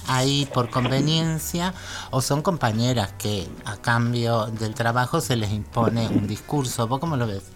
ahí 0.08 0.48
por 0.54 0.70
conveniencia, 0.70 1.74
o 2.12 2.22
son 2.22 2.42
compañeras 2.42 3.14
que 3.18 3.48
a 3.66 3.78
cambio 3.78 4.48
del 4.48 4.74
trabajo 4.74 5.22
se 5.22 5.36
les 5.36 5.52
impone 5.52 6.08
un 6.08 6.28
discurso. 6.28 6.88
¿Vos 6.88 7.00
cómo 7.00 7.16
lo 7.18 7.28
ves? 7.28 7.53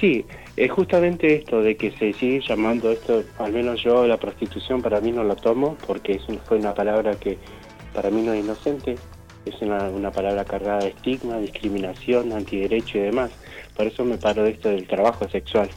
Sí, 0.00 0.24
es 0.56 0.70
justamente 0.70 1.34
esto 1.34 1.62
de 1.62 1.76
que 1.76 1.90
se 1.90 2.14
sigue 2.14 2.40
llamando 2.40 2.90
esto, 2.90 3.22
al 3.38 3.52
menos 3.52 3.82
yo 3.82 4.06
la 4.06 4.16
prostitución 4.16 4.80
para 4.80 4.98
mí 5.02 5.12
no 5.12 5.22
la 5.24 5.36
tomo 5.36 5.76
porque 5.86 6.12
es 6.12 6.22
fue 6.46 6.56
una 6.56 6.72
palabra 6.72 7.20
que 7.20 7.36
para 7.92 8.10
mí 8.10 8.22
no 8.22 8.32
es 8.32 8.42
inocente, 8.42 8.96
es 9.44 9.60
una, 9.60 9.90
una 9.90 10.10
palabra 10.10 10.46
cargada 10.46 10.78
de 10.78 10.88
estigma, 10.88 11.36
discriminación, 11.36 12.32
antiderecho 12.32 12.96
y 12.96 13.02
demás. 13.02 13.30
Por 13.76 13.86
eso 13.86 14.04
me 14.06 14.16
paro 14.16 14.44
de 14.44 14.52
esto 14.52 14.70
del 14.70 14.86
trabajo 14.86 15.28
sexual. 15.28 15.68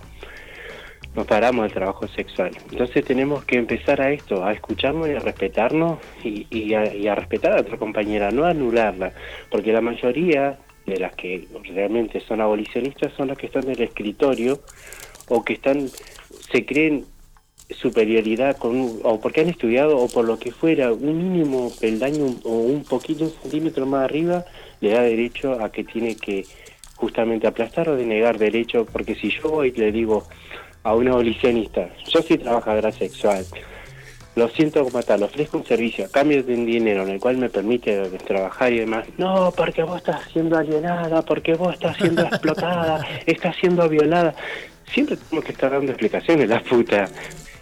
Nos 1.15 1.27
paramos 1.27 1.63
del 1.63 1.73
trabajo 1.73 2.07
sexual. 2.07 2.51
Entonces 2.71 3.03
tenemos 3.03 3.43
que 3.43 3.57
empezar 3.57 4.01
a 4.01 4.11
esto, 4.11 4.45
a 4.45 4.53
escucharnos 4.53 5.09
y 5.09 5.11
a 5.11 5.19
respetarnos 5.19 5.99
y, 6.23 6.47
y 6.49 6.73
a, 6.73 6.95
y 6.95 7.07
a 7.07 7.15
respetar 7.15 7.57
a 7.57 7.61
otra 7.61 7.77
compañera, 7.77 8.31
no 8.31 8.45
a 8.45 8.51
anularla. 8.51 9.11
Porque 9.49 9.73
la 9.73 9.81
mayoría 9.81 10.57
de 10.85 10.99
las 10.99 11.15
que 11.15 11.47
realmente 11.73 12.19
son 12.21 12.41
abolicionistas 12.41 13.13
son 13.13 13.29
las 13.29 13.37
que 13.37 13.47
están 13.47 13.63
en 13.63 13.71
el 13.71 13.81
escritorio 13.83 14.59
o 15.29 15.43
que 15.43 15.53
están 15.53 15.89
se 16.51 16.65
creen 16.65 17.05
superioridad 17.69 18.57
con 18.57 18.99
o 19.03 19.19
porque 19.19 19.41
han 19.41 19.49
estudiado 19.49 19.97
o 19.97 20.07
por 20.07 20.25
lo 20.25 20.37
que 20.37 20.51
fuera 20.51 20.91
un 20.91 21.17
mínimo 21.17 21.71
peldaño 21.79 22.35
o 22.43 22.51
un 22.51 22.83
poquito 22.83 23.25
un 23.25 23.31
centímetro 23.31 23.85
más 23.85 24.03
arriba 24.03 24.45
le 24.81 24.91
da 24.91 25.01
derecho 25.01 25.53
a 25.63 25.71
que 25.71 25.83
tiene 25.83 26.15
que 26.15 26.45
justamente 26.95 27.47
aplastar 27.47 27.89
o 27.89 27.95
denegar 27.95 28.37
derecho 28.37 28.85
porque 28.85 29.15
si 29.15 29.29
yo 29.29 29.49
voy 29.49 29.73
y 29.75 29.79
le 29.79 29.91
digo 29.91 30.27
a 30.83 30.93
un 30.93 31.07
abolicionista 31.07 31.89
yo 32.07 32.21
soy 32.21 32.37
trabajadora 32.37 32.91
sexual 32.91 33.45
lo 34.35 34.49
siento 34.49 34.83
como 34.83 35.01
tal, 35.03 35.23
ofrezco 35.23 35.57
un 35.57 35.65
servicio 35.65 36.05
a 36.05 36.09
cambio 36.09 36.43
de 36.43 36.55
un 36.55 36.65
dinero 36.65 37.03
en 37.03 37.09
el 37.09 37.19
cual 37.19 37.37
me 37.37 37.49
permite 37.49 38.01
trabajar 38.25 38.73
y 38.73 38.79
demás. 38.79 39.05
No, 39.17 39.51
porque 39.55 39.83
vos 39.83 39.97
estás 39.97 40.21
siendo 40.31 40.57
alienada, 40.57 41.21
porque 41.21 41.53
vos 41.53 41.73
estás 41.73 41.97
siendo 41.97 42.21
explotada, 42.25 43.05
estás 43.25 43.55
siendo 43.57 43.87
violada. 43.87 44.33
Siempre 44.91 45.17
tenemos 45.17 45.45
que 45.45 45.51
estar 45.51 45.71
dando 45.71 45.91
explicaciones, 45.91 46.49
la 46.49 46.61
puta. 46.61 47.07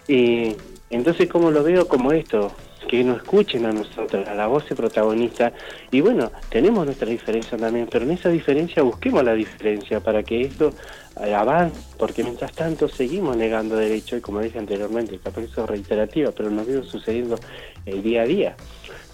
Y 0.07 0.55
entonces, 0.89 1.29
¿cómo 1.29 1.51
lo 1.51 1.63
veo? 1.63 1.87
Como 1.87 2.11
esto, 2.11 2.51
que 2.87 3.03
nos 3.03 3.17
escuchen 3.17 3.65
a 3.65 3.71
nosotros, 3.71 4.27
a 4.27 4.35
la 4.35 4.47
voz 4.47 4.67
de 4.67 4.75
protagonista. 4.75 5.53
Y 5.91 6.01
bueno, 6.01 6.31
tenemos 6.49 6.85
nuestra 6.85 7.07
diferencia 7.07 7.57
también, 7.57 7.87
pero 7.89 8.05
en 8.05 8.11
esa 8.11 8.29
diferencia 8.29 8.83
busquemos 8.83 9.23
la 9.23 9.33
diferencia 9.33 9.99
para 9.99 10.23
que 10.23 10.41
esto 10.41 10.73
eh, 11.21 11.33
avance, 11.33 11.79
porque 11.97 12.23
mientras 12.23 12.51
tanto 12.53 12.87
seguimos 12.87 13.37
negando 13.37 13.75
derechos 13.75 14.19
y 14.19 14.21
como 14.21 14.39
dije 14.39 14.59
anteriormente, 14.59 15.19
capaz 15.19 15.41
eso 15.41 15.63
es 15.63 15.69
reiterativa, 15.69 16.31
pero 16.31 16.49
nos 16.49 16.65
viene 16.65 16.83
sucediendo 16.83 17.37
el 17.85 18.01
día 18.01 18.23
a 18.23 18.25
día. 18.25 18.55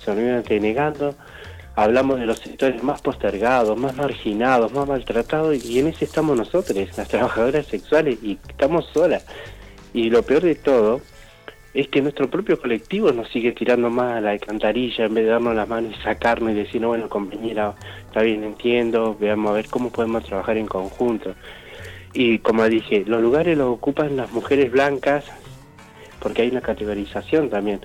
Se 0.04 0.12
nos 0.14 0.20
viene 0.20 0.60
negando, 0.60 1.16
hablamos 1.76 2.20
de 2.20 2.26
los 2.26 2.40
sectores 2.40 2.82
más 2.84 3.02
postergados, 3.02 3.78
más 3.78 3.96
marginados, 3.96 4.72
más 4.72 4.88
maltratados, 4.88 5.64
y 5.66 5.80
en 5.80 5.88
ese 5.88 6.06
estamos 6.06 6.38
nosotros, 6.38 6.78
las 6.98 7.08
trabajadoras 7.08 7.66
sexuales, 7.68 8.18
y 8.24 8.40
estamos 8.48 8.86
solas. 8.94 9.26
Y 9.94 10.10
lo 10.10 10.24
peor 10.24 10.44
de 10.44 10.56
todo 10.56 11.02
es 11.80 11.90
que 11.90 12.02
nuestro 12.02 12.28
propio 12.28 12.60
colectivo 12.60 13.12
nos 13.12 13.30
sigue 13.30 13.52
tirando 13.52 13.92
más 13.92 14.18
a 14.18 14.22
la 14.22 14.32
alcantarilla 14.32 15.06
en 15.06 15.14
vez 15.14 15.26
de 15.26 15.30
darnos 15.30 15.56
las 15.56 15.70
manos 15.70 15.94
y 15.96 16.02
sacarnos 16.02 16.52
y 16.52 16.56
decir, 16.56 16.82
no, 16.82 16.88
bueno, 16.88 17.08
compañera, 17.08 17.76
está 18.08 18.24
bien, 18.24 18.44
entiendo, 18.44 19.16
veamos 19.20 19.52
a 19.52 19.54
ver 19.54 19.68
cómo 19.68 19.92
podemos 19.92 20.24
trabajar 20.26 20.58
en 20.58 20.66
conjunto. 20.66 21.36
Y 22.14 22.40
como 22.40 22.68
dije, 22.68 23.04
los 23.06 23.22
lugares 23.22 23.56
los 23.56 23.68
ocupan 23.68 24.18
las 24.18 24.32
mujeres 24.32 24.72
blancas 24.72 25.26
porque 26.20 26.42
hay 26.42 26.50
una 26.50 26.62
categorización 26.62 27.52
también. 27.52 27.82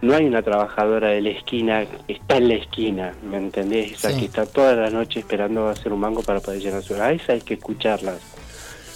No 0.00 0.14
hay 0.14 0.24
una 0.24 0.40
trabajadora 0.40 1.08
de 1.08 1.20
la 1.20 1.28
esquina, 1.30 1.84
está 2.08 2.38
en 2.38 2.48
la 2.48 2.54
esquina, 2.54 3.12
¿me 3.22 3.36
entendés? 3.36 3.92
Esa 3.92 4.12
Sí. 4.12 4.20
que 4.20 4.24
está 4.26 4.46
toda 4.46 4.74
la 4.74 4.88
noche 4.88 5.20
esperando 5.20 5.68
hacer 5.68 5.92
un 5.92 6.00
mango 6.00 6.22
para 6.22 6.40
poder 6.40 6.60
llenar 6.62 6.82
su 6.82 6.94
A 6.94 7.12
esa 7.12 7.34
hay 7.34 7.42
que 7.42 7.54
escucharlas. 7.54 8.18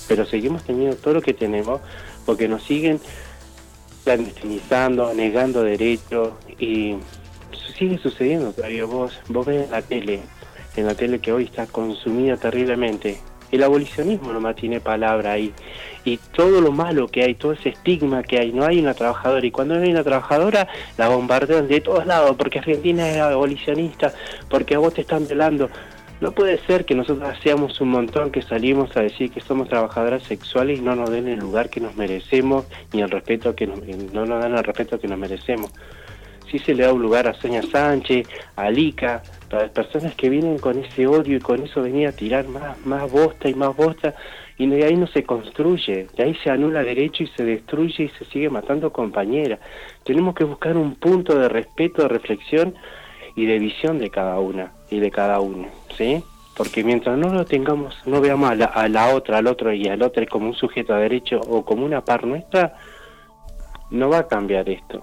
Pero 0.08 0.24
seguimos 0.24 0.64
teniendo 0.64 0.96
todo 0.96 1.12
lo 1.14 1.20
que 1.20 1.34
tenemos 1.34 1.82
porque 2.24 2.48
nos 2.48 2.62
siguen 2.62 3.00
clandestinizando, 4.04 5.12
negando 5.14 5.62
derechos 5.62 6.32
y 6.58 6.96
sigue 7.78 7.98
sucediendo 7.98 8.52
todavía. 8.52 8.84
Vos, 8.84 9.18
vos 9.28 9.46
ves 9.46 9.64
en 9.64 9.70
la 9.70 9.82
tele, 9.82 10.20
en 10.76 10.86
la 10.86 10.94
tele 10.94 11.18
que 11.18 11.32
hoy 11.32 11.44
está 11.44 11.66
consumida 11.66 12.36
terriblemente. 12.36 13.18
El 13.50 13.64
abolicionismo 13.64 14.32
nomás 14.32 14.54
tiene 14.54 14.80
palabra 14.80 15.32
ahí. 15.32 15.52
Y 16.04 16.18
todo 16.18 16.60
lo 16.60 16.70
malo 16.70 17.08
que 17.08 17.24
hay, 17.24 17.34
todo 17.34 17.52
ese 17.52 17.70
estigma 17.70 18.22
que 18.22 18.38
hay, 18.38 18.52
no 18.52 18.64
hay 18.64 18.78
una 18.78 18.94
trabajadora. 18.94 19.44
Y 19.44 19.50
cuando 19.50 19.74
no 19.74 19.82
hay 19.82 19.90
una 19.90 20.04
trabajadora, 20.04 20.68
la 20.96 21.08
bombardean 21.08 21.66
de 21.66 21.80
todos 21.80 22.06
lados, 22.06 22.36
porque 22.38 22.60
Argentina 22.60 23.08
es 23.10 23.18
abolicionista, 23.18 24.14
porque 24.48 24.76
a 24.76 24.78
vos 24.78 24.94
te 24.94 25.00
están 25.00 25.26
velando. 25.26 25.68
No 26.20 26.32
puede 26.32 26.58
ser 26.66 26.84
que 26.84 26.94
nosotros 26.94 27.34
seamos 27.42 27.80
un 27.80 27.90
montón 27.90 28.30
que 28.30 28.42
salimos 28.42 28.94
a 28.96 29.00
decir 29.00 29.30
que 29.30 29.40
somos 29.40 29.68
trabajadoras 29.68 30.22
sexuales 30.24 30.78
y 30.78 30.82
no 30.82 30.94
nos 30.94 31.10
den 31.10 31.28
el 31.28 31.38
lugar 31.38 31.70
que 31.70 31.80
nos 31.80 31.96
merecemos, 31.96 32.66
ni 32.92 33.00
el 33.00 33.10
respeto 33.10 33.54
que 33.54 33.66
nos, 33.66 33.80
no 34.12 34.26
nos 34.26 34.42
dan 34.42 34.54
el 34.54 34.64
respeto 34.64 35.00
que 35.00 35.08
nos 35.08 35.18
merecemos 35.18 35.70
sí 36.50 36.58
se 36.58 36.74
le 36.74 36.84
da 36.84 36.92
un 36.92 37.02
lugar 37.02 37.28
a 37.28 37.34
Sonia 37.34 37.62
Sánchez, 37.62 38.28
a 38.56 38.70
Lica, 38.70 39.22
para 39.48 39.64
las 39.64 39.72
personas 39.72 40.14
que 40.14 40.28
vienen 40.28 40.58
con 40.58 40.78
ese 40.78 41.06
odio 41.06 41.36
y 41.36 41.40
con 41.40 41.62
eso 41.62 41.82
venir 41.82 42.08
a 42.08 42.12
tirar 42.12 42.48
más, 42.48 42.84
más 42.84 43.10
bosta 43.10 43.48
y 43.48 43.54
más 43.54 43.74
bosta, 43.76 44.14
y 44.58 44.66
de 44.66 44.84
ahí 44.84 44.96
no 44.96 45.06
se 45.06 45.22
construye, 45.22 46.06
de 46.16 46.22
ahí 46.22 46.34
se 46.42 46.50
anula 46.50 46.82
derecho 46.82 47.22
y 47.22 47.28
se 47.28 47.44
destruye 47.44 48.04
y 48.04 48.08
se 48.10 48.24
sigue 48.26 48.50
matando 48.50 48.92
compañeras. 48.92 49.60
Tenemos 50.04 50.34
que 50.34 50.44
buscar 50.44 50.76
un 50.76 50.96
punto 50.96 51.38
de 51.38 51.48
respeto, 51.48 52.02
de 52.02 52.08
reflexión 52.08 52.74
y 53.34 53.46
de 53.46 53.58
visión 53.58 53.98
de 53.98 54.10
cada 54.10 54.38
una 54.40 54.72
y 54.90 55.00
de 55.00 55.10
cada 55.10 55.40
uno, 55.40 55.68
¿sí? 55.96 56.22
Porque 56.56 56.84
mientras 56.84 57.16
no 57.16 57.32
lo 57.32 57.44
tengamos, 57.44 57.96
no 58.06 58.20
veamos 58.20 58.50
a 58.50 58.54
la, 58.54 58.66
a 58.66 58.88
la 58.88 59.14
otra, 59.14 59.38
al 59.38 59.46
otro 59.46 59.72
y 59.72 59.86
al 59.88 60.02
otro 60.02 60.26
como 60.28 60.48
un 60.48 60.54
sujeto 60.54 60.94
de 60.94 61.02
derecho 61.02 61.40
o 61.40 61.64
como 61.64 61.84
una 61.84 62.04
par 62.04 62.26
nuestra, 62.26 62.74
no 63.90 64.08
va 64.08 64.18
a 64.18 64.28
cambiar 64.28 64.68
esto. 64.68 65.02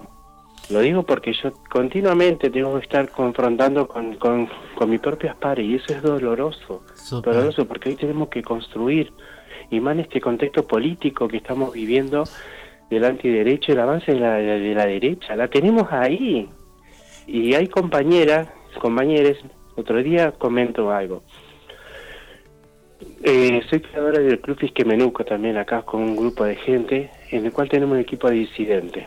Lo 0.70 0.80
digo 0.80 1.02
porque 1.02 1.32
yo 1.32 1.52
continuamente 1.70 2.50
tengo 2.50 2.74
que 2.78 2.84
estar 2.84 3.08
confrontando 3.08 3.88
con, 3.88 4.16
con, 4.16 4.48
con 4.74 4.90
mis 4.90 5.00
propias 5.00 5.34
pares 5.36 5.64
y 5.64 5.76
eso 5.76 5.94
es 5.94 6.02
doloroso. 6.02 6.82
Doloroso 7.10 7.66
porque 7.66 7.88
hoy 7.88 7.96
tenemos 7.96 8.28
que 8.28 8.42
construir, 8.42 9.12
y 9.70 9.80
más 9.80 9.94
en 9.94 10.00
este 10.00 10.20
contexto 10.20 10.66
político 10.66 11.26
que 11.26 11.38
estamos 11.38 11.72
viviendo 11.72 12.24
del 12.90 13.04
antiderecho, 13.04 13.72
el 13.72 13.80
avance 13.80 14.12
de 14.12 14.20
la, 14.20 14.34
de 14.34 14.74
la 14.74 14.86
derecha. 14.86 15.36
La 15.36 15.48
tenemos 15.48 15.90
ahí. 15.90 16.48
Y 17.28 17.54
hay 17.54 17.68
compañeras, 17.68 18.48
compañeros, 18.80 19.36
otro 19.76 20.02
día 20.02 20.32
comento 20.32 20.90
algo. 20.90 21.22
Eh, 23.22 23.60
soy 23.68 23.80
creadora 23.80 24.18
del 24.20 24.40
Club 24.40 24.58
Fisquemenuco 24.58 25.24
también 25.24 25.56
acá 25.58 25.82
con 25.82 26.02
un 26.02 26.16
grupo 26.16 26.44
de 26.44 26.56
gente 26.56 27.10
en 27.30 27.44
el 27.44 27.52
cual 27.52 27.68
tenemos 27.68 27.94
un 27.94 28.00
equipo 28.00 28.28
de 28.28 28.36
disidentes. 28.36 29.06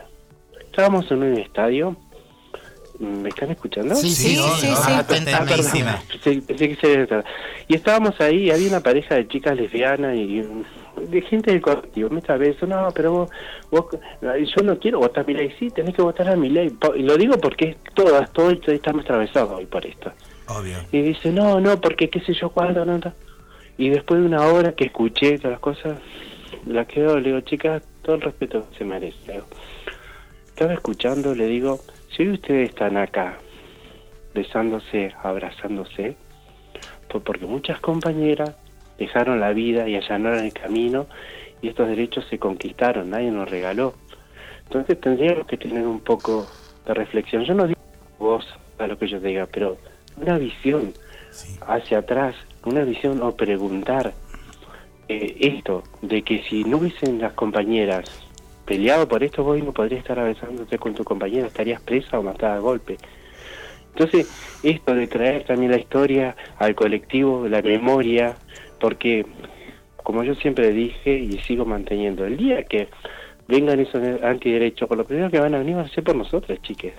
Estábamos 0.60 1.10
en 1.10 1.22
un 1.22 1.38
estadio. 1.38 1.96
¿Me 2.98 3.30
están 3.30 3.50
escuchando? 3.50 3.94
Sí, 3.96 4.10
sí, 4.10 4.36
sí, 4.36 4.50
sí, 4.60 4.66
sí. 4.66 4.92
Ah. 4.92 5.04
Sí, 6.22 6.40
pensé 6.46 6.68
que 6.68 6.76
se 6.76 6.86
había- 7.02 7.24
Y 7.66 7.74
estábamos 7.74 8.20
ahí, 8.20 8.44
y 8.44 8.50
había 8.52 8.68
una 8.68 8.80
pareja 8.80 9.16
de 9.16 9.26
chicas 9.26 9.56
lesbianas 9.56 10.16
y 10.16 10.40
um, 10.40 10.62
de 11.06 11.22
gente 11.22 11.50
del 11.50 11.60
colectivo. 11.60 12.10
Me 12.10 12.20
estaba 12.20 12.44
eso, 12.44 12.66
no, 12.66 12.88
pero 12.94 13.12
vos, 13.12 13.30
vos, 13.70 13.86
yo 14.20 14.62
no 14.62 14.78
quiero 14.78 14.98
votar 14.98 15.24
a 15.24 15.26
mi 15.26 15.34
ley. 15.34 15.54
Sí, 15.58 15.70
tenés 15.70 15.94
que 15.94 16.02
votar 16.02 16.28
a 16.28 16.36
mi 16.36 16.48
ley. 16.48 16.76
Y 16.96 17.02
lo 17.02 17.16
digo 17.16 17.36
porque 17.38 17.76
todas, 17.94 18.32
todo 18.32 18.50
esto 18.50 18.72
estamos 18.72 19.04
atravesados 19.04 19.58
hoy 19.58 19.66
por 19.66 19.84
esto. 19.86 20.12
Obvio. 20.48 20.78
Y 20.90 21.02
dice, 21.02 21.32
no, 21.32 21.60
no, 21.60 21.80
porque 21.80 22.10
qué 22.10 22.20
sé 22.20 22.34
yo 22.34 22.50
cuándo, 22.50 22.84
no, 22.84 22.98
no. 22.98 23.12
Y 23.78 23.88
después 23.90 24.20
de 24.20 24.26
una 24.26 24.46
hora 24.46 24.72
que 24.72 24.84
escuché 24.84 25.38
todas 25.38 25.52
las 25.52 25.60
cosas, 25.60 25.98
la 26.66 26.84
quedo, 26.84 27.18
le 27.18 27.30
digo, 27.30 27.40
chicas, 27.40 27.82
todo 28.02 28.16
el 28.16 28.22
respeto 28.22 28.66
que 28.70 28.78
se 28.78 28.84
merece. 28.84 29.42
Estaba 30.48 30.74
escuchando, 30.74 31.34
le 31.34 31.46
digo, 31.46 31.80
si 32.14 32.22
hoy 32.22 32.30
ustedes 32.30 32.68
están 32.68 32.96
acá, 32.96 33.38
besándose, 34.34 35.12
abrazándose, 35.22 36.16
pues 37.08 37.24
porque 37.24 37.46
muchas 37.46 37.80
compañeras 37.80 38.56
dejaron 39.02 39.40
la 39.40 39.52
vida 39.52 39.88
y 39.88 39.96
allanaron 39.96 40.44
el 40.44 40.52
camino 40.52 41.06
y 41.60 41.68
estos 41.68 41.88
derechos 41.88 42.26
se 42.28 42.38
conquistaron, 42.38 43.10
nadie 43.10 43.30
nos 43.30 43.48
regaló. 43.48 43.94
Entonces 44.64 45.00
tendríamos 45.00 45.46
que 45.46 45.56
tener 45.56 45.86
un 45.86 46.00
poco 46.00 46.46
de 46.86 46.94
reflexión. 46.94 47.44
Yo 47.44 47.54
no 47.54 47.66
digo 47.66 47.80
vos 48.18 48.46
a 48.78 48.86
lo 48.86 48.98
que 48.98 49.06
yo 49.06 49.20
diga, 49.20 49.46
pero 49.52 49.76
una 50.16 50.38
visión 50.38 50.92
hacia 51.66 51.98
atrás, 51.98 52.34
una 52.64 52.84
visión 52.84 53.22
o 53.22 53.36
preguntar 53.36 54.12
eh, 55.08 55.36
esto, 55.40 55.82
de 56.00 56.22
que 56.22 56.42
si 56.44 56.64
no 56.64 56.78
hubiesen 56.78 57.20
las 57.20 57.32
compañeras 57.32 58.04
peleado 58.64 59.08
por 59.08 59.22
esto, 59.22 59.42
vos 59.44 59.62
no 59.62 59.72
podrías 59.72 60.00
estar 60.00 60.22
besándote 60.22 60.78
con 60.78 60.94
tu 60.94 61.04
compañera, 61.04 61.46
estarías 61.46 61.82
presa 61.82 62.18
o 62.18 62.22
matada 62.22 62.56
a 62.56 62.60
golpe. 62.60 62.96
Entonces, 63.94 64.26
esto 64.62 64.94
de 64.94 65.06
traer 65.06 65.44
también 65.44 65.72
la 65.72 65.78
historia 65.78 66.34
al 66.58 66.74
colectivo, 66.74 67.46
la 67.48 67.60
memoria, 67.60 68.36
porque, 68.82 69.24
como 70.02 70.24
yo 70.24 70.34
siempre 70.34 70.72
dije 70.72 71.16
y 71.16 71.38
sigo 71.46 71.64
manteniendo, 71.64 72.26
el 72.26 72.36
día 72.36 72.64
que 72.64 72.88
vengan 73.46 73.78
esos 73.78 74.02
antiderechos, 74.22 74.88
por 74.88 74.98
lo 74.98 75.04
primero 75.04 75.30
que 75.30 75.38
van 75.38 75.54
a 75.54 75.58
venir 75.58 75.76
van 75.76 75.86
a 75.86 75.88
ser 75.88 76.02
por 76.02 76.16
nosotros, 76.16 76.58
chiques. 76.62 76.92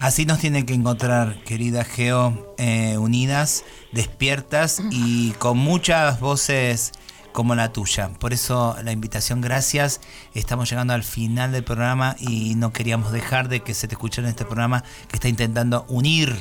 Así 0.00 0.26
nos 0.26 0.40
tienen 0.40 0.66
que 0.66 0.74
encontrar, 0.74 1.36
querida 1.44 1.84
Geo, 1.84 2.54
eh, 2.58 2.98
unidas, 2.98 3.64
despiertas 3.92 4.82
y 4.90 5.30
con 5.38 5.56
muchas 5.56 6.20
voces 6.20 6.90
como 7.32 7.54
la 7.54 7.72
tuya. 7.72 8.10
Por 8.18 8.32
eso 8.32 8.76
la 8.82 8.90
invitación, 8.90 9.40
gracias. 9.40 10.00
Estamos 10.34 10.68
llegando 10.68 10.94
al 10.94 11.04
final 11.04 11.52
del 11.52 11.62
programa 11.62 12.16
y 12.18 12.54
no 12.56 12.72
queríamos 12.72 13.12
dejar 13.12 13.48
de 13.48 13.60
que 13.60 13.72
se 13.72 13.86
te 13.86 13.94
escuchara 13.94 14.26
en 14.26 14.30
este 14.30 14.44
programa 14.44 14.82
que 15.08 15.16
está 15.16 15.28
intentando 15.28 15.86
unir 15.88 16.34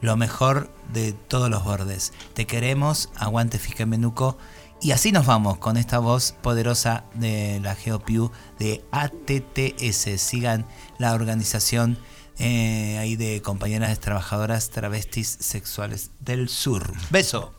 lo 0.00 0.16
mejor 0.16 0.68
de 0.92 1.12
todos 1.12 1.50
los 1.50 1.64
bordes. 1.64 2.12
Te 2.34 2.46
queremos, 2.46 3.10
aguante 3.16 3.58
Fija 3.58 3.86
Menuco. 3.86 4.38
Y 4.80 4.92
así 4.92 5.10
nos 5.10 5.26
vamos 5.26 5.58
con 5.58 5.76
esta 5.76 5.98
voz 5.98 6.32
poderosa 6.40 7.04
de 7.14 7.58
la 7.60 7.74
GeoPiu 7.74 8.30
de 8.60 8.84
ATTS. 8.92 10.20
Sigan 10.20 10.66
la 10.98 11.14
organización 11.14 11.98
eh, 12.38 12.96
ahí 12.98 13.16
de 13.16 13.42
compañeras 13.42 13.98
trabajadoras 13.98 14.70
travestis 14.70 15.28
sexuales 15.40 16.12
del 16.20 16.48
sur. 16.48 16.92
Beso. 17.10 17.52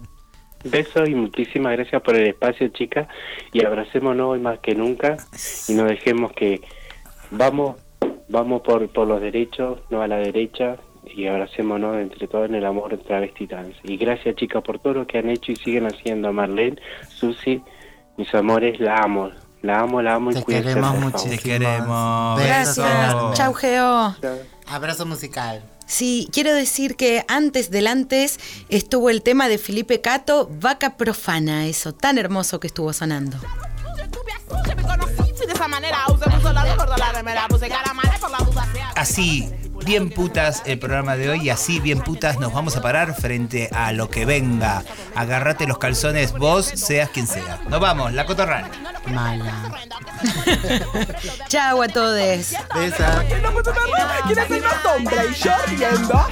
Besos 0.64 1.08
y 1.08 1.16
muchísimas 1.16 1.74
gracias 1.74 2.02
por 2.02 2.16
el 2.16 2.28
espacio, 2.28 2.70
chicas. 2.70 3.08
Y 3.52 3.66
abracémonos 3.66 4.28
hoy 4.32 4.40
más 4.40 4.60
que 4.60 4.76
nunca 4.76 5.18
y 5.68 5.74
no 5.74 5.86
dejemos 5.86 6.32
que 6.34 6.62
vamos 7.32 7.76
vamos 8.30 8.62
por, 8.62 8.88
por 8.90 9.08
los 9.08 9.20
derechos, 9.20 9.80
no 9.90 10.02
a 10.02 10.08
la 10.08 10.18
derecha, 10.18 10.78
y 11.16 11.28
abracémonos 11.28 11.98
entre 11.98 12.28
todos 12.28 12.50
en 12.50 12.56
el 12.56 12.66
amor 12.66 12.92
de 12.92 12.98
Travesti 12.98 13.48
Dance. 13.48 13.80
Y 13.84 13.98
gracias, 13.98 14.36
chicas, 14.36 14.64
por 14.64 14.80
todo 14.80 14.94
lo 14.94 15.08
que 15.08 15.18
han 15.18 15.30
hecho 15.30 15.52
y 15.52 15.56
siguen 15.56 15.86
haciendo. 15.86 16.32
Marlene, 16.34 16.78
Susi, 17.10 17.62
mis 18.18 18.34
amores, 18.36 18.80
la 18.80 18.98
amo. 18.98 19.32
La 19.62 19.82
amo, 19.82 20.02
la 20.02 20.16
amo 20.16 20.32
y 20.32 20.36
Te 20.36 20.44
cuídense, 20.44 20.70
queremos 20.70 21.00
muchísimo. 21.00 21.36
Te 21.36 21.38
queremos. 21.38 22.40
Gracias. 22.42 23.16
Chau, 23.34 23.54
Geo. 23.54 24.16
Abrazo 24.68 25.06
musical. 25.06 25.64
Sí, 25.86 26.30
quiero 26.32 26.54
decir 26.54 26.96
que 26.96 27.26
antes 27.28 27.72
del 27.72 27.88
antes 27.88 28.40
estuvo 28.70 29.10
el 29.10 29.24
tema 29.24 29.48
de 29.50 29.58
Felipe 29.58 30.02
Cato, 30.02 30.48
Vaca 30.62 30.98
Profana, 30.98 31.66
eso 31.66 31.94
tan 31.94 32.20
hermoso 32.20 32.60
que 32.60 32.68
estuvo 32.68 32.94
sonando. 32.94 33.38
Mucho. 33.38 33.50
Así, 38.96 39.50
bien 39.86 40.10
putas 40.10 40.64
el 40.66 40.80
programa 40.80 41.16
de 41.16 41.30
hoy 41.30 41.42
y 41.44 41.50
así 41.50 41.80
bien 41.80 42.00
putas 42.02 42.40
nos 42.40 42.54
vamos 42.54 42.76
a 42.76 42.82
parar 42.82 43.16
frente 43.16 43.70
a 43.74 43.92
lo 43.92 44.10
que 44.10 44.26
venga. 44.26 44.84
Agarrate 45.16 45.68
los 45.68 45.78
calzones 45.78 46.34
vos, 46.34 46.66
seas 46.66 47.10
quien 47.10 47.28
sea. 47.28 47.62
Nos 47.70 47.80
vamos, 47.80 48.14
la 48.14 48.26
cotorral. 48.26 48.66
Mala. 49.08 49.80
Chau 51.48 51.82
a 51.82 51.88
todos. 51.88 52.18
Besa. 52.76 53.24
¿Quién 54.28 54.40
es 54.40 54.52
el 54.52 54.62
más 54.62 54.86
hombre? 54.86 55.18
Y 55.30 55.34
yo 55.34 55.52
riendo. 55.68 56.26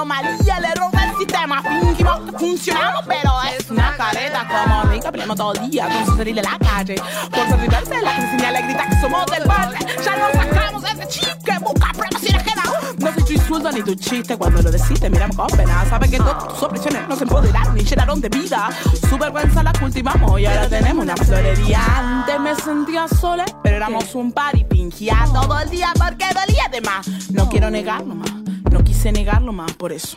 Anomalía, 0.00 0.60
le 0.60 0.74
roba 0.74 1.04
el 1.04 1.16
sistema. 1.18 1.62
Fingimos 1.62 2.20
que 2.20 2.38
funcionamos, 2.38 3.04
pero 3.06 3.32
es 3.58 3.70
una 3.70 3.96
careta 3.96 4.46
como 4.48 4.82
rica. 4.84 5.12
Peleamos 5.12 5.36
todo 5.36 5.52
el 5.54 5.70
día 5.70 5.88
con 5.88 6.16
salir 6.16 6.34
de 6.34 6.42
la 6.42 6.58
calle. 6.58 6.94
Por 7.30 7.48
derribarse, 7.48 8.00
la 8.00 8.16
cristiana 8.16 8.52
le 8.52 8.62
grita 8.62 8.88
que 8.88 9.00
somos 9.00 9.26
del 9.26 9.44
barrio. 9.44 9.78
Ya 10.04 10.16
nos 10.16 10.32
sacamos 10.32 10.84
ese 10.84 11.08
chip 11.08 11.42
que 11.44 11.58
busca 11.58 11.92
pruebas 11.92 12.22
y 12.22 12.26
queda. 12.26 12.62
No 12.98 13.14
soy 13.14 13.24
tu 13.24 13.32
insulto 13.32 13.72
ni 13.72 13.82
tu 13.82 13.94
chiste 13.94 14.36
cuando 14.36 14.62
lo 14.62 14.70
decís, 14.70 15.00
te 15.00 15.10
miramos 15.10 15.36
con 15.36 15.46
pena. 15.48 15.84
Sabes 15.88 16.10
que 16.10 16.18
todas 16.18 16.48
tus 16.48 16.62
opresiones 16.62 17.08
nos 17.08 17.20
empoderaron 17.20 17.78
y 17.78 17.84
llenaron 17.84 18.20
de 18.20 18.28
vida. 18.28 18.70
Su 19.08 19.18
vergüenza 19.18 19.62
la 19.62 19.72
cultivamos 19.72 20.40
y 20.40 20.46
ahora 20.46 20.68
tenemos 20.68 21.04
una 21.04 21.16
florería. 21.16 21.80
Antes 21.96 22.40
me 22.40 22.54
sentía 22.54 23.06
sola, 23.08 23.44
pero 23.62 23.76
éramos 23.76 24.14
un 24.14 24.32
par 24.32 24.56
y 24.56 24.64
fingía 24.64 25.26
todo 25.32 25.58
el 25.60 25.70
día 25.70 25.92
porque 25.96 26.26
dolía 26.34 26.68
de 26.70 26.80
más. 26.80 27.30
No 27.30 27.48
quiero 27.48 27.70
negarlo 27.70 28.14
más, 28.14 28.32
no 28.32 28.49
quise 29.00 29.12
negarlo 29.12 29.50
más 29.50 29.72
por 29.72 29.92
eso. 29.92 30.14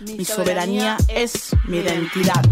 Mi, 0.00 0.22
soberanía, 0.26 0.98
es 1.08 1.56
mi 1.64 1.78
identidad. 1.78 2.42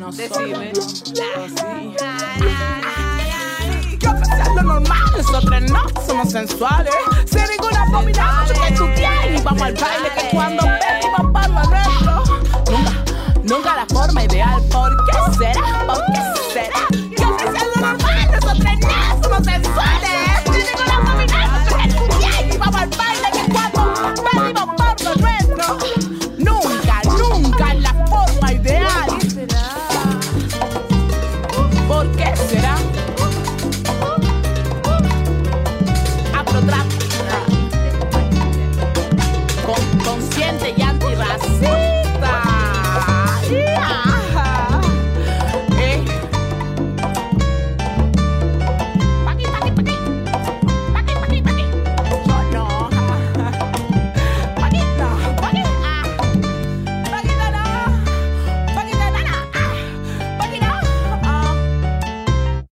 No 0.00 0.10
Decime. 0.10 0.72
Lo 4.56 4.62
normal? 4.62 4.98
Nosotros 5.16 5.62
no 5.70 5.82
somos 6.04 6.32
sensuales. 6.32 6.92
Sin 7.26 7.44
ninguna 7.48 7.84
abominación, 7.84 8.56
yo 8.56 8.64
estoy 8.64 8.88
bien. 8.88 9.36
Y 9.36 9.40
vamos 9.40 9.62
al 9.62 9.74
baile 9.74 10.08
que 10.18 10.36
cuando 10.36 10.64
venimos 10.64 11.32
para 11.32 11.46
lo 11.46 11.70
nuestro. 11.70 12.24
Nunca, 12.72 13.04
nunca 13.44 13.76
la 13.76 13.86
forma 13.86 14.24
ideal. 14.24 14.60
¿Por 14.72 14.96
qué 15.06 15.38
será? 15.38 15.86
¿Por 15.86 16.04
qué? 16.06 16.15